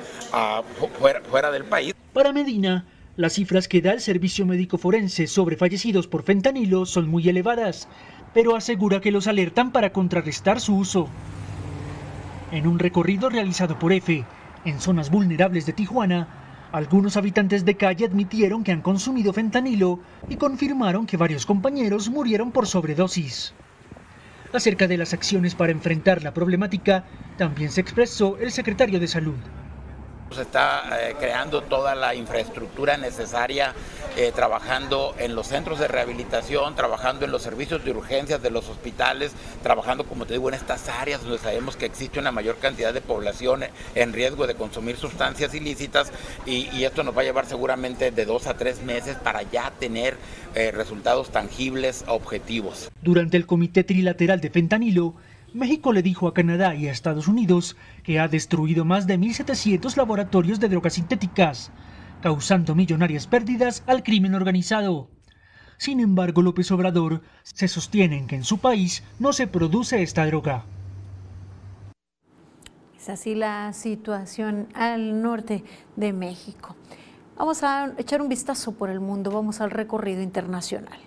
fuera, 0.99 1.21
fuera 1.21 1.52
del 1.52 1.65
país. 1.65 1.95
Para 2.13 2.32
Medina, 2.32 2.86
las 3.19 3.34
cifras 3.34 3.67
que 3.67 3.82
da 3.82 3.91
el 3.91 4.02
Servicio 4.02 4.45
Médico 4.45 4.78
Forense 4.78 5.28
sobre 5.28 5.58
fallecidos 5.58 6.08
por 6.08 6.23
fentanilo 6.23 6.86
son 6.86 7.10
muy 7.10 7.28
elevadas 7.28 7.88
pero 8.33 8.55
asegura 8.55 9.01
que 9.01 9.11
los 9.11 9.27
alertan 9.27 9.71
para 9.71 9.91
contrarrestar 9.91 10.59
su 10.59 10.75
uso. 10.75 11.07
En 12.51 12.67
un 12.67 12.79
recorrido 12.79 13.29
realizado 13.29 13.77
por 13.77 13.93
EFE 13.93 14.25
en 14.65 14.79
zonas 14.79 15.09
vulnerables 15.09 15.65
de 15.65 15.73
Tijuana, 15.73 16.27
algunos 16.71 17.17
habitantes 17.17 17.65
de 17.65 17.77
calle 17.77 18.05
admitieron 18.05 18.63
que 18.63 18.71
han 18.71 18.81
consumido 18.81 19.33
fentanilo 19.33 19.99
y 20.27 20.35
confirmaron 20.35 21.07
que 21.07 21.17
varios 21.17 21.45
compañeros 21.45 22.09
murieron 22.09 22.51
por 22.51 22.67
sobredosis. 22.67 23.53
Acerca 24.53 24.87
de 24.87 24.97
las 24.97 25.13
acciones 25.13 25.55
para 25.55 25.71
enfrentar 25.71 26.23
la 26.23 26.33
problemática, 26.33 27.05
también 27.37 27.71
se 27.71 27.81
expresó 27.81 28.37
el 28.39 28.51
secretario 28.51 28.99
de 28.99 29.07
Salud. 29.07 29.37
Se 30.31 30.43
está 30.43 30.83
eh, 31.01 31.15
creando 31.19 31.61
toda 31.61 31.95
la 31.95 32.13
infraestructura 32.13 32.97
necesaria, 32.97 33.73
eh, 34.17 34.32
trabajando 34.34 35.15
en 35.19 35.36
los 35.36 35.48
centros 35.48 35.80
de 35.80 35.88
rehabilitación, 35.88 36.76
trabajando 36.76 37.26
en 37.26 37.32
los 37.32 37.41
servicios 37.41 37.84
de 37.84 37.91
urgencias 37.91 38.41
de 38.41 38.50
los 38.50 38.69
hospitales, 38.69 39.34
trabajando, 39.63 40.06
como 40.06 40.26
te 40.26 40.34
digo, 40.34 40.50
en 40.50 40.56
estas 40.56 40.89
áreas 40.89 41.22
donde 41.24 41.38
sabemos 41.38 41.76
que 41.76 41.86
existe 41.86 42.19
una 42.19 42.32
mayor 42.32 42.58
cantidad 42.58 42.93
de 42.93 43.02
población 43.02 43.63
en 43.95 44.13
riesgo 44.13 44.48
de 44.48 44.56
consumir 44.56 44.98
sustancias 44.98 45.54
ilícitas 45.54 46.12
y, 46.45 46.84
esto 46.89 47.04
nos 47.04 47.15
va 47.15 47.22
a 47.22 47.26
llevar 47.26 47.45
seguramente 47.45 48.10
de 48.10 48.26
dos 48.26 48.48
a 48.48 48.56
tres 48.56 48.82
meses 48.82 49.15
para 49.17 49.43
ya 49.43 49.72
tener 49.80 50.17
eh, 50.56 50.72
resultados 50.72 51.30
tangibles, 51.30 52.04
objetivos. 52.08 52.89
Durante 53.02 53.38
el 53.38 53.45
Comité 53.45 53.84
Trilateral 53.84 54.41
de 54.41 54.50
Fentanilo, 54.50 55.13
México 55.54 55.93
le 55.93 56.04
dijo 56.04 56.28
a 56.28 56.34
Canadá 56.34 56.76
y 56.76 56.88
a 56.88 56.91
Estados 56.91 57.28
Unidos 57.28 57.76
que 58.04 58.19
ha 58.19 58.28
destruido 58.28 58.86
más 58.86 59.08
de 59.08 59.17
1.700 59.17 59.95
laboratorios 59.98 60.60
de 60.60 60.69
drogas 60.69 60.93
sintéticas, 60.93 61.72
causando 62.22 62.76
millonarias 62.76 63.28
pérdidas 63.28 63.84
al 63.88 64.03
crimen 64.03 64.36
organizado. 64.36 65.09
Sin 65.78 65.99
embargo, 65.99 66.41
López 66.41 66.72
Obrador 66.72 67.22
se 67.43 67.67
sostiene 67.67 68.26
que 68.28 68.36
en 68.36 68.43
su 68.43 68.57
país 68.57 69.03
no 69.17 69.32
se 69.32 69.47
produce 69.47 70.01
esta 70.01 70.26
droga. 70.26 70.65
Es 72.97 73.07
así 73.07 73.34
la 73.34 73.72
situación 73.72 74.67
al 74.74 75.22
norte 75.22 75.63
de 75.95 76.11
México. 76.11 76.76
Vamos 77.38 77.63
a 77.63 77.93
echar 77.97 78.22
un 78.22 78.28
vistazo 78.28 78.74
por 78.74 78.89
el 78.89 78.99
mundo, 78.99 79.32
vamos 79.32 79.61
al 79.61 79.72
recorrido 79.72 80.22
internacional. 80.22 80.99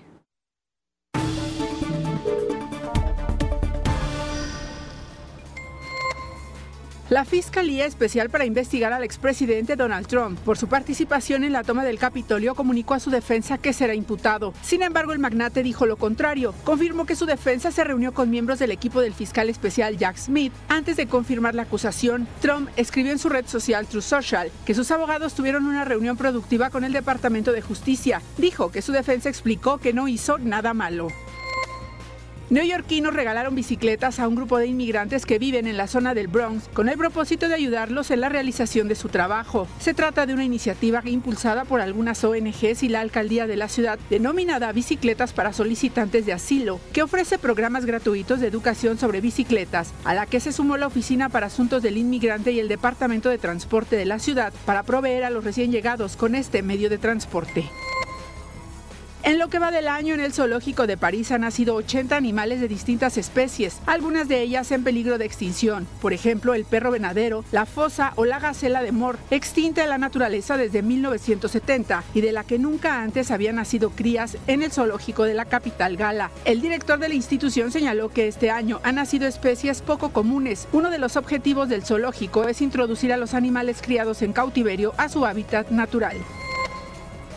La 7.12 7.26
Fiscalía 7.26 7.84
Especial 7.84 8.30
para 8.30 8.46
investigar 8.46 8.90
al 8.94 9.04
expresidente 9.04 9.76
Donald 9.76 10.06
Trump 10.06 10.38
por 10.38 10.56
su 10.56 10.66
participación 10.66 11.44
en 11.44 11.52
la 11.52 11.62
toma 11.62 11.84
del 11.84 11.98
Capitolio 11.98 12.54
comunicó 12.54 12.94
a 12.94 13.00
su 13.00 13.10
defensa 13.10 13.58
que 13.58 13.74
será 13.74 13.94
imputado. 13.94 14.54
Sin 14.62 14.82
embargo, 14.82 15.12
el 15.12 15.18
magnate 15.18 15.62
dijo 15.62 15.84
lo 15.84 15.98
contrario. 15.98 16.54
Confirmó 16.64 17.04
que 17.04 17.14
su 17.14 17.26
defensa 17.26 17.70
se 17.70 17.84
reunió 17.84 18.14
con 18.14 18.30
miembros 18.30 18.58
del 18.58 18.70
equipo 18.70 19.02
del 19.02 19.12
fiscal 19.12 19.50
especial 19.50 19.98
Jack 19.98 20.16
Smith 20.16 20.54
antes 20.68 20.96
de 20.96 21.06
confirmar 21.06 21.54
la 21.54 21.64
acusación. 21.64 22.26
Trump 22.40 22.70
escribió 22.78 23.12
en 23.12 23.18
su 23.18 23.28
red 23.28 23.44
social 23.46 23.86
True 23.86 24.00
Social 24.00 24.50
que 24.64 24.72
sus 24.72 24.90
abogados 24.90 25.34
tuvieron 25.34 25.66
una 25.66 25.84
reunión 25.84 26.16
productiva 26.16 26.70
con 26.70 26.82
el 26.82 26.94
Departamento 26.94 27.52
de 27.52 27.60
Justicia. 27.60 28.22
Dijo 28.38 28.72
que 28.72 28.80
su 28.80 28.90
defensa 28.90 29.28
explicó 29.28 29.76
que 29.76 29.92
no 29.92 30.08
hizo 30.08 30.38
nada 30.38 30.72
malo. 30.72 31.08
Neoyorquinos 32.52 33.14
regalaron 33.14 33.54
bicicletas 33.54 34.20
a 34.20 34.28
un 34.28 34.34
grupo 34.34 34.58
de 34.58 34.66
inmigrantes 34.66 35.24
que 35.24 35.38
viven 35.38 35.66
en 35.66 35.78
la 35.78 35.86
zona 35.86 36.12
del 36.12 36.28
Bronx 36.28 36.68
con 36.74 36.90
el 36.90 36.98
propósito 36.98 37.48
de 37.48 37.54
ayudarlos 37.54 38.10
en 38.10 38.20
la 38.20 38.28
realización 38.28 38.88
de 38.88 38.94
su 38.94 39.08
trabajo. 39.08 39.66
Se 39.78 39.94
trata 39.94 40.26
de 40.26 40.34
una 40.34 40.44
iniciativa 40.44 41.00
impulsada 41.06 41.64
por 41.64 41.80
algunas 41.80 42.22
ONGs 42.22 42.82
y 42.82 42.90
la 42.90 43.00
alcaldía 43.00 43.46
de 43.46 43.56
la 43.56 43.68
ciudad 43.68 43.98
denominada 44.10 44.70
Bicicletas 44.72 45.32
para 45.32 45.54
Solicitantes 45.54 46.26
de 46.26 46.34
Asilo, 46.34 46.78
que 46.92 47.02
ofrece 47.02 47.38
programas 47.38 47.86
gratuitos 47.86 48.40
de 48.40 48.48
educación 48.48 48.98
sobre 48.98 49.22
bicicletas, 49.22 49.94
a 50.04 50.12
la 50.12 50.26
que 50.26 50.38
se 50.38 50.52
sumó 50.52 50.76
la 50.76 50.88
Oficina 50.88 51.30
para 51.30 51.46
Asuntos 51.46 51.82
del 51.82 51.96
Inmigrante 51.96 52.52
y 52.52 52.60
el 52.60 52.68
Departamento 52.68 53.30
de 53.30 53.38
Transporte 53.38 53.96
de 53.96 54.04
la 54.04 54.18
ciudad 54.18 54.52
para 54.66 54.82
proveer 54.82 55.24
a 55.24 55.30
los 55.30 55.42
recién 55.42 55.72
llegados 55.72 56.16
con 56.16 56.34
este 56.34 56.60
medio 56.60 56.90
de 56.90 56.98
transporte. 56.98 57.64
En 59.24 59.38
lo 59.38 59.46
que 59.46 59.60
va 59.60 59.70
del 59.70 59.86
año 59.86 60.14
en 60.14 60.20
el 60.20 60.32
zoológico 60.32 60.88
de 60.88 60.96
París 60.96 61.30
han 61.30 61.42
nacido 61.42 61.76
80 61.76 62.16
animales 62.16 62.60
de 62.60 62.66
distintas 62.66 63.16
especies, 63.16 63.80
algunas 63.86 64.26
de 64.26 64.42
ellas 64.42 64.72
en 64.72 64.82
peligro 64.82 65.16
de 65.16 65.24
extinción, 65.24 65.86
por 66.00 66.12
ejemplo 66.12 66.54
el 66.54 66.64
perro 66.64 66.90
venadero, 66.90 67.44
la 67.52 67.64
fosa 67.64 68.14
o 68.16 68.24
la 68.24 68.40
gacela 68.40 68.82
de 68.82 68.90
Mor, 68.90 69.18
extinta 69.30 69.84
en 69.84 69.90
la 69.90 69.98
naturaleza 69.98 70.56
desde 70.56 70.82
1970 70.82 72.02
y 72.14 72.20
de 72.20 72.32
la 72.32 72.42
que 72.42 72.58
nunca 72.58 73.00
antes 73.00 73.30
habían 73.30 73.56
nacido 73.56 73.90
crías 73.90 74.38
en 74.48 74.60
el 74.60 74.72
zoológico 74.72 75.22
de 75.22 75.34
la 75.34 75.44
capital 75.44 75.96
gala. 75.96 76.32
El 76.44 76.60
director 76.60 76.98
de 76.98 77.08
la 77.08 77.14
institución 77.14 77.70
señaló 77.70 78.08
que 78.08 78.26
este 78.26 78.50
año 78.50 78.80
han 78.82 78.96
nacido 78.96 79.28
especies 79.28 79.82
poco 79.82 80.12
comunes. 80.12 80.66
Uno 80.72 80.90
de 80.90 80.98
los 80.98 81.16
objetivos 81.16 81.68
del 81.68 81.84
zoológico 81.84 82.48
es 82.48 82.60
introducir 82.60 83.12
a 83.12 83.18
los 83.18 83.34
animales 83.34 83.82
criados 83.82 84.20
en 84.22 84.32
cautiverio 84.32 84.94
a 84.96 85.08
su 85.08 85.24
hábitat 85.24 85.70
natural. 85.70 86.16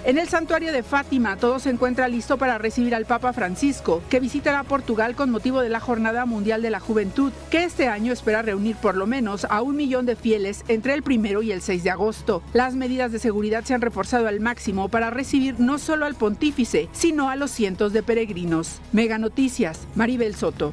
En 0.06 0.20
el 0.20 0.30
santuario 0.30 0.72
de 0.72 0.84
Fátima 0.84 1.36
todo 1.36 1.58
se 1.58 1.72
encuentra 1.72 2.08
listo 2.08 2.38
para 2.38 2.60
recibir 2.60 2.94
al 2.94 3.08
Papa 3.08 3.34
Francisco, 3.34 4.04
que 4.08 4.20
visitará 4.20 4.62
Portugal 4.62 5.16
con 5.16 5.32
motivo 5.32 5.62
de 5.62 5.70
la 5.70 5.80
Jornada 5.80 6.28
Mundial 6.28 6.62
de 6.62 6.70
la 6.70 6.80
Juventud, 6.80 7.34
que 7.50 7.64
este 7.64 7.88
año 7.88 8.14
espera 8.14 8.44
reunir 8.44 8.76
por 8.76 8.96
lo 8.96 9.08
menos 9.08 9.46
a 9.46 9.64
un 9.64 9.76
millón 9.76 10.06
de 10.06 10.16
fieles 10.16 10.64
entre 10.68 10.94
el 10.94 11.02
primero 11.02 11.42
y 11.42 11.52
el 11.52 11.64
6 11.64 11.84
de 11.84 11.90
agosto. 11.90 12.44
Las 12.54 12.76
medidas 12.76 13.12
de 13.12 13.18
seguridad 13.18 13.64
se 13.64 13.74
han 13.74 13.82
reforzado 13.82 14.28
al 14.28 14.42
máximo 14.42 14.90
para 14.90 15.10
recibir 15.10 15.60
no 15.60 15.80
solo 15.80 16.06
al 16.06 16.14
pontífice, 16.14 16.88
sino 16.92 17.32
a 17.32 17.36
los 17.36 17.50
cientos 17.50 17.92
de 17.92 18.04
peregrinos. 18.04 18.82
Mega 18.92 19.18
Noticias, 19.18 19.88
Maribel 19.96 20.36
Soto. 20.36 20.72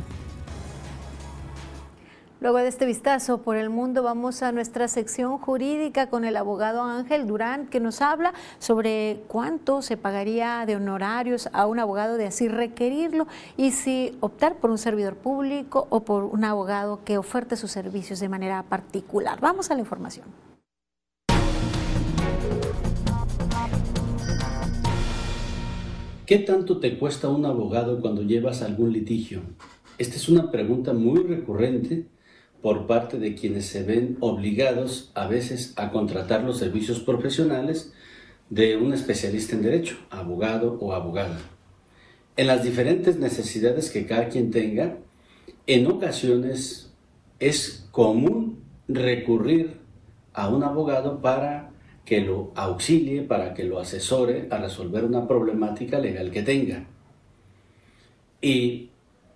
Luego 2.43 2.59
de 2.59 2.67
este 2.67 2.87
vistazo 2.87 3.39
por 3.43 3.57
el 3.57 3.71
mundo, 3.71 4.03
vamos 4.03 4.43
a 4.43 4.51
nuestra 4.51 4.89
sección 4.89 5.39
jurídica 5.39 6.11
con 6.11 6.25
el 6.25 6.37
abogado 6.37 6.83
Ángel 6.83 7.29
Durán, 7.29 7.69
que 7.69 7.79
nos 7.79 8.03
habla 8.03 8.35
sobre 8.59 9.21
cuánto 9.29 9.81
se 9.81 9.97
pagaría 9.97 10.67
de 10.67 10.75
honorarios 10.75 11.49
a 11.53 11.69
un 11.69 11.79
abogado 11.79 12.17
de 12.17 12.27
así 12.27 12.49
requerirlo 12.49 13.29
y 13.57 13.71
si 13.71 14.17
optar 14.19 14.57
por 14.57 14.73
un 14.73 14.79
servidor 14.79 15.15
público 15.15 15.87
o 15.89 16.01
por 16.01 16.25
un 16.25 16.43
abogado 16.43 17.05
que 17.05 17.17
oferte 17.17 17.55
sus 17.55 17.71
servicios 17.71 18.19
de 18.19 18.29
manera 18.29 18.65
particular. 18.65 19.39
Vamos 19.41 19.71
a 19.71 19.75
la 19.75 19.81
información. 19.81 20.27
¿Qué 26.27 26.39
tanto 26.39 26.81
te 26.81 26.99
cuesta 26.99 27.29
un 27.29 27.47
abogado 27.47 28.01
cuando 28.01 28.23
llevas 28.23 28.63
algún 28.63 28.93
litigio? 28.93 29.43
Esta 29.97 30.17
es 30.17 30.29
una 30.29 30.51
pregunta 30.51 30.93
muy 30.93 31.23
recurrente 31.23 32.09
por 32.63 32.87
parte 32.87 33.19
de 33.19 33.35
quienes 33.35 33.67
se 33.67 33.83
ven 33.83 34.17
obligados 34.21 35.11
a 35.15 35.27
veces 35.27 35.75
a 35.77 35.91
contratar 35.91 36.45
los 36.45 36.59
servicios 36.59 37.01
profesionales 37.01 37.93
de 38.51 38.77
un 38.77 38.95
especialista 38.95 39.57
en 39.57 39.63
derecho, 39.63 39.99
abogado 40.11 40.79
o 40.81 40.93
abogada. 40.93 41.39
En 42.37 42.47
las 42.47 42.63
diferentes 42.63 43.19
necesidades 43.19 43.91
que 43.91 44.07
cada 44.07 44.29
quien 44.29 44.51
tenga, 44.51 44.99
en 45.67 45.87
ocasiones 45.87 46.93
es 47.41 47.89
común 47.91 48.63
recurrir 48.89 49.79
a 50.33 50.49
un 50.49 50.63
abogado 50.63 51.21
para 51.21 51.71
que 52.05 52.21
lo 52.21 52.53
auxilie, 52.55 53.23
para 53.23 53.55
que 53.55 53.65
lo 53.65 53.79
asesore 53.79 54.49
a 54.51 54.59
resolver 54.59 55.05
una 55.05 55.27
problemática 55.27 55.99
legal 55.99 56.31
que 56.31 56.43
tenga. 56.43 56.87
Y 58.41 58.91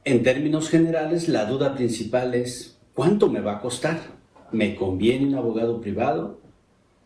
en 0.05 0.23
términos 0.23 0.69
generales, 0.69 1.29
la 1.29 1.47
duda 1.47 1.75
principal 1.75 2.35
es 2.35 2.76
¿Cuánto 2.97 3.29
me 3.29 3.43
va 3.43 3.57
a 3.57 3.61
costar? 3.61 4.01
¿Me 4.53 4.75
conviene 4.75 5.27
un 5.27 5.35
abogado 5.35 5.83
privado? 5.83 6.39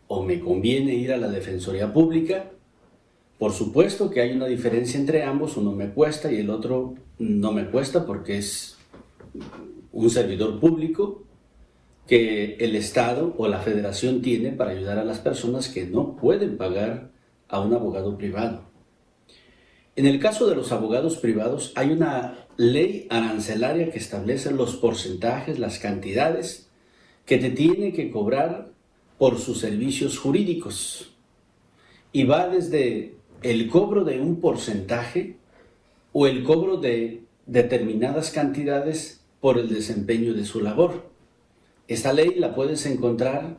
¿O 0.06 0.22
me 0.22 0.38
conviene 0.38 0.94
ir 0.94 1.12
a 1.12 1.16
la 1.16 1.26
Defensoría 1.26 1.92
Pública? 1.92 2.52
Por 3.40 3.52
supuesto 3.52 4.08
que 4.08 4.20
hay 4.20 4.30
una 4.30 4.46
diferencia 4.46 5.00
entre 5.00 5.24
ambos, 5.24 5.56
uno 5.56 5.72
me 5.72 5.90
cuesta 5.90 6.30
y 6.30 6.36
el 6.36 6.50
otro 6.50 6.94
no 7.18 7.50
me 7.50 7.66
cuesta 7.66 8.06
porque 8.06 8.38
es 8.38 8.78
un 9.90 10.08
servidor 10.10 10.60
público 10.60 11.24
que 12.06 12.54
el 12.60 12.76
Estado 12.76 13.34
o 13.36 13.48
la 13.48 13.58
Federación 13.58 14.22
tiene 14.22 14.52
para 14.52 14.70
ayudar 14.70 14.96
a 14.96 15.04
las 15.04 15.18
personas 15.18 15.68
que 15.68 15.86
no 15.86 16.14
pueden 16.14 16.56
pagar 16.56 17.10
a 17.48 17.58
un 17.60 17.74
abogado 17.74 18.16
privado. 18.16 18.62
En 19.96 20.06
el 20.06 20.20
caso 20.20 20.46
de 20.46 20.54
los 20.54 20.70
abogados 20.70 21.16
privados 21.16 21.72
hay 21.74 21.90
una 21.90 22.46
ley 22.60 23.06
arancelaria 23.08 23.90
que 23.90 23.96
establece 23.96 24.50
los 24.50 24.76
porcentajes, 24.76 25.58
las 25.58 25.78
cantidades 25.78 26.68
que 27.24 27.38
te 27.38 27.48
tiene 27.48 27.94
que 27.94 28.10
cobrar 28.10 28.68
por 29.16 29.38
sus 29.38 29.60
servicios 29.60 30.18
jurídicos. 30.18 31.14
Y 32.12 32.24
va 32.24 32.48
desde 32.48 33.14
el 33.42 33.70
cobro 33.70 34.04
de 34.04 34.20
un 34.20 34.40
porcentaje 34.40 35.36
o 36.12 36.26
el 36.26 36.44
cobro 36.44 36.76
de 36.76 37.22
determinadas 37.46 38.30
cantidades 38.30 39.22
por 39.40 39.56
el 39.56 39.70
desempeño 39.70 40.34
de 40.34 40.44
su 40.44 40.60
labor. 40.60 41.08
Esta 41.88 42.12
ley 42.12 42.34
la 42.36 42.54
puedes 42.54 42.84
encontrar 42.84 43.56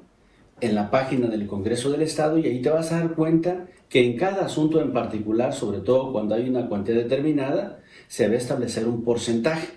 en 0.60 0.76
la 0.76 0.92
página 0.92 1.26
del 1.26 1.48
Congreso 1.48 1.90
del 1.90 2.04
Estado 2.04 2.38
y 2.38 2.46
ahí 2.46 2.62
te 2.62 2.70
vas 2.70 2.92
a 2.92 3.00
dar 3.00 3.16
cuenta 3.16 3.66
que 3.90 4.06
en 4.06 4.16
cada 4.16 4.46
asunto 4.46 4.80
en 4.80 4.94
particular, 4.94 5.54
sobre 5.54 5.80
todo 5.80 6.12
cuando 6.12 6.36
hay 6.36 6.48
una 6.48 6.70
cuantía 6.70 6.94
determinada, 6.94 7.81
se 8.12 8.24
debe 8.24 8.36
establecer 8.36 8.90
un 8.90 9.06
porcentaje. 9.06 9.70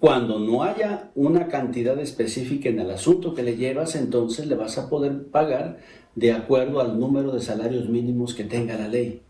Cuando 0.00 0.40
no 0.40 0.64
haya 0.64 1.12
una 1.14 1.46
cantidad 1.46 1.96
específica 2.00 2.68
en 2.68 2.80
el 2.80 2.90
asunto 2.90 3.32
que 3.32 3.44
le 3.44 3.56
llevas, 3.56 3.94
entonces 3.94 4.48
le 4.48 4.56
vas 4.56 4.76
a 4.76 4.90
poder 4.90 5.28
pagar 5.28 5.78
de 6.16 6.32
acuerdo 6.32 6.80
al 6.80 6.98
número 6.98 7.30
de 7.30 7.40
salarios 7.40 7.88
mínimos 7.88 8.34
que 8.34 8.42
tenga 8.42 8.76
la 8.76 8.88
ley. 8.88 9.22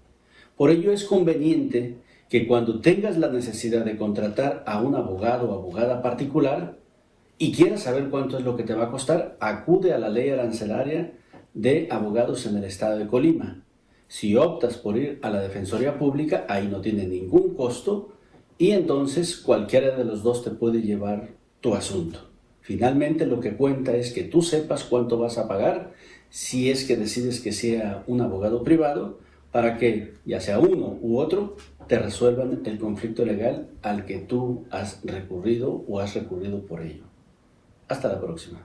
Por 0.57 0.71
ello 0.71 0.91
es 0.91 1.05
conveniente 1.05 1.99
que 2.31 2.47
cuando 2.47 2.81
tengas 2.81 3.19
la 3.19 3.29
necesidad 3.29 3.85
de 3.85 3.99
contratar 3.99 4.65
a 4.67 4.81
un 4.81 4.95
abogado 4.95 5.51
o 5.51 5.59
abogada 5.59 6.01
particular, 6.01 6.79
y 7.37 7.53
quieras 7.53 7.83
saber 7.83 8.09
cuánto 8.09 8.39
es 8.39 8.45
lo 8.45 8.57
que 8.57 8.63
te 8.63 8.73
va 8.73 8.85
a 8.85 8.91
costar, 8.91 9.37
acude 9.39 9.93
a 9.93 9.99
la 9.99 10.09
ley 10.09 10.31
arancelaria 10.31 11.13
de 11.53 11.89
abogados 11.91 12.47
en 12.47 12.57
el 12.57 12.65
estado 12.65 12.97
de 12.97 13.07
Colima. 13.07 13.66
Si 14.09 14.37
optas 14.37 14.77
por 14.77 14.97
ir 14.97 15.19
a 15.23 15.31
la 15.31 15.41
Defensoría 15.41 15.99
Pública, 15.99 16.47
ahí 16.49 16.69
no 16.69 16.81
tiene 16.81 17.07
ningún 17.07 17.55
costo 17.55 18.13
y 18.59 18.71
entonces 18.71 19.37
cualquiera 19.37 19.97
de 19.97 20.05
los 20.05 20.23
dos 20.23 20.45
te 20.45 20.51
puede 20.51 20.83
llevar 20.83 21.31
tu 21.61 21.75
asunto. 21.75 22.21
Finalmente 22.61 23.27
lo 23.27 23.41
que 23.41 23.57
cuenta 23.57 23.95
es 23.95 24.13
que 24.13 24.25
tú 24.25 24.43
sepas 24.43 24.85
cuánto 24.85 25.19
vas 25.19 25.39
a 25.39 25.49
pagar 25.49 25.93
si 26.31 26.71
es 26.71 26.85
que 26.85 26.97
decides 26.97 27.41
que 27.41 27.53
sea 27.53 28.05
un 28.07 28.21
abogado 28.21 28.63
privado 28.63 29.19
para 29.53 29.79
que 29.79 30.15
ya 30.25 30.41
sea 30.41 30.59
uno 30.59 30.99
u 31.01 31.19
otro 31.19 31.57
te 31.87 31.99
resuelvan 31.99 32.63
el 32.65 32.79
conflicto 32.79 33.25
legal 33.25 33.69
al 33.83 34.05
que 34.05 34.19
tú 34.19 34.65
has 34.71 35.01
recurrido 35.05 35.85
o 35.89 36.01
has 36.01 36.15
recurrido 36.15 36.61
por 36.67 36.83
ello. 36.83 37.05
Hasta 37.89 38.09
la 38.09 38.21
próxima. 38.21 38.65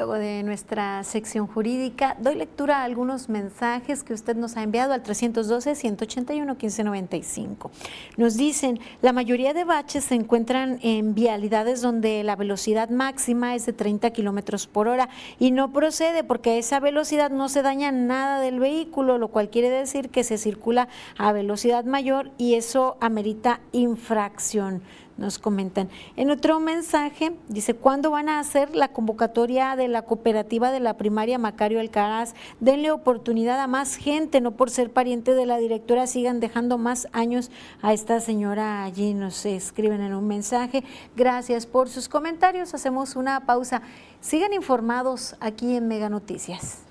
Luego 0.00 0.14
de 0.14 0.42
nuestra 0.44 1.04
sección 1.04 1.46
jurídica, 1.46 2.16
doy 2.18 2.34
lectura 2.34 2.78
a 2.78 2.84
algunos 2.84 3.28
mensajes 3.28 4.02
que 4.02 4.14
usted 4.14 4.34
nos 4.34 4.56
ha 4.56 4.62
enviado 4.62 4.94
al 4.94 5.02
312-181-1595. 5.02 7.68
Nos 8.16 8.38
dicen, 8.38 8.80
la 9.02 9.12
mayoría 9.12 9.52
de 9.52 9.64
baches 9.64 10.04
se 10.04 10.14
encuentran 10.14 10.78
en 10.80 11.14
vialidades 11.14 11.82
donde 11.82 12.24
la 12.24 12.34
velocidad 12.34 12.88
máxima 12.88 13.54
es 13.54 13.66
de 13.66 13.74
30 13.74 14.10
kilómetros 14.12 14.66
por 14.66 14.88
hora 14.88 15.10
y 15.38 15.50
no 15.50 15.70
procede 15.70 16.24
porque 16.24 16.52
a 16.52 16.56
esa 16.56 16.80
velocidad 16.80 17.30
no 17.30 17.50
se 17.50 17.60
daña 17.60 17.92
nada 17.92 18.40
del 18.40 18.58
vehículo, 18.58 19.18
lo 19.18 19.28
cual 19.28 19.50
quiere 19.50 19.68
decir 19.68 20.08
que 20.08 20.24
se 20.24 20.38
circula 20.38 20.88
a 21.18 21.30
velocidad 21.32 21.84
mayor 21.84 22.30
y 22.38 22.54
eso 22.54 22.96
amerita 23.02 23.60
infracción 23.72 24.80
nos 25.20 25.38
comentan. 25.38 25.88
En 26.16 26.30
otro 26.30 26.58
mensaje 26.58 27.32
dice, 27.48 27.74
¿cuándo 27.74 28.10
van 28.10 28.28
a 28.28 28.40
hacer 28.40 28.74
la 28.74 28.88
convocatoria 28.88 29.76
de 29.76 29.86
la 29.86 30.02
cooperativa 30.02 30.72
de 30.72 30.80
la 30.80 30.96
primaria 30.96 31.38
Macario 31.38 31.78
Alcaraz? 31.78 32.34
Denle 32.58 32.90
oportunidad 32.90 33.60
a 33.60 33.68
más 33.68 33.94
gente, 33.94 34.40
no 34.40 34.52
por 34.52 34.70
ser 34.70 34.90
pariente 34.90 35.34
de 35.34 35.46
la 35.46 35.58
directora 35.58 36.08
sigan 36.08 36.40
dejando 36.40 36.78
más 36.78 37.06
años 37.12 37.50
a 37.82 37.92
esta 37.92 38.18
señora 38.20 38.82
allí, 38.82 39.14
nos 39.14 39.46
escriben 39.46 40.00
en 40.00 40.14
un 40.14 40.26
mensaje. 40.26 40.82
Gracias 41.14 41.66
por 41.66 41.88
sus 41.88 42.08
comentarios, 42.08 42.74
hacemos 42.74 43.14
una 43.14 43.46
pausa. 43.46 43.82
Sigan 44.20 44.52
informados 44.54 45.36
aquí 45.40 45.76
en 45.76 45.86
Mega 45.86 46.08
Noticias. 46.08 46.89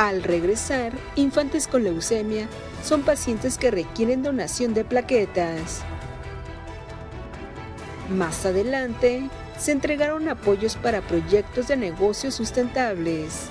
Al 0.00 0.22
regresar, 0.22 0.94
infantes 1.14 1.68
con 1.68 1.84
leucemia 1.84 2.48
son 2.82 3.02
pacientes 3.02 3.58
que 3.58 3.70
requieren 3.70 4.22
donación 4.22 4.72
de 4.72 4.82
plaquetas. 4.82 5.82
Más 8.08 8.46
adelante, 8.46 9.28
se 9.58 9.72
entregaron 9.72 10.26
apoyos 10.30 10.76
para 10.76 11.02
proyectos 11.02 11.68
de 11.68 11.76
negocios 11.76 12.34
sustentables. 12.34 13.48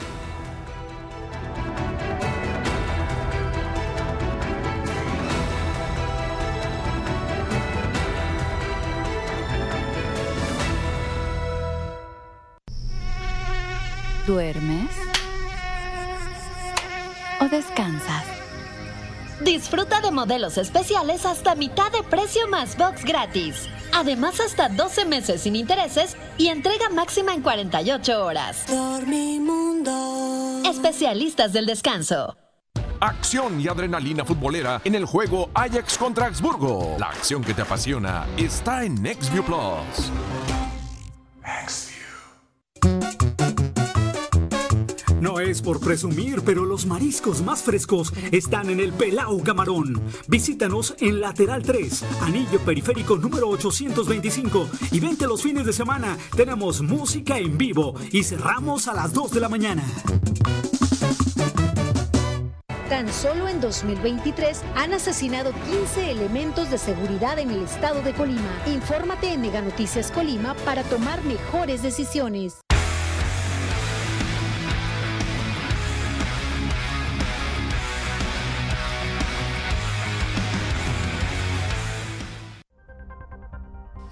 ¿Duermes? 14.25 15.08
¿O 17.39 17.47
descansas? 17.47 18.25
Disfruta 19.41 20.01
de 20.01 20.11
modelos 20.11 20.57
especiales 20.57 21.25
hasta 21.25 21.55
mitad 21.55 21.91
de 21.91 22.03
precio 22.03 22.47
más 22.49 22.77
box 22.77 23.05
gratis. 23.05 23.69
Además, 23.93 24.39
hasta 24.41 24.67
12 24.67 25.05
meses 25.05 25.41
sin 25.41 25.55
intereses 25.55 26.17
y 26.37 26.47
entrega 26.47 26.89
máxima 26.89 27.33
en 27.33 27.41
48 27.41 28.25
horas. 28.25 28.65
Dormimundo. 28.67 30.61
Especialistas 30.65 31.53
del 31.53 31.65
descanso. 31.65 32.35
Acción 32.99 33.61
y 33.61 33.69
adrenalina 33.69 34.25
futbolera 34.25 34.81
en 34.83 34.93
el 34.95 35.05
juego 35.05 35.49
Ajax 35.53 35.97
contra 35.97 36.25
Augsburgo. 36.25 36.97
La 36.99 37.07
acción 37.07 37.41
que 37.41 37.53
te 37.53 37.61
apasiona 37.61 38.27
está 38.35 38.83
en 38.83 39.01
NextView 39.01 39.45
Plus. 39.45 40.11
No 45.21 45.39
es 45.39 45.61
por 45.61 45.81
presumir, 45.81 46.41
pero 46.45 46.63
los 46.65 46.85
mariscos 46.85 47.41
más 47.41 47.61
frescos 47.61 48.13
están 48.31 48.69
en 48.69 48.79
el 48.79 48.93
Pelao 48.93 49.43
Camarón. 49.43 50.01
Visítanos 50.27 50.95
en 50.99 51.19
Lateral 51.19 51.61
3, 51.63 52.05
Anillo 52.21 52.59
Periférico 52.59 53.17
número 53.17 53.49
825 53.49 54.69
y 54.91 54.99
vente 54.99 55.27
los 55.27 55.41
fines 55.41 55.65
de 55.65 55.73
semana. 55.73 56.17
Tenemos 56.35 56.81
música 56.81 57.37
en 57.37 57.57
vivo 57.57 57.95
y 58.11 58.23
cerramos 58.23 58.87
a 58.87 58.93
las 58.93 59.13
2 59.13 59.31
de 59.31 59.39
la 59.41 59.49
mañana. 59.49 59.83
Tan 62.87 63.11
solo 63.11 63.47
en 63.47 63.61
2023 63.61 64.61
han 64.75 64.93
asesinado 64.93 65.51
15 65.69 66.11
elementos 66.11 66.71
de 66.71 66.77
seguridad 66.77 67.37
en 67.39 67.51
el 67.51 67.63
estado 67.63 68.01
de 68.01 68.13
Colima. 68.13 68.63
Infórmate 68.67 69.33
en 69.33 69.41
Mega 69.41 69.61
Noticias 69.61 70.11
Colima 70.11 70.55
para 70.65 70.83
tomar 70.83 71.23
mejores 71.23 71.83
decisiones. 71.83 72.61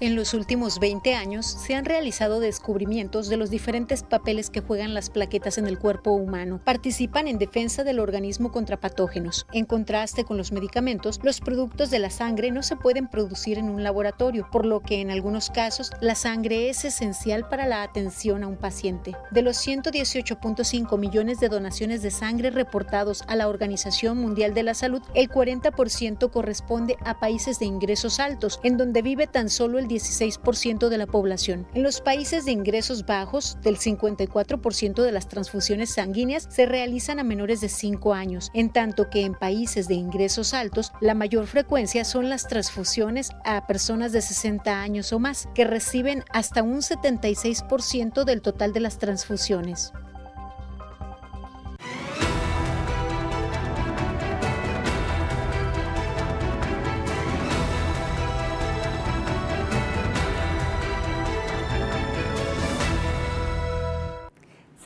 En 0.00 0.14
los 0.14 0.32
últimos 0.32 0.78
20 0.78 1.16
años 1.16 1.44
se 1.44 1.74
han 1.74 1.84
realizado 1.84 2.38
descubrimientos 2.38 3.28
de 3.28 3.36
los 3.36 3.50
diferentes 3.50 4.04
papeles 4.04 4.48
que 4.48 4.60
juegan 4.60 4.94
las 4.94 5.10
plaquetas 5.10 5.58
en 5.58 5.66
el 5.66 5.76
cuerpo 5.76 6.12
humano. 6.12 6.60
Participan 6.62 7.26
en 7.26 7.38
defensa 7.38 7.82
del 7.82 7.98
organismo 7.98 8.52
contra 8.52 8.76
patógenos. 8.76 9.44
En 9.52 9.64
contraste 9.64 10.22
con 10.22 10.36
los 10.36 10.52
medicamentos, 10.52 11.18
los 11.24 11.40
productos 11.40 11.90
de 11.90 11.98
la 11.98 12.10
sangre 12.10 12.52
no 12.52 12.62
se 12.62 12.76
pueden 12.76 13.08
producir 13.08 13.58
en 13.58 13.68
un 13.68 13.82
laboratorio, 13.82 14.48
por 14.52 14.66
lo 14.66 14.78
que 14.78 15.00
en 15.00 15.10
algunos 15.10 15.50
casos 15.50 15.90
la 16.00 16.14
sangre 16.14 16.68
es 16.68 16.84
esencial 16.84 17.48
para 17.48 17.66
la 17.66 17.82
atención 17.82 18.44
a 18.44 18.46
un 18.46 18.56
paciente. 18.56 19.16
De 19.32 19.42
los 19.42 19.56
118.5 19.66 20.96
millones 20.96 21.40
de 21.40 21.48
donaciones 21.48 22.02
de 22.02 22.12
sangre 22.12 22.50
reportados 22.52 23.24
a 23.26 23.34
la 23.34 23.48
Organización 23.48 24.18
Mundial 24.18 24.54
de 24.54 24.62
la 24.62 24.74
Salud, 24.74 25.02
el 25.14 25.28
40% 25.28 26.30
corresponde 26.30 26.96
a 27.04 27.18
países 27.18 27.58
de 27.58 27.66
ingresos 27.66 28.20
altos, 28.20 28.60
en 28.62 28.76
donde 28.76 29.02
vive 29.02 29.26
tan 29.26 29.48
solo 29.48 29.80
el 29.80 29.87
16% 29.88 30.88
de 30.88 30.98
la 30.98 31.06
población. 31.06 31.66
En 31.74 31.82
los 31.82 32.00
países 32.00 32.44
de 32.44 32.52
ingresos 32.52 33.06
bajos, 33.06 33.56
del 33.62 33.78
54% 33.78 35.02
de 35.02 35.12
las 35.12 35.28
transfusiones 35.28 35.90
sanguíneas 35.94 36.46
se 36.50 36.66
realizan 36.66 37.18
a 37.18 37.24
menores 37.24 37.60
de 37.60 37.68
5 37.68 38.14
años, 38.14 38.50
en 38.54 38.70
tanto 38.70 39.10
que 39.10 39.22
en 39.22 39.34
países 39.34 39.88
de 39.88 39.94
ingresos 39.94 40.54
altos, 40.54 40.92
la 41.00 41.14
mayor 41.14 41.46
frecuencia 41.46 42.04
son 42.04 42.28
las 42.28 42.46
transfusiones 42.46 43.30
a 43.44 43.66
personas 43.66 44.12
de 44.12 44.20
60 44.20 44.80
años 44.80 45.12
o 45.12 45.18
más, 45.18 45.48
que 45.54 45.64
reciben 45.64 46.24
hasta 46.30 46.62
un 46.62 46.78
76% 46.78 48.24
del 48.24 48.42
total 48.42 48.72
de 48.72 48.80
las 48.80 48.98
transfusiones. 48.98 49.92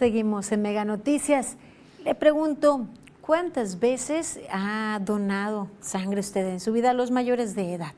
Seguimos 0.03 0.51
en 0.51 0.63
Mega 0.63 0.85
Noticias. 0.85 1.57
Le 2.05 2.17
pregunto, 2.17 2.89
¿cuántas 3.21 3.79
veces 3.79 4.41
ha 4.51 4.99
donado 5.01 5.69
sangre 5.79 6.19
usted 6.19 6.45
en 6.49 6.59
su 6.59 6.73
vida 6.73 6.91
a 6.91 6.93
los 6.93 7.13
mayores 7.13 7.55
de 7.55 7.75
edad? 7.75 7.93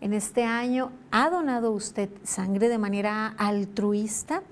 En 0.00 0.14
este 0.14 0.42
año, 0.42 0.90
¿ha 1.12 1.30
donado 1.30 1.70
usted 1.70 2.08
sangre 2.24 2.68
de 2.68 2.78
manera 2.78 3.36
altruista? 3.38 4.42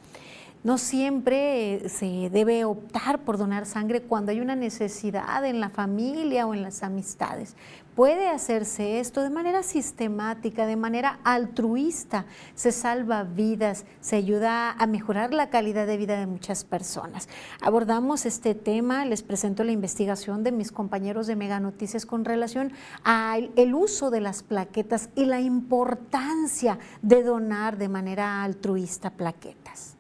No 0.63 0.79
siempre 0.79 1.89
se 1.89 2.31
debe 2.31 2.65
optar 2.65 3.19
por 3.19 3.37
donar 3.37 3.67
sangre 3.67 4.03
cuando 4.03 4.31
hay 4.31 4.39
una 4.39 4.55
necesidad 4.55 5.45
en 5.45 5.59
la 5.59 5.71
familia 5.71 6.47
o 6.47 6.55
en 6.55 6.63
las 6.63 6.85
amistades 6.85 7.57
puede 7.97 8.29
hacerse 8.29 9.01
esto 9.01 9.23
de 9.23 9.31
manera 9.31 9.65
sistemática, 9.65 10.67
de 10.67 10.77
manera 10.77 11.19
altruista. 11.25 12.27
Se 12.55 12.71
salva 12.71 13.25
vidas, 13.25 13.87
se 14.01 14.17
ayuda 14.17 14.71
a 14.71 14.87
mejorar 14.87 15.33
la 15.35 15.51
calidad 15.51 15.87
de 15.87 15.97
vida 15.97 16.21
de 16.21 16.27
muchas 16.27 16.63
personas. 16.63 17.29
Abordamos 17.61 18.27
este 18.27 18.55
tema, 18.55 19.05
les 19.07 19.23
presento 19.23 19.65
la 19.65 19.73
investigación 19.73 20.45
de 20.45 20.53
mis 20.53 20.71
compañeros 20.71 21.27
de 21.27 21.37
Mega 21.37 21.59
Noticias 21.59 22.07
con 22.07 22.25
relación 22.25 22.73
al 23.03 23.51
uso 23.75 24.11
de 24.11 24.21
las 24.21 24.43
plaquetas 24.43 25.09
y 25.17 25.25
la 25.25 25.41
importancia 25.41 26.79
de 27.01 27.23
donar 27.23 27.79
de 27.79 27.89
manera 27.89 28.45
altruista 28.45 29.11
plaquetas. 29.11 29.96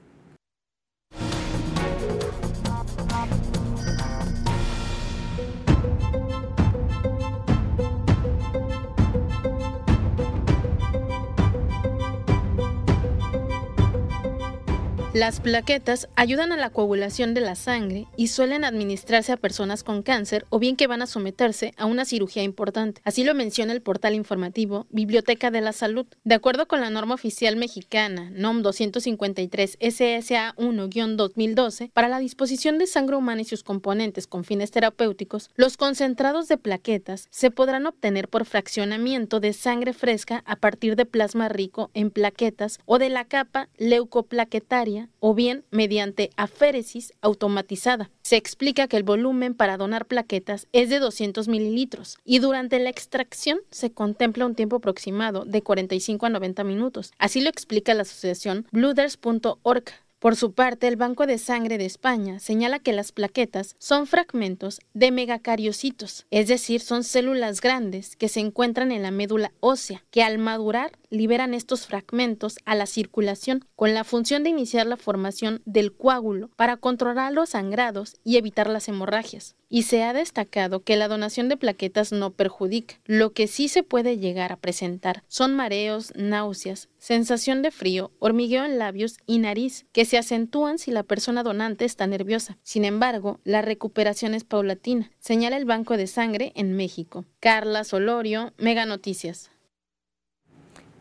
Las 15.16 15.40
plaquetas 15.40 16.10
ayudan 16.14 16.52
a 16.52 16.58
la 16.58 16.68
coagulación 16.68 17.32
de 17.32 17.40
la 17.40 17.54
sangre 17.54 18.06
y 18.18 18.26
suelen 18.26 18.64
administrarse 18.64 19.32
a 19.32 19.38
personas 19.38 19.82
con 19.82 20.02
cáncer 20.02 20.44
o 20.50 20.58
bien 20.58 20.76
que 20.76 20.86
van 20.86 21.00
a 21.00 21.06
someterse 21.06 21.72
a 21.78 21.86
una 21.86 22.04
cirugía 22.04 22.42
importante. 22.42 23.00
Así 23.02 23.24
lo 23.24 23.34
menciona 23.34 23.72
el 23.72 23.80
portal 23.80 24.14
informativo 24.14 24.86
Biblioteca 24.90 25.50
de 25.50 25.62
la 25.62 25.72
Salud. 25.72 26.04
De 26.24 26.34
acuerdo 26.34 26.68
con 26.68 26.82
la 26.82 26.90
norma 26.90 27.14
oficial 27.14 27.56
mexicana 27.56 28.30
NOM 28.34 28.60
253 28.60 29.78
SSA 29.80 30.54
1-2012, 30.56 31.92
para 31.94 32.10
la 32.10 32.18
disposición 32.18 32.76
de 32.76 32.86
sangre 32.86 33.16
humana 33.16 33.40
y 33.40 33.46
sus 33.46 33.62
componentes 33.62 34.26
con 34.26 34.44
fines 34.44 34.70
terapéuticos, 34.70 35.48
los 35.56 35.78
concentrados 35.78 36.46
de 36.46 36.58
plaquetas 36.58 37.28
se 37.30 37.50
podrán 37.50 37.86
obtener 37.86 38.28
por 38.28 38.44
fraccionamiento 38.44 39.40
de 39.40 39.54
sangre 39.54 39.94
fresca 39.94 40.42
a 40.44 40.56
partir 40.56 40.94
de 40.94 41.06
plasma 41.06 41.48
rico 41.48 41.90
en 41.94 42.10
plaquetas 42.10 42.80
o 42.84 42.98
de 42.98 43.08
la 43.08 43.24
capa 43.24 43.70
leucoplaquetaria 43.78 45.05
o 45.20 45.34
bien 45.34 45.64
mediante 45.70 46.30
aféresis 46.36 47.12
automatizada. 47.20 48.10
Se 48.22 48.36
explica 48.36 48.88
que 48.88 48.96
el 48.96 49.02
volumen 49.02 49.54
para 49.54 49.76
donar 49.76 50.06
plaquetas 50.06 50.66
es 50.72 50.88
de 50.88 50.98
200 50.98 51.48
mililitros 51.48 52.18
y 52.24 52.38
durante 52.38 52.78
la 52.78 52.90
extracción 52.90 53.60
se 53.70 53.92
contempla 53.92 54.46
un 54.46 54.54
tiempo 54.54 54.76
aproximado 54.76 55.44
de 55.44 55.62
45 55.62 56.26
a 56.26 56.30
90 56.30 56.64
minutos. 56.64 57.12
Así 57.18 57.40
lo 57.40 57.50
explica 57.50 57.94
la 57.94 58.02
asociación 58.02 58.66
blooders.org. 58.72 60.05
Por 60.26 60.34
su 60.34 60.54
parte, 60.54 60.88
el 60.88 60.96
Banco 60.96 61.24
de 61.28 61.38
Sangre 61.38 61.78
de 61.78 61.86
España 61.86 62.40
señala 62.40 62.80
que 62.80 62.92
las 62.92 63.12
plaquetas 63.12 63.76
son 63.78 64.08
fragmentos 64.08 64.80
de 64.92 65.12
megacariocitos, 65.12 66.26
es 66.32 66.48
decir, 66.48 66.80
son 66.80 67.04
células 67.04 67.60
grandes 67.60 68.16
que 68.16 68.28
se 68.28 68.40
encuentran 68.40 68.90
en 68.90 69.04
la 69.04 69.12
médula 69.12 69.52
ósea, 69.60 70.04
que 70.10 70.24
al 70.24 70.38
madurar 70.38 70.90
liberan 71.10 71.54
estos 71.54 71.86
fragmentos 71.86 72.58
a 72.64 72.74
la 72.74 72.86
circulación 72.86 73.64
con 73.76 73.94
la 73.94 74.02
función 74.02 74.42
de 74.42 74.50
iniciar 74.50 74.88
la 74.88 74.96
formación 74.96 75.62
del 75.64 75.92
coágulo 75.92 76.50
para 76.56 76.76
controlar 76.76 77.32
los 77.32 77.50
sangrados 77.50 78.16
y 78.24 78.36
evitar 78.36 78.68
las 78.68 78.88
hemorragias. 78.88 79.54
Y 79.68 79.82
se 79.82 80.04
ha 80.04 80.12
destacado 80.12 80.84
que 80.84 80.96
la 80.96 81.08
donación 81.08 81.48
de 81.48 81.56
plaquetas 81.56 82.12
no 82.12 82.30
perjudica. 82.30 82.94
Lo 83.04 83.32
que 83.32 83.48
sí 83.48 83.68
se 83.68 83.82
puede 83.82 84.18
llegar 84.18 84.52
a 84.52 84.56
presentar 84.56 85.24
son 85.26 85.54
mareos, 85.54 86.12
náuseas, 86.14 86.88
sensación 86.98 87.62
de 87.62 87.72
frío, 87.72 88.12
hormigueo 88.20 88.64
en 88.64 88.78
labios 88.78 89.18
y 89.26 89.38
nariz, 89.38 89.86
que 89.92 90.04
se 90.04 90.18
acentúan 90.18 90.78
si 90.78 90.90
la 90.92 91.02
persona 91.02 91.42
donante 91.42 91.84
está 91.84 92.06
nerviosa. 92.06 92.58
Sin 92.62 92.84
embargo, 92.84 93.40
la 93.44 93.60
recuperación 93.60 94.34
es 94.34 94.44
paulatina, 94.44 95.10
señala 95.18 95.56
el 95.56 95.64
Banco 95.64 95.96
de 95.96 96.06
Sangre 96.06 96.52
en 96.54 96.76
México. 96.76 97.24
Carla 97.40 97.82
Solorio, 97.84 98.52
Mega 98.58 98.86
Noticias. 98.86 99.50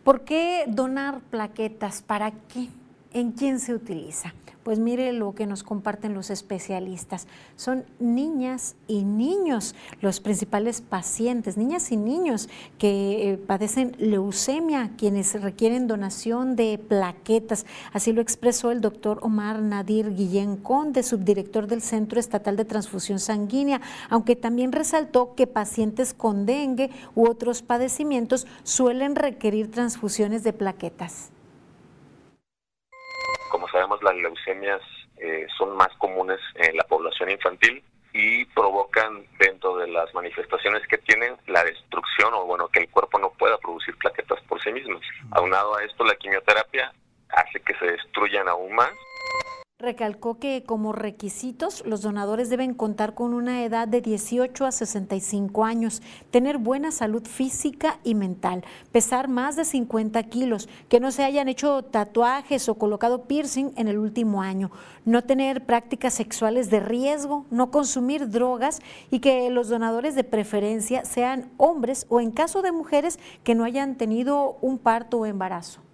¿Por 0.03 0.23
qué 0.23 0.65
donar 0.67 1.19
plaquetas? 1.21 2.03
¿Para 2.03 2.31
qué? 2.31 2.67
¿En 3.11 3.31
quién 3.31 3.59
se 3.59 3.73
utiliza? 3.73 4.33
Pues 4.65 4.79
mire 4.79 5.13
lo 5.13 5.35
que 5.35 5.45
nos 5.45 5.61
comparten 5.61 6.15
los 6.15 6.31
especialistas. 6.31 7.27
Son 7.55 7.85
niñas 7.99 8.75
y 8.87 9.03
niños 9.03 9.75
los 10.01 10.19
principales 10.19 10.81
pacientes, 10.81 11.55
niñas 11.55 11.91
y 11.91 11.97
niños 11.97 12.49
que 12.79 13.29
eh, 13.29 13.37
padecen 13.37 13.95
leucemia, 13.99 14.89
quienes 14.97 15.39
requieren 15.39 15.85
donación 15.85 16.55
de 16.55 16.79
plaquetas. 16.79 17.67
Así 17.93 18.11
lo 18.11 18.21
expresó 18.21 18.71
el 18.71 18.81
doctor 18.81 19.19
Omar 19.21 19.61
Nadir 19.61 20.15
Guillén 20.15 20.57
Conde, 20.57 21.03
subdirector 21.03 21.67
del 21.67 21.83
Centro 21.83 22.19
Estatal 22.19 22.57
de 22.57 22.65
Transfusión 22.65 23.19
Sanguínea, 23.19 23.81
aunque 24.09 24.35
también 24.35 24.71
resaltó 24.71 25.35
que 25.35 25.45
pacientes 25.45 26.15
con 26.15 26.47
dengue 26.47 26.89
u 27.13 27.27
otros 27.29 27.61
padecimientos 27.61 28.47
suelen 28.63 29.15
requerir 29.15 29.69
transfusiones 29.69 30.43
de 30.43 30.53
plaquetas 30.53 31.34
sabemos 33.71 34.01
las 34.03 34.15
leucemias 34.15 34.81
eh, 35.17 35.47
son 35.57 35.75
más 35.75 35.89
comunes 35.97 36.39
en 36.55 36.75
la 36.75 36.83
población 36.83 37.31
infantil 37.31 37.83
y 38.13 38.45
provocan 38.45 39.25
dentro 39.39 39.77
de 39.77 39.87
las 39.87 40.13
manifestaciones 40.13 40.87
que 40.87 40.97
tienen 40.99 41.35
la 41.47 41.63
destrucción 41.63 42.33
o 42.33 42.45
bueno 42.45 42.67
que 42.69 42.79
el 42.81 42.89
cuerpo 42.89 43.19
no 43.19 43.31
pueda 43.31 43.57
producir 43.57 43.95
plaquetas 43.97 44.41
por 44.43 44.61
sí 44.61 44.71
mismo. 44.71 44.99
Aunado 45.31 45.75
a 45.75 45.83
esto 45.83 46.03
la 46.05 46.15
quimioterapia 46.15 46.93
hace 47.29 47.59
que 47.61 47.75
se 47.75 47.85
destruyan 47.85 48.47
aún 48.47 48.73
más 48.75 48.91
Recalcó 49.77 50.39
que 50.39 50.63
como 50.63 50.93
requisitos 50.93 51.85
los 51.85 52.01
donadores 52.01 52.49
deben 52.49 52.73
contar 52.73 53.13
con 53.13 53.33
una 53.33 53.65
edad 53.65 53.89
de 53.89 53.99
18 53.99 54.65
a 54.65 54.71
65 54.71 55.65
años, 55.65 56.01
tener 56.31 56.57
buena 56.57 56.91
salud 56.91 57.27
física 57.27 57.99
y 58.01 58.15
mental, 58.15 58.63
pesar 58.93 59.27
más 59.27 59.57
de 59.57 59.65
50 59.65 60.23
kilos, 60.23 60.69
que 60.87 61.01
no 61.01 61.11
se 61.11 61.25
hayan 61.25 61.49
hecho 61.49 61.83
tatuajes 61.83 62.69
o 62.69 62.75
colocado 62.75 63.25
piercing 63.25 63.73
en 63.75 63.89
el 63.89 63.97
último 63.97 64.41
año, 64.41 64.71
no 65.03 65.25
tener 65.25 65.65
prácticas 65.65 66.13
sexuales 66.13 66.69
de 66.69 66.79
riesgo, 66.79 67.45
no 67.51 67.69
consumir 67.69 68.29
drogas 68.29 68.79
y 69.11 69.19
que 69.19 69.49
los 69.49 69.67
donadores 69.67 70.15
de 70.15 70.23
preferencia 70.23 71.03
sean 71.03 71.51
hombres 71.57 72.05
o 72.07 72.21
en 72.21 72.31
caso 72.31 72.61
de 72.61 72.71
mujeres 72.71 73.19
que 73.43 73.55
no 73.55 73.65
hayan 73.65 73.95
tenido 73.97 74.57
un 74.61 74.77
parto 74.77 75.17
o 75.17 75.25
embarazo. 75.25 75.84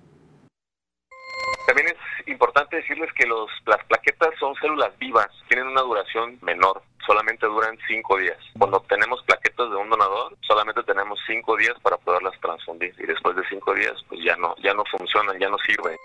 Importante 2.32 2.78
decirles 2.78 3.12
que 3.14 3.28
los, 3.28 3.52
las 3.66 3.84
plaquetas 3.86 4.30
son 4.40 4.56
células 4.56 4.98
vivas, 4.98 5.28
tienen 5.50 5.68
una 5.68 5.82
duración 5.82 6.38
menor, 6.42 6.82
solamente 7.06 7.46
duran 7.46 7.78
cinco 7.88 8.18
días. 8.18 8.38
Cuando 8.58 8.80
tenemos 8.82 9.22
plaquetas 9.24 9.70
de 9.70 9.76
un 9.76 9.90
donador, 9.90 10.38
solamente 10.42 10.84
tenemos 10.84 11.20
cinco 11.28 11.56
días 11.58 11.76
para 11.82 11.98
poderlas 11.98 12.40
transfundir 12.42 12.94
y 12.98 13.06
después 13.06 13.36
de 13.36 13.44
cinco 13.50 13.74
días 13.74 13.94
pues 14.08 14.22
ya 14.24 14.36
no, 14.38 14.56
ya 14.64 14.74
no 14.74 14.84
funcionan, 14.92 15.40
ya 15.40 15.50
no 15.50 15.58
sirven. 15.66 15.98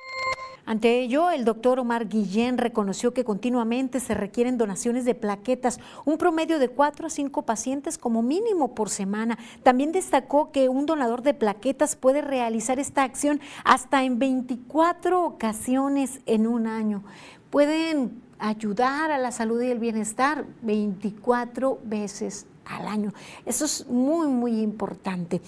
Ante 0.68 0.99
ello, 0.99 1.30
el 1.30 1.44
doctor 1.44 1.78
Omar 1.78 2.09
Guillén 2.09 2.59
reconoció 2.59 3.14
que 3.14 3.22
continuamente 3.22 4.01
se 4.01 4.14
requieren 4.14 4.59
donaciones 4.59 5.05
de 5.05 5.14
plaquetas, 5.14 5.78
un 6.05 6.18
promedio 6.18 6.59
de 6.59 6.68
cuatro 6.68 7.07
a 7.07 7.11
cinco 7.11 7.42
pacientes 7.42 7.99
como 7.99 8.20
mínimo 8.20 8.74
por 8.74 8.90
semana. 8.90 9.38
También 9.62 9.92
destacó 9.92 10.51
que 10.51 10.68
un 10.68 10.84
donador 10.84 11.22
de 11.22 11.34
plaquetas 11.34 11.94
puede 11.94 12.20
realizar 12.20 12.80
esta 12.80 13.05
acción 13.05 13.40
hasta 13.62 14.03
en 14.03 14.18
24 14.18 15.22
ocasiones 15.22 16.20
en 16.26 16.49
un 16.49 16.66
año. 16.66 17.05
Pueden 17.51 18.25
ayudar 18.39 19.11
a 19.11 19.18
la 19.18 19.32
salud 19.32 19.61
y 19.62 19.70
el 19.70 19.78
bienestar 19.78 20.45
24 20.62 21.78
veces 21.84 22.47
al 22.66 22.86
año. 22.86 23.12
Eso 23.44 23.64
es 23.64 23.86
muy, 23.86 24.28
muy 24.28 24.60
importante. 24.60 25.40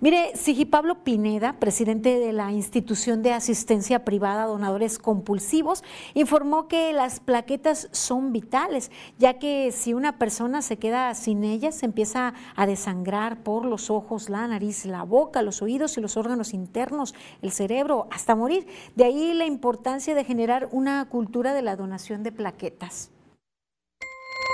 Mire, 0.00 0.36
Sigi 0.36 0.64
Pablo 0.64 1.02
Pineda, 1.04 1.54
presidente 1.54 2.18
de 2.18 2.32
la 2.32 2.52
institución 2.52 3.22
de 3.22 3.32
asistencia 3.32 4.04
privada 4.04 4.42
a 4.42 4.46
donadores 4.46 4.98
compulsivos, 4.98 5.82
informó 6.14 6.68
que 6.68 6.92
las 6.92 7.20
plaquetas 7.20 7.88
son 7.92 8.32
vitales, 8.32 8.90
ya 9.18 9.38
que 9.38 9.72
si 9.72 9.94
una 9.94 10.18
persona 10.18 10.60
se 10.60 10.76
queda 10.76 11.14
sin 11.14 11.44
ellas, 11.44 11.76
se 11.76 11.86
empieza 11.86 12.34
a 12.56 12.66
desangrar 12.66 13.42
por 13.42 13.64
los 13.64 13.90
ojos, 13.90 14.28
la 14.28 14.46
nariz, 14.46 14.84
la 14.84 15.02
boca, 15.02 15.42
los 15.42 15.62
oídos 15.62 15.96
y 15.96 16.00
los 16.00 16.16
órganos 16.16 16.52
internos, 16.52 17.14
el 17.40 17.52
cerebro, 17.52 18.06
hasta 18.10 18.34
morir. 18.34 18.66
De 18.94 19.04
ahí 19.04 19.32
la 19.32 19.46
importancia 19.46 20.14
de 20.14 20.24
generar 20.24 20.68
una 20.72 21.06
cultura 21.08 21.54
de 21.54 21.62
la 21.62 21.76
donación 21.76 22.22
de 22.22 22.32
plaquetas. 22.32 23.10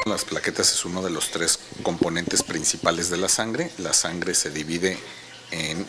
Las 0.05 0.24
plaquetas 0.24 0.72
es 0.72 0.84
uno 0.84 1.00
de 1.00 1.11
los 1.11 1.30
tres 1.30 1.61
componentes 1.84 2.42
principales 2.42 3.09
de 3.09 3.18
la 3.18 3.28
sangre. 3.28 3.70
La 3.78 3.92
sangre 3.92 4.34
se 4.34 4.50
divide 4.50 4.98
en 5.53 5.86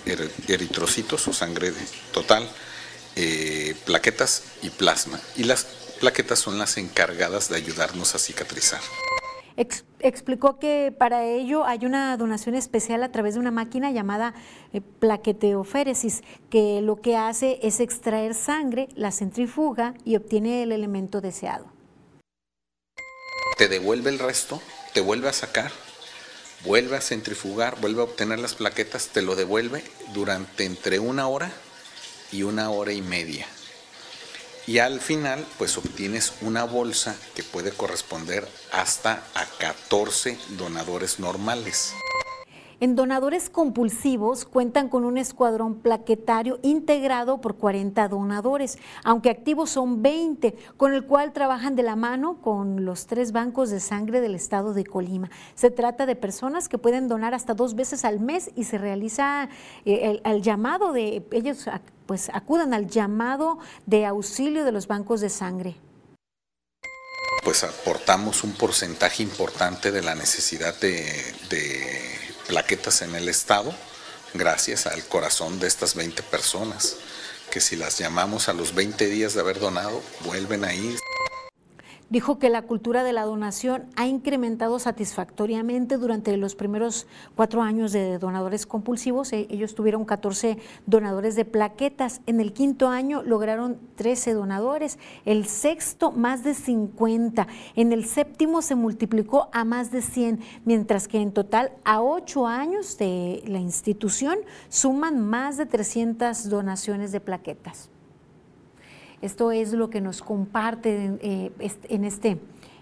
eritrocitos 0.48 1.28
o 1.28 1.34
sangre 1.34 1.74
total, 2.14 2.48
eh, 3.16 3.76
plaquetas 3.86 4.44
y 4.62 4.70
plasma. 4.70 5.20
Y 5.36 5.46
las 5.46 5.66
plaquetas 6.00 6.38
son 6.38 6.60
las 6.60 6.78
encargadas 6.78 7.50
de 7.50 7.56
ayudarnos 7.56 8.14
a 8.14 8.20
cicatrizar. 8.20 8.82
explicó 10.00 10.60
que 10.60 10.94
para 10.96 11.26
ello 11.26 11.66
hay 11.66 11.86
una 11.86 12.16
donación 12.16 12.54
especial 12.54 13.02
a 13.02 13.12
través 13.12 13.34
de 13.34 13.40
una 13.40 13.52
máquina 13.52 13.90
llamada 13.92 14.36
eh, 14.74 14.82
plaqueteoféresis, 14.82 16.22
que 16.52 16.82
lo 16.84 17.02
que 17.02 17.18
hace 17.18 17.60
es 17.64 17.80
extraer 17.80 18.36
sangre, 18.36 18.90
la 18.96 19.12
centrifuga 19.12 19.96
y 20.06 20.18
obtiene 20.18 20.62
el 20.62 20.72
elemento 20.72 21.20
deseado 21.20 21.74
te 23.58 23.68
devuelve 23.68 24.10
el 24.10 24.20
resto, 24.20 24.62
te 24.94 25.02
vuelve 25.02 25.30
a 25.30 25.34
sacar, 25.34 25.72
vuelve 26.64 26.98
a 26.98 27.02
centrifugar, 27.02 27.80
vuelve 27.80 28.02
a 28.02 28.06
obtener 28.06 28.40
las 28.40 28.56
plaquetas, 28.56 29.08
te 29.08 29.22
lo 29.22 29.36
devuelve 29.36 29.84
durante 30.14 30.66
entre 30.66 31.00
una 31.00 31.28
hora 31.28 31.52
y 32.32 32.44
una 32.44 32.70
hora 32.70 32.94
y 32.94 33.02
media. 33.02 33.48
Y 34.66 34.80
al 34.80 35.02
final, 35.02 35.46
pues 35.58 35.78
obtienes 35.78 36.34
una 36.42 36.64
bolsa 36.64 37.16
que 37.36 37.44
puede 37.44 37.72
corresponder 37.72 38.48
hasta 38.72 39.24
a 39.34 39.46
14 39.46 40.38
donadores 40.50 41.20
normales. 41.20 41.94
En 42.84 42.98
donadores 42.98 43.50
compulsivos 43.50 44.44
cuentan 44.44 44.90
con 44.90 45.06
un 45.06 45.18
escuadrón 45.18 45.76
plaquetario 45.76 46.60
integrado 46.64 47.40
por 47.40 47.56
40 47.56 48.10
donadores, 48.10 48.78
aunque 49.06 49.30
activos 49.30 49.70
son 49.70 50.02
20, 50.02 50.54
con 50.76 50.94
el 50.94 51.06
cual 51.06 51.32
trabajan 51.32 51.78
de 51.78 51.84
la 51.84 51.96
mano 51.96 52.42
con 52.42 52.84
los 52.84 53.08
tres 53.08 53.32
bancos 53.32 53.70
de 53.70 53.80
sangre 53.80 54.20
del 54.20 54.36
estado 54.36 54.74
de 54.74 54.84
Colima. 54.84 55.32
Se 55.56 55.72
trata 55.72 56.06
de 56.06 56.18
personas 56.18 56.68
que 56.68 56.78
pueden 56.78 57.08
donar 57.08 57.34
hasta 57.34 57.54
dos 57.54 57.74
veces 57.74 58.04
al 58.04 58.20
mes 58.20 58.52
y 58.54 58.66
se 58.66 58.78
realiza 58.78 59.48
eh, 59.86 60.20
el, 60.22 60.42
llamado 60.42 60.92
de 60.92 61.26
ellos 61.32 61.66
pues 62.06 62.28
acudan 62.34 62.74
al 62.74 62.88
llamado 62.88 63.60
de 63.86 64.06
auxilio 64.06 64.66
de 64.66 64.74
los 64.74 64.88
bancos 64.88 65.22
de 65.22 65.30
sangre. 65.30 65.78
Pues 67.46 67.64
aportamos 67.64 68.44
un 68.44 68.52
porcentaje 68.52 69.24
importante 69.24 69.90
de 69.90 70.02
la 70.02 70.16
necesidad 70.16 70.78
de, 70.82 71.06
de 71.50 72.23
plaquetas 72.48 73.02
en 73.02 73.16
el 73.16 73.30
estado 73.30 73.74
gracias 74.34 74.88
al 74.88 75.04
corazón 75.06 75.60
de 75.60 75.68
estas 75.68 75.96
20 75.96 76.24
personas, 76.24 76.96
que 77.52 77.62
si 77.62 77.76
las 77.76 77.98
llamamos 78.00 78.50
a 78.50 78.54
los 78.54 78.74
20 78.74 79.06
días 79.08 79.34
de 79.34 79.42
haber 79.42 79.60
donado, 79.60 80.02
vuelven 80.22 80.64
a 80.66 80.74
ir. 80.74 80.98
Dijo 82.14 82.38
que 82.38 82.52
la 82.52 82.62
cultura 82.62 83.04
de 83.04 83.12
la 83.12 83.24
donación 83.24 83.86
ha 83.96 84.06
incrementado 84.06 84.78
satisfactoriamente 84.78 85.98
durante 85.98 86.38
los 86.38 86.54
primeros 86.54 87.08
cuatro 87.36 87.64
años 87.64 87.92
de 87.92 88.20
donadores 88.20 88.68
compulsivos. 88.68 89.34
E, 89.34 89.48
ellos 89.50 89.74
tuvieron 89.74 90.06
14 90.06 90.60
donadores 90.86 91.36
de 91.36 91.44
plaquetas. 91.44 92.22
En 92.28 92.40
el 92.40 92.54
quinto 92.54 92.88
año 92.88 93.24
lograron 93.24 93.80
13 93.96 94.34
donadores. 94.36 95.00
El 95.26 95.48
sexto, 95.48 96.12
más 96.12 96.44
de 96.44 96.54
50. 96.54 97.48
En 97.76 97.92
el 97.92 98.06
séptimo 98.06 98.62
se 98.62 98.76
multiplicó 98.76 99.50
a 99.52 99.66
más 99.66 99.90
de 99.90 100.04
100, 100.04 100.40
mientras 100.66 101.08
que 101.08 101.20
en 101.20 101.32
total 101.32 101.72
a 101.84 102.04
ocho 102.04 102.46
años 102.46 102.96
de 103.00 103.44
la 103.48 103.58
institución 103.58 104.38
suman 104.70 105.20
más 105.20 105.58
de 105.58 105.66
300 105.66 106.48
donaciones 106.48 107.12
de 107.12 107.22
plaquetas. 107.22 107.90
Esto 109.24 109.54
es 109.54 109.72
lo 109.72 109.90
que 109.90 110.02
nos 110.02 110.22
comparte 110.22 111.18
eh, 111.22 111.52
en, 111.88 112.04
este, 112.04 112.40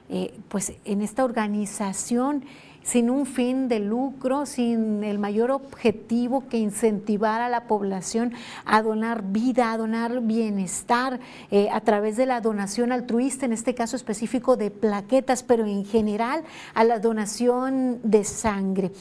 eh, 0.09 0.33
pues 0.49 0.73
en 0.85 1.03
esta 1.03 1.23
organización 1.23 2.43
sin 2.81 3.11
un 3.11 3.27
fin 3.27 3.67
de 3.67 3.79
lucro, 3.79 4.47
sin 4.47 5.03
el 5.03 5.19
mayor 5.19 5.51
objetivo 5.51 6.47
que 6.49 6.57
incentivar 6.57 7.41
a 7.41 7.47
la 7.47 7.67
población 7.67 8.33
a 8.65 8.81
donar 8.81 9.21
vida, 9.23 9.71
a 9.71 9.77
donar 9.77 10.21
bienestar 10.21 11.19
eh, 11.51 11.69
a 11.71 11.81
través 11.81 12.17
de 12.17 12.25
la 12.25 12.41
donación 12.41 12.91
altruista, 12.91 13.45
en 13.45 13.53
este 13.53 13.75
caso 13.75 13.95
específico 13.95 14.57
de 14.57 14.71
plaquetas, 14.71 15.43
pero 15.43 15.67
en 15.67 15.85
general 15.85 16.43
a 16.73 16.83
la 16.83 16.97
donación 16.97 17.99
de 18.03 18.23
sangre. 18.23 18.91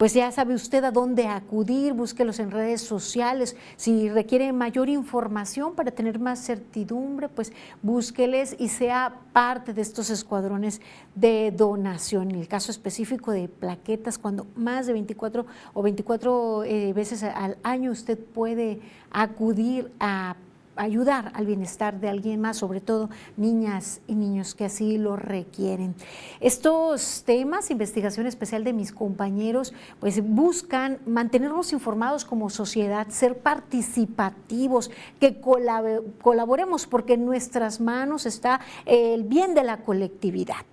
Pues 0.00 0.14
ya 0.14 0.32
sabe 0.32 0.54
usted 0.54 0.82
a 0.84 0.92
dónde 0.92 1.26
acudir, 1.26 1.92
búsquelos 1.92 2.38
en 2.38 2.50
redes 2.50 2.80
sociales. 2.80 3.54
Si 3.76 4.08
requiere 4.08 4.50
mayor 4.50 4.88
información 4.88 5.74
para 5.74 5.90
tener 5.90 6.18
más 6.18 6.42
certidumbre, 6.42 7.28
pues 7.28 7.52
búsqueles 7.82 8.56
y 8.58 8.68
sea 8.68 9.20
parte 9.34 9.74
de 9.74 9.82
estos 9.82 10.08
escuadrones 10.08 10.80
de 11.14 11.52
donación. 11.54 12.30
En 12.30 12.36
el 12.36 12.48
caso 12.48 12.70
específico 12.70 13.30
de 13.30 13.48
plaquetas, 13.48 14.16
cuando 14.16 14.46
más 14.56 14.86
de 14.86 14.94
24 14.94 15.44
o 15.74 15.82
24 15.82 16.64
eh, 16.64 16.94
veces 16.94 17.22
al 17.22 17.58
año 17.62 17.90
usted 17.90 18.18
puede 18.18 18.80
acudir 19.10 19.92
a 20.00 20.34
ayudar 20.80 21.30
al 21.34 21.46
bienestar 21.46 22.00
de 22.00 22.08
alguien 22.08 22.40
más, 22.40 22.56
sobre 22.56 22.80
todo 22.80 23.10
niñas 23.36 24.00
y 24.06 24.14
niños 24.14 24.54
que 24.54 24.64
así 24.64 24.98
lo 24.98 25.16
requieren. 25.16 25.94
Estos 26.40 27.22
temas, 27.24 27.70
investigación 27.70 28.26
especial 28.26 28.64
de 28.64 28.72
mis 28.72 28.92
compañeros, 28.92 29.74
pues 30.00 30.22
buscan 30.24 30.98
mantenernos 31.06 31.72
informados 31.72 32.24
como 32.24 32.50
sociedad, 32.50 33.08
ser 33.08 33.38
participativos, 33.38 34.90
que 35.20 35.40
colaboremos 35.40 36.86
porque 36.86 37.14
en 37.14 37.24
nuestras 37.24 37.80
manos 37.80 38.26
está 38.26 38.60
el 38.86 39.24
bien 39.24 39.54
de 39.54 39.64
la 39.64 39.78
colectividad. 39.78 40.64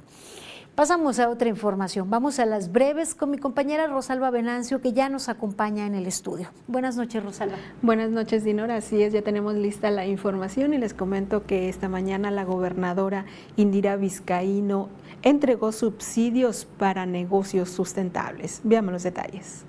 Pasamos 0.78 1.18
a 1.18 1.30
otra 1.32 1.50
información. 1.50 2.08
Vamos 2.12 2.38
a 2.38 2.46
las 2.46 2.72
breves 2.72 3.16
con 3.16 3.32
mi 3.32 3.40
compañera 3.40 3.88
Rosalba 3.88 4.30
Venancio, 4.30 4.80
que 4.80 4.94
ya 4.94 5.10
nos 5.10 5.28
acompaña 5.28 5.88
en 5.88 5.96
el 5.96 6.06
estudio. 6.06 6.50
Buenas 6.68 6.96
noches, 6.98 7.24
Rosalba. 7.24 7.56
Buenas 7.82 8.12
noches, 8.12 8.44
Dinora. 8.44 8.76
Así 8.76 9.02
es, 9.02 9.12
ya 9.12 9.24
tenemos 9.24 9.56
lista 9.56 9.90
la 9.90 10.06
información 10.06 10.76
y 10.76 10.78
les 10.78 10.94
comento 10.94 11.48
que 11.48 11.68
esta 11.68 11.90
mañana 11.90 12.30
la 12.30 12.44
gobernadora 12.44 13.26
Indira 13.56 13.96
Vizcaíno 13.96 14.90
entregó 15.24 15.72
subsidios 15.72 16.66
para 16.78 17.08
negocios 17.08 17.72
sustentables. 17.72 18.62
Veamos 18.64 18.94
los 18.94 19.02
detalles. 19.02 19.66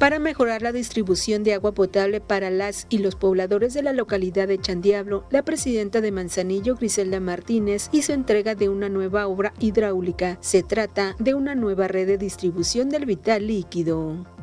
Para 0.00 0.18
mejorar 0.18 0.62
la 0.62 0.72
distribución 0.72 1.44
de 1.44 1.52
agua 1.52 1.72
potable 1.72 2.22
para 2.22 2.48
las 2.48 2.86
y 2.88 2.98
los 2.98 3.16
pobladores 3.16 3.74
de 3.74 3.82
la 3.82 3.92
localidad 3.92 4.48
de 4.48 4.58
Chandiablo, 4.58 5.26
la 5.28 5.44
presidenta 5.44 6.00
de 6.00 6.10
Manzanillo, 6.10 6.74
Griselda 6.74 7.20
Martínez, 7.20 7.90
hizo 7.92 8.14
entrega 8.14 8.54
de 8.54 8.70
una 8.70 8.88
nueva 8.88 9.26
obra 9.26 9.52
hidráulica. 9.60 10.38
Se 10.40 10.62
trata 10.62 11.16
de 11.18 11.34
una 11.34 11.54
nueva 11.54 11.86
red 11.86 12.06
de 12.06 12.16
distribución 12.16 12.88
del 12.88 13.04
vital 13.04 13.46
líquido. 13.46 14.39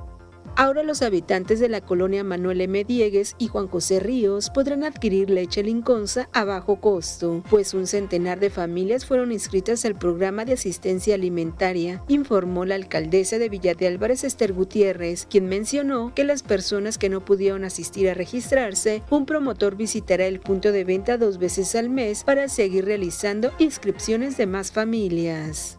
Ahora 0.60 0.82
los 0.82 1.04
habitantes 1.04 1.60
de 1.60 1.70
la 1.70 1.82
colonia 1.82 2.24
Manuel 2.24 2.62
M. 2.62 2.84
Diegues 2.84 3.36
y 3.38 3.48
Juan 3.48 3.68
José 3.68 4.00
Ríos 4.00 4.50
podrán 4.50 4.84
adquirir 4.84 5.30
leche 5.30 5.62
linconza 5.62 6.30
a 6.34 6.46
bajo 6.46 6.82
costo, 6.82 7.44
pues 7.48 7.76
un 7.76 7.86
centenar 7.86 8.40
de 8.40 8.50
familias 8.50 9.06
fueron 9.06 9.32
inscritas 9.32 9.86
al 9.86 9.94
programa 9.94 10.46
de 10.46 10.54
asistencia 10.54 11.14
alimentaria, 11.14 12.04
informó 12.08 12.66
la 12.66 12.74
alcaldesa 12.74 13.38
de 13.38 13.50
Villa 13.50 13.76
de 13.76 13.86
Álvarez 13.86 14.24
Esther 14.24 14.52
Gutiérrez, 14.52 15.28
quien 15.30 15.46
mencionó 15.46 16.16
que 16.16 16.24
las 16.24 16.42
personas 16.42 16.98
que 16.98 17.10
no 17.10 17.24
pudieron 17.24 17.64
asistir 17.64 18.10
a 18.10 18.16
registrarse, 18.16 19.04
un 19.12 19.28
promotor 19.28 19.76
visitará 19.76 20.26
el 20.26 20.40
punto 20.40 20.72
de 20.72 20.84
venta 20.84 21.20
dos 21.20 21.38
veces 21.38 21.76
al 21.76 21.92
mes 21.92 22.24
para 22.24 22.50
seguir 22.50 22.86
realizando 22.86 23.52
inscripciones 23.60 24.38
de 24.38 24.48
más 24.48 24.72
familias. 24.72 25.77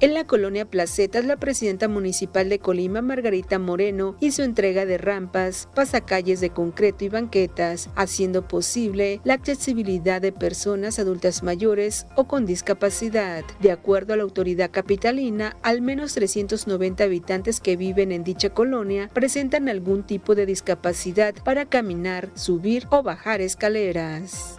En 0.00 0.14
la 0.14 0.28
colonia 0.28 0.64
Placetas, 0.64 1.24
la 1.24 1.38
presidenta 1.38 1.88
municipal 1.88 2.48
de 2.48 2.60
Colima, 2.60 3.02
Margarita 3.02 3.58
Moreno, 3.58 4.16
hizo 4.20 4.44
entrega 4.44 4.86
de 4.86 4.96
rampas, 4.96 5.68
pasacalles 5.74 6.40
de 6.40 6.50
concreto 6.50 7.04
y 7.04 7.08
banquetas, 7.08 7.90
haciendo 7.96 8.46
posible 8.46 9.20
la 9.24 9.34
accesibilidad 9.34 10.22
de 10.22 10.30
personas 10.30 11.00
adultas 11.00 11.42
mayores 11.42 12.06
o 12.14 12.28
con 12.28 12.46
discapacidad. 12.46 13.42
De 13.58 13.72
acuerdo 13.72 14.14
a 14.14 14.16
la 14.16 14.22
autoridad 14.22 14.70
capitalina, 14.70 15.56
al 15.62 15.82
menos 15.82 16.14
390 16.14 17.02
habitantes 17.02 17.58
que 17.58 17.76
viven 17.76 18.12
en 18.12 18.22
dicha 18.22 18.50
colonia 18.50 19.10
presentan 19.12 19.68
algún 19.68 20.04
tipo 20.04 20.36
de 20.36 20.46
discapacidad 20.46 21.34
para 21.42 21.66
caminar, 21.66 22.30
subir 22.36 22.86
o 22.90 23.02
bajar 23.02 23.40
escaleras. 23.40 24.57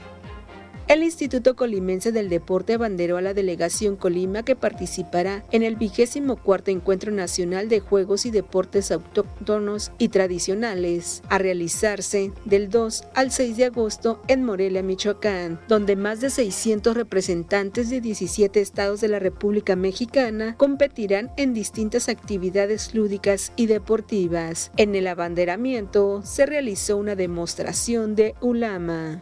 El 0.89 1.03
Instituto 1.03 1.55
Colimense 1.55 2.11
del 2.11 2.29
Deporte 2.29 2.73
abanderó 2.73 3.17
a 3.17 3.21
la 3.21 3.35
delegación 3.35 3.95
Colima 3.95 4.41
que 4.41 4.55
participará 4.55 5.45
en 5.51 5.61
el 5.61 5.75
vigésimo 5.75 6.35
cuarto 6.35 6.71
Encuentro 6.71 7.11
Nacional 7.11 7.69
de 7.69 7.79
Juegos 7.79 8.25
y 8.25 8.31
Deportes 8.31 8.89
Autóctonos 8.89 9.91
y 9.99 10.07
Tradicionales, 10.07 11.21
a 11.29 11.37
realizarse 11.37 12.31
del 12.45 12.71
2 12.71 13.03
al 13.13 13.29
6 13.29 13.57
de 13.57 13.65
agosto 13.65 14.23
en 14.27 14.43
Morelia, 14.43 14.81
Michoacán, 14.81 15.59
donde 15.67 15.95
más 15.95 16.21
de 16.21 16.31
600 16.31 16.95
representantes 16.95 17.91
de 17.91 18.01
17 18.01 18.59
estados 18.59 18.99
de 18.99 19.09
la 19.09 19.19
República 19.19 19.75
Mexicana 19.75 20.55
competirán 20.57 21.29
en 21.37 21.53
distintas 21.53 22.09
actividades 22.09 22.95
lúdicas 22.95 23.51
y 23.55 23.67
deportivas. 23.67 24.71
En 24.75 24.95
el 24.95 25.05
abanderamiento 25.05 26.23
se 26.23 26.47
realizó 26.47 26.97
una 26.97 27.15
demostración 27.15 28.15
de 28.15 28.33
ulama. 28.41 29.21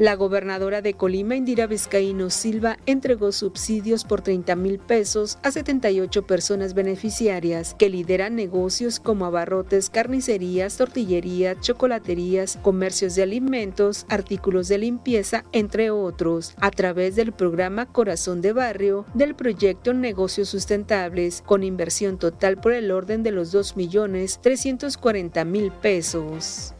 La 0.00 0.16
gobernadora 0.16 0.80
de 0.80 0.94
Colima, 0.94 1.36
Indira 1.36 1.66
Vizcaíno 1.66 2.30
Silva, 2.30 2.78
entregó 2.86 3.32
subsidios 3.32 4.04
por 4.04 4.22
30 4.22 4.56
mil 4.56 4.78
pesos 4.78 5.38
a 5.42 5.50
78 5.50 6.26
personas 6.26 6.72
beneficiarias 6.72 7.74
que 7.74 7.90
lideran 7.90 8.34
negocios 8.34 8.98
como 8.98 9.26
abarrotes, 9.26 9.90
carnicerías, 9.90 10.78
tortillerías, 10.78 11.60
chocolaterías, 11.60 12.58
comercios 12.62 13.14
de 13.14 13.24
alimentos, 13.24 14.06
artículos 14.08 14.68
de 14.68 14.78
limpieza, 14.78 15.44
entre 15.52 15.90
otros, 15.90 16.54
a 16.62 16.70
través 16.70 17.14
del 17.14 17.32
programa 17.32 17.84
Corazón 17.84 18.40
de 18.40 18.54
Barrio 18.54 19.04
del 19.12 19.34
proyecto 19.34 19.92
Negocios 19.92 20.48
Sustentables, 20.48 21.42
con 21.44 21.62
inversión 21.62 22.18
total 22.18 22.58
por 22.58 22.72
el 22.72 22.90
orden 22.90 23.22
de 23.22 23.32
los 23.32 23.52
2 23.52 23.76
millones 23.76 24.38
340 24.40 25.44
mil 25.44 25.70
pesos. 25.70 26.72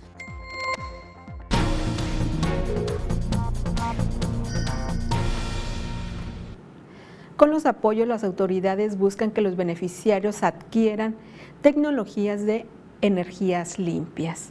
Con 7.40 7.50
los 7.50 7.64
apoyos, 7.64 8.06
las 8.06 8.22
autoridades 8.22 8.98
buscan 8.98 9.30
que 9.30 9.40
los 9.40 9.56
beneficiarios 9.56 10.42
adquieran 10.42 11.14
tecnologías 11.62 12.44
de 12.44 12.66
energías 13.00 13.78
limpias. 13.78 14.50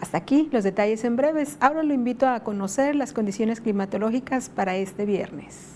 Hasta 0.00 0.18
aquí 0.18 0.48
los 0.50 0.64
detalles 0.64 1.04
en 1.04 1.14
breves. 1.14 1.56
Ahora 1.60 1.84
lo 1.84 1.94
invito 1.94 2.26
a 2.26 2.40
conocer 2.40 2.96
las 2.96 3.12
condiciones 3.12 3.60
climatológicas 3.60 4.48
para 4.48 4.74
este 4.74 5.06
viernes. 5.06 5.73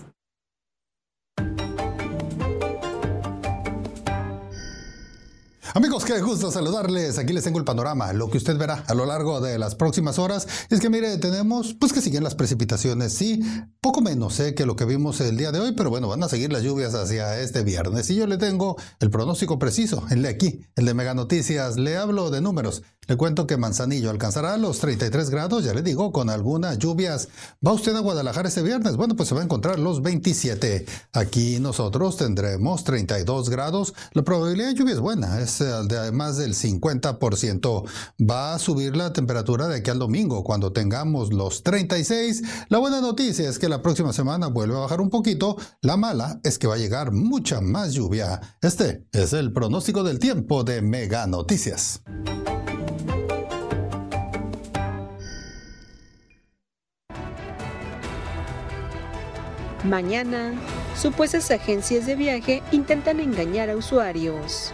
Amigos, 5.75 6.03
qué 6.03 6.19
gusto 6.19 6.51
saludarles. 6.51 7.19
Aquí 7.19 7.31
les 7.31 7.43
tengo 7.43 7.59
el 7.59 7.63
panorama. 7.63 8.11
Lo 8.13 8.31
que 8.31 8.39
usted 8.39 8.57
verá 8.57 8.83
a 8.87 8.95
lo 8.95 9.05
largo 9.05 9.39
de 9.39 9.59
las 9.59 9.75
próximas 9.75 10.17
horas 10.17 10.47
es 10.69 10.79
que, 10.79 10.89
mire, 10.89 11.17
tenemos, 11.17 11.75
pues 11.75 11.93
que 11.93 12.01
siguen 12.01 12.23
las 12.23 12.33
precipitaciones, 12.33 13.13
sí, 13.13 13.39
poco 13.79 14.01
menos 14.01 14.39
¿eh? 14.39 14.55
que 14.55 14.65
lo 14.65 14.75
que 14.75 14.85
vimos 14.85 15.21
el 15.21 15.37
día 15.37 15.51
de 15.51 15.59
hoy, 15.59 15.73
pero 15.73 15.91
bueno, 15.91 16.07
van 16.07 16.23
a 16.23 16.29
seguir 16.29 16.51
las 16.51 16.63
lluvias 16.63 16.95
hacia 16.95 17.39
este 17.39 17.63
viernes. 17.63 18.09
Y 18.09 18.15
yo 18.15 18.25
le 18.25 18.37
tengo 18.37 18.77
el 18.99 19.11
pronóstico 19.11 19.59
preciso, 19.59 20.03
el 20.09 20.23
de 20.23 20.29
aquí, 20.29 20.65
el 20.75 20.85
de 20.85 20.95
Mega 20.95 21.13
Noticias. 21.13 21.77
Le 21.77 21.97
hablo 21.97 22.31
de 22.31 22.41
números. 22.41 22.81
Le 23.09 23.17
cuento 23.17 23.47
que 23.47 23.57
Manzanillo 23.57 24.11
alcanzará 24.11 24.55
los 24.57 24.77
33 24.77 25.31
grados, 25.31 25.63
ya 25.63 25.73
le 25.73 25.81
digo, 25.81 26.11
con 26.11 26.29
algunas 26.29 26.77
lluvias. 26.77 27.27
¿Va 27.65 27.73
usted 27.73 27.95
a 27.95 28.01
Guadalajara 28.01 28.49
este 28.49 28.61
viernes? 28.61 28.97
Bueno, 28.97 29.15
pues 29.15 29.29
se 29.29 29.33
va 29.33 29.41
a 29.41 29.43
encontrar 29.43 29.79
los 29.79 30.03
27. 30.03 30.85
Aquí 31.13 31.59
nosotros 31.59 32.17
tendremos 32.17 32.83
32 32.83 33.49
grados. 33.49 33.95
La 34.13 34.21
probabilidad 34.21 34.67
de 34.67 34.75
lluvia 34.75 34.93
es 34.93 34.99
buena, 34.99 35.39
es 35.39 35.58
de 35.59 36.11
más 36.11 36.37
del 36.37 36.53
50%. 36.53 37.83
Va 38.19 38.53
a 38.53 38.59
subir 38.59 38.95
la 38.95 39.13
temperatura 39.13 39.67
de 39.67 39.77
aquí 39.77 39.89
al 39.89 39.99
domingo, 39.99 40.43
cuando 40.43 40.71
tengamos 40.71 41.33
los 41.33 41.63
36. 41.63 42.43
La 42.69 42.77
buena 42.77 43.01
noticia 43.01 43.49
es 43.49 43.59
que 43.59 43.69
la 43.69 43.81
próxima 43.81 44.13
semana 44.13 44.47
vuelve 44.47 44.75
a 44.75 44.79
bajar 44.79 45.01
un 45.01 45.09
poquito. 45.09 45.57
La 45.81 45.97
mala 45.97 46.39
es 46.43 46.59
que 46.59 46.67
va 46.67 46.75
a 46.75 46.79
llegar 46.79 47.11
mucha 47.11 47.61
más 47.61 47.93
lluvia. 47.93 48.41
Este 48.61 49.05
es 49.11 49.33
el 49.33 49.53
pronóstico 49.53 50.03
del 50.03 50.19
tiempo 50.19 50.63
de 50.63 50.81
Mega 50.81 51.27
Noticias. 51.27 52.01
Mañana, 59.83 60.51
supuestas 60.95 61.51
agencias 61.51 62.05
de 62.05 62.15
viaje 62.15 62.61
intentan 62.73 63.21
engañar 63.21 63.69
a 63.69 63.77
usuarios. 63.77 64.73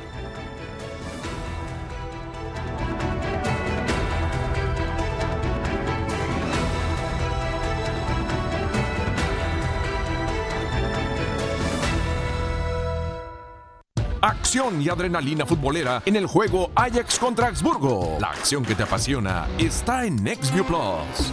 Acción 14.25 14.81
y 14.81 14.89
adrenalina 14.89 15.45
futbolera 15.45 16.01
en 16.03 16.15
el 16.15 16.25
juego 16.25 16.71
Ajax 16.73 17.19
contra 17.19 17.45
Augsburgo. 17.45 18.17
La 18.19 18.29
acción 18.29 18.65
que 18.65 18.73
te 18.73 18.81
apasiona 18.81 19.47
está 19.59 20.03
en 20.03 20.15
NextView 20.23 20.65
Plus. 20.65 21.31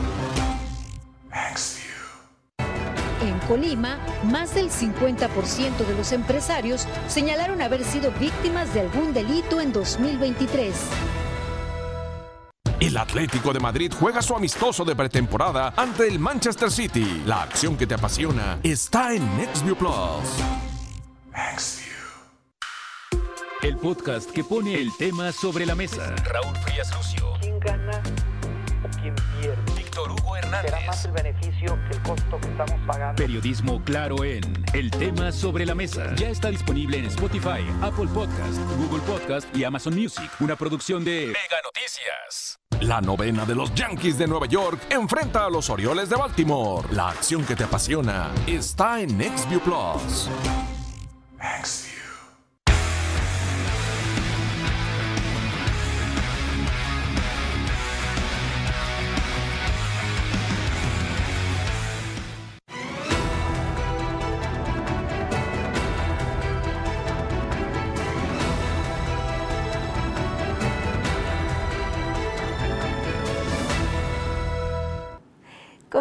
En 3.22 3.38
Colima, 3.49 3.99
más 4.24 4.55
del 4.55 4.68
50% 4.68 5.86
de 5.86 5.95
los 5.97 6.12
empresarios 6.12 6.86
señalaron 7.09 7.62
haber 7.62 7.82
sido 7.82 8.12
víctimas 8.20 8.74
de 8.74 8.80
algún 8.80 9.14
delito 9.14 9.62
en 9.62 9.72
2023. 9.72 10.74
El 12.78 12.99
Atlético 12.99 13.55
de 13.55 13.61
Madrid 13.61 13.90
juega 13.99 14.20
su 14.20 14.36
amistoso 14.36 14.84
de 14.84 14.95
pretemporada 14.95 15.72
ante 15.78 16.07
el 16.07 16.18
Manchester 16.18 16.70
City. 16.70 17.22
La 17.24 17.40
acción 17.40 17.78
que 17.78 17.86
te 17.86 17.95
apasiona 17.95 18.59
está 18.62 19.14
en 19.14 19.24
NextView 19.38 19.76
Plus. 19.76 20.43
El 23.63 23.77
podcast 23.77 24.29
que 24.33 24.43
pone 24.43 24.75
el 24.75 24.91
tema 24.97 25.31
sobre 25.31 25.65
la 25.65 25.77
mesa. 25.77 26.17
Raúl 26.25 26.57
Frías 26.65 26.93
Lucio. 26.97 27.35
¿Quién 27.41 27.61
gana 27.61 28.03
o 28.83 29.01
quién 29.01 29.15
pierde? 29.41 29.57
Víctor 29.77 30.11
Hugo 30.11 30.37
Hernández. 30.37 30.73
Será 30.73 30.85
más 30.85 31.05
el 31.05 31.13
beneficio 31.13 31.79
que 31.89 31.97
el 31.97 32.03
costo 32.03 32.41
que 32.41 32.49
estamos 32.49 32.81
pagando. 32.89 33.23
Periodismo 33.23 33.81
claro 33.85 34.25
en 34.25 34.43
El 34.75 34.91
tema 34.91 35.31
sobre 35.31 35.65
la 35.65 35.77
mesa. 35.77 36.13
Ya 36.17 36.31
está 36.31 36.49
disponible 36.49 36.99
en 36.99 37.05
Spotify, 37.05 37.65
Apple 37.83 38.09
Podcast, 38.13 38.59
Google 38.79 39.03
Podcast 39.03 39.57
y 39.57 39.63
Amazon 39.63 39.95
Music. 39.95 40.29
Una 40.41 40.57
producción 40.57 41.05
de 41.05 41.27
Mega 41.27 41.61
Noticias. 41.63 42.59
La 42.81 43.01
novena 43.01 43.45
de 43.45 43.55
los 43.55 43.73
Yankees 43.77 44.19
de 44.19 44.27
Nueva 44.27 44.47
York 44.47 44.81
enfrenta 44.91 45.47
a 45.47 45.51
los 45.51 45.71
Orioles 45.71 46.11
de 46.11 46.17
Baltimore. 46.17 46.89
La 46.91 47.11
acción 47.11 47.45
que 47.45 47.55
te 47.55 47.63
apasiona 47.63 48.29
está 48.45 49.01
en 49.01 49.17
NextView 49.17 49.61
Plus. 49.61 50.29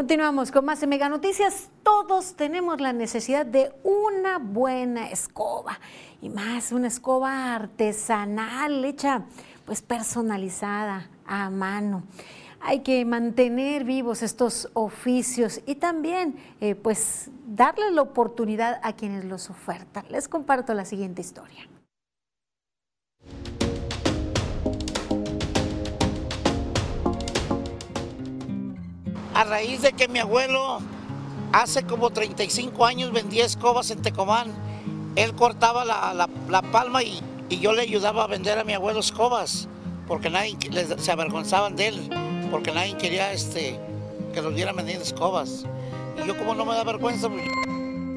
Continuamos 0.01 0.51
con 0.51 0.65
más 0.65 0.81
de 0.81 0.87
Mega 0.87 1.09
Noticias. 1.09 1.69
Todos 1.83 2.33
tenemos 2.33 2.81
la 2.81 2.91
necesidad 2.91 3.45
de 3.45 3.71
una 3.83 4.39
buena 4.39 5.07
escoba 5.11 5.79
y 6.23 6.29
más 6.29 6.71
una 6.71 6.87
escoba 6.87 7.53
artesanal 7.53 8.83
hecha 8.83 9.25
pues 9.63 9.83
personalizada 9.83 11.07
a 11.27 11.51
mano. 11.51 12.01
Hay 12.61 12.79
que 12.79 13.05
mantener 13.05 13.83
vivos 13.83 14.23
estos 14.23 14.71
oficios 14.73 15.61
y 15.67 15.75
también 15.75 16.35
eh, 16.61 16.73
pues 16.73 17.29
darle 17.45 17.91
la 17.91 18.01
oportunidad 18.01 18.79
a 18.81 18.93
quienes 18.93 19.23
los 19.23 19.51
ofertan. 19.51 20.05
Les 20.09 20.27
comparto 20.27 20.73
la 20.73 20.85
siguiente 20.85 21.21
historia. 21.21 21.69
A 29.33 29.43
raíz 29.43 29.81
de 29.81 29.93
que 29.93 30.07
mi 30.07 30.19
abuelo 30.19 30.79
hace 31.51 31.83
como 31.83 32.09
35 32.09 32.85
años 32.85 33.11
vendía 33.11 33.45
escobas 33.45 33.91
en 33.91 34.01
Tecomán. 34.01 34.51
Él 35.15 35.33
cortaba 35.35 35.85
la, 35.85 36.61
palma 36.71 37.03
y, 37.03 37.21
yo 37.49 37.73
le 37.73 37.81
ayudaba 37.81 38.23
a 38.23 38.27
vender 38.27 38.57
a 38.59 38.63
mi 38.63 38.73
abuelo 38.73 38.99
escobas, 38.99 39.67
porque 40.07 40.29
nadie 40.29 40.57
se 40.97 41.11
avergonzaban 41.11 41.75
de 41.75 41.87
él, 41.89 42.09
porque 42.49 42.71
nadie 42.71 42.95
quería 42.97 43.33
este, 43.33 43.77
que 44.33 44.41
los 44.41 44.53
viera 44.53 44.71
vendiendo 44.71 45.03
escobas. 45.03 45.65
Y 46.21 46.27
yo 46.27 46.37
como 46.37 46.55
no 46.55 46.65
me 46.65 46.75
da 46.75 46.83
vergüenza, 46.83 47.27
pues, 47.27 47.43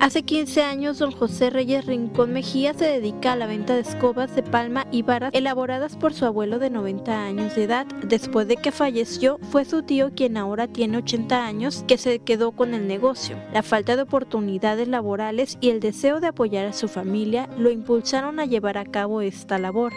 Hace 0.00 0.22
15 0.22 0.62
años, 0.62 0.98
don 0.98 1.12
José 1.12 1.50
Reyes 1.50 1.86
Rincón 1.86 2.32
Mejía 2.32 2.74
se 2.74 2.84
dedica 2.84 3.32
a 3.32 3.36
la 3.36 3.46
venta 3.46 3.74
de 3.74 3.80
escobas 3.80 4.34
de 4.34 4.42
palma 4.42 4.86
y 4.90 5.02
varas 5.02 5.32
elaboradas 5.32 5.96
por 5.96 6.12
su 6.12 6.26
abuelo 6.26 6.58
de 6.58 6.68
90 6.68 7.24
años 7.24 7.54
de 7.54 7.64
edad. 7.64 7.86
Después 8.02 8.46
de 8.46 8.56
que 8.56 8.70
falleció, 8.70 9.38
fue 9.50 9.64
su 9.64 9.82
tío 9.82 10.10
quien 10.14 10.36
ahora 10.36 10.68
tiene 10.68 10.98
80 10.98 11.46
años 11.46 11.84
que 11.88 11.96
se 11.96 12.18
quedó 12.18 12.52
con 12.52 12.74
el 12.74 12.86
negocio. 12.86 13.38
La 13.52 13.62
falta 13.62 13.96
de 13.96 14.02
oportunidades 14.02 14.88
laborales 14.88 15.56
y 15.60 15.70
el 15.70 15.80
deseo 15.80 16.20
de 16.20 16.28
apoyar 16.28 16.66
a 16.66 16.72
su 16.72 16.88
familia 16.88 17.48
lo 17.56 17.70
impulsaron 17.70 18.40
a 18.40 18.44
llevar 18.44 18.76
a 18.76 18.84
cabo 18.84 19.22
esta 19.22 19.58
labor. 19.58 19.92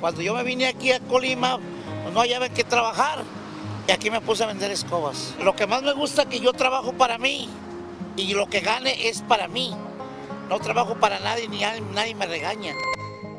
Cuando 0.00 0.20
yo 0.20 0.34
me 0.34 0.42
vine 0.42 0.66
aquí 0.66 0.90
a 0.90 1.00
Colima, 1.00 1.58
pues 2.02 2.14
no 2.14 2.20
había 2.20 2.48
que 2.48 2.64
trabajar 2.64 3.20
y 3.86 3.92
aquí 3.92 4.10
me 4.10 4.20
puse 4.20 4.42
a 4.42 4.46
vender 4.48 4.70
escobas. 4.70 5.34
Lo 5.42 5.54
que 5.54 5.66
más 5.66 5.82
me 5.82 5.92
gusta 5.92 6.22
es 6.22 6.28
que 6.28 6.40
yo 6.40 6.52
trabajo 6.52 6.92
para 6.92 7.18
mí 7.18 7.48
y 8.18 8.34
lo 8.34 8.46
que 8.46 8.60
gane 8.60 9.08
es 9.08 9.22
para 9.22 9.48
mí. 9.48 9.74
No 10.48 10.58
trabajo 10.58 10.96
para 10.96 11.20
nadie 11.20 11.48
ni 11.48 11.60
nadie 11.94 12.14
me 12.14 12.26
regaña. 12.26 12.74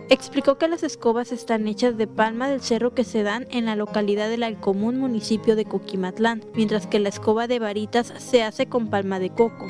Explicó 0.09 0.57
que 0.57 0.67
las 0.67 0.84
escobas 0.84 1.32
están 1.32 1.67
hechas 1.67 1.97
de 1.97 2.07
palma 2.07 2.49
del 2.49 2.61
cerro 2.61 2.95
que 2.95 3.03
se 3.03 3.21
dan 3.21 3.45
en 3.51 3.65
la 3.65 3.75
localidad 3.75 4.30
del 4.30 4.43
Alcomún, 4.43 4.97
municipio 4.99 5.55
de 5.55 5.65
Coquimatlán, 5.65 6.43
mientras 6.55 6.88
que 6.88 6.99
la 6.99 7.09
escoba 7.09 7.47
de 7.47 7.59
varitas 7.59 8.13
se 8.17 8.41
hace 8.41 8.67
con 8.67 8.89
palma 8.89 9.19
de 9.19 9.30
coco. 9.30 9.67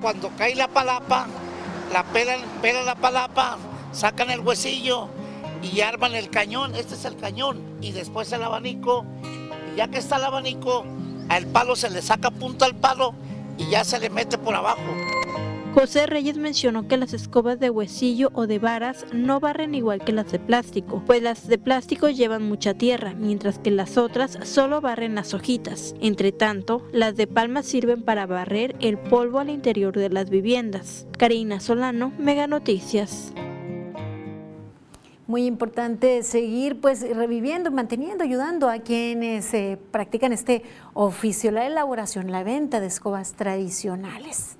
Cuando 0.00 0.30
cae 0.38 0.54
la 0.54 0.68
palapa, 0.68 1.26
la 1.92 2.04
pelan, 2.04 2.40
pelan 2.62 2.86
la 2.86 2.94
palapa, 2.94 3.58
sacan 3.92 4.30
el 4.30 4.40
huesillo 4.40 5.08
y 5.62 5.80
arman 5.80 6.14
el 6.14 6.30
cañón. 6.30 6.74
Este 6.74 6.94
es 6.94 7.04
el 7.04 7.16
cañón. 7.16 7.60
Y 7.82 7.92
después 7.92 8.32
el 8.32 8.42
abanico. 8.42 9.04
Y 9.74 9.78
ya 9.78 9.88
que 9.88 9.98
está 9.98 10.16
el 10.16 10.24
abanico, 10.24 10.84
al 11.28 11.46
palo 11.46 11.76
se 11.76 11.90
le 11.90 12.00
saca 12.00 12.30
punta 12.30 12.64
al 12.64 12.74
palo 12.74 13.14
y 13.58 13.70
ya 13.70 13.84
se 13.84 13.98
le 13.98 14.08
mete 14.10 14.38
por 14.38 14.54
abajo. 14.54 14.80
José 15.74 16.06
Reyes 16.06 16.38
mencionó 16.38 16.88
que 16.88 16.96
las 16.96 17.12
escobas 17.12 17.60
de 17.60 17.70
huesillo 17.70 18.30
o 18.32 18.46
de 18.46 18.58
varas 18.58 19.04
no 19.12 19.38
barren 19.38 19.74
igual 19.74 20.00
que 20.02 20.12
las 20.12 20.32
de 20.32 20.38
plástico, 20.38 21.02
pues 21.06 21.22
las 21.22 21.46
de 21.46 21.58
plástico 21.58 22.08
llevan 22.08 22.48
mucha 22.48 22.74
tierra, 22.74 23.14
mientras 23.14 23.58
que 23.58 23.70
las 23.70 23.96
otras 23.96 24.38
solo 24.42 24.80
barren 24.80 25.14
las 25.14 25.34
hojitas. 25.34 25.94
Entre 26.00 26.32
tanto, 26.32 26.82
las 26.90 27.16
de 27.16 27.26
palma 27.26 27.62
sirven 27.62 28.02
para 28.02 28.26
barrer 28.26 28.76
el 28.80 28.98
polvo 28.98 29.38
al 29.38 29.50
interior 29.50 29.96
de 29.96 30.08
las 30.08 30.30
viviendas. 30.30 31.06
Karina 31.16 31.60
Solano, 31.60 32.12
Mega 32.18 32.46
Noticias 32.46 33.32
muy 35.28 35.44
importante 35.44 36.22
seguir 36.22 36.80
pues 36.80 37.02
reviviendo, 37.02 37.70
manteniendo, 37.70 38.24
ayudando 38.24 38.68
a 38.68 38.78
quienes 38.78 39.52
eh, 39.52 39.78
practican 39.90 40.32
este 40.32 40.62
oficio, 40.94 41.52
la 41.52 41.66
elaboración, 41.66 42.32
la 42.32 42.42
venta 42.42 42.80
de 42.80 42.86
escobas 42.86 43.34
tradicionales. 43.34 44.57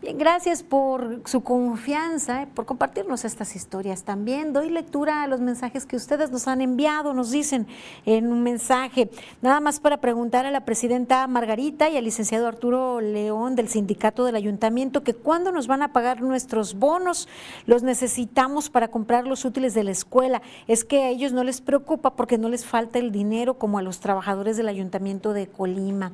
Bien, 0.00 0.16
gracias 0.16 0.62
por 0.62 1.22
su 1.24 1.42
confianza, 1.42 2.42
eh, 2.42 2.46
por 2.54 2.66
compartirnos 2.66 3.24
estas 3.24 3.56
historias. 3.56 4.04
También 4.04 4.52
doy 4.52 4.70
lectura 4.70 5.24
a 5.24 5.26
los 5.26 5.40
mensajes 5.40 5.86
que 5.86 5.96
ustedes 5.96 6.30
nos 6.30 6.46
han 6.46 6.60
enviado, 6.60 7.14
nos 7.14 7.32
dicen 7.32 7.66
en 8.06 8.30
un 8.30 8.44
mensaje. 8.44 9.10
Nada 9.42 9.58
más 9.58 9.80
para 9.80 9.96
preguntar 9.96 10.46
a 10.46 10.52
la 10.52 10.64
presidenta 10.64 11.26
Margarita 11.26 11.88
y 11.88 11.96
al 11.96 12.04
licenciado 12.04 12.46
Arturo 12.46 13.00
León 13.00 13.56
del 13.56 13.68
sindicato 13.68 14.24
del 14.24 14.36
ayuntamiento 14.36 15.02
que 15.02 15.14
cuándo 15.14 15.50
nos 15.50 15.66
van 15.66 15.82
a 15.82 15.92
pagar 15.92 16.20
nuestros 16.22 16.74
bonos. 16.74 17.28
Los 17.66 17.82
necesitamos 17.82 18.70
para 18.70 18.92
comprar 18.92 19.26
los 19.26 19.44
útiles 19.44 19.74
de 19.74 19.82
la 19.82 19.90
escuela. 19.90 20.42
Es 20.68 20.84
que 20.84 21.02
a 21.02 21.08
ellos 21.08 21.32
no 21.32 21.42
les 21.42 21.60
preocupa 21.60 22.14
porque 22.14 22.38
no 22.38 22.48
les 22.48 22.64
falta 22.64 23.00
el 23.00 23.10
dinero 23.10 23.58
como 23.58 23.78
a 23.78 23.82
los 23.82 23.98
trabajadores 23.98 24.56
del 24.56 24.68
ayuntamiento 24.68 25.32
de 25.32 25.48
Colima. 25.48 26.12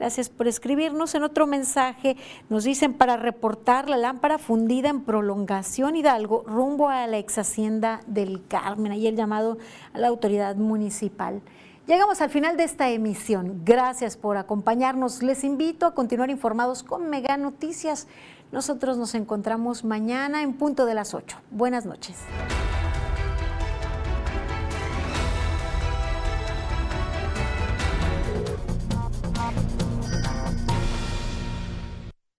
Gracias 0.00 0.30
por 0.30 0.48
escribirnos. 0.48 1.14
En 1.14 1.22
otro 1.22 1.46
mensaje 1.46 2.16
nos 2.48 2.64
dicen 2.64 2.94
para 2.94 3.18
reportar 3.18 3.90
la 3.90 3.98
lámpara 3.98 4.38
fundida 4.38 4.88
en 4.88 5.02
prolongación 5.02 5.94
Hidalgo 5.94 6.42
rumbo 6.46 6.88
a 6.88 7.06
la 7.06 7.18
ex 7.18 7.36
hacienda 7.36 8.00
del 8.06 8.46
Carmen. 8.48 8.92
Ahí 8.92 9.06
el 9.06 9.14
llamado 9.14 9.58
a 9.92 9.98
la 9.98 10.08
autoridad 10.08 10.56
municipal. 10.56 11.42
Llegamos 11.86 12.22
al 12.22 12.30
final 12.30 12.56
de 12.56 12.64
esta 12.64 12.88
emisión. 12.88 13.60
Gracias 13.66 14.16
por 14.16 14.38
acompañarnos. 14.38 15.22
Les 15.22 15.44
invito 15.44 15.84
a 15.84 15.94
continuar 15.94 16.30
informados 16.30 16.82
con 16.82 17.10
Mega 17.10 17.36
Noticias. 17.36 18.08
Nosotros 18.52 18.96
nos 18.96 19.14
encontramos 19.14 19.84
mañana 19.84 20.42
en 20.42 20.54
punto 20.54 20.86
de 20.86 20.94
las 20.94 21.12
8. 21.12 21.36
Buenas 21.50 21.84
noches. 21.84 22.16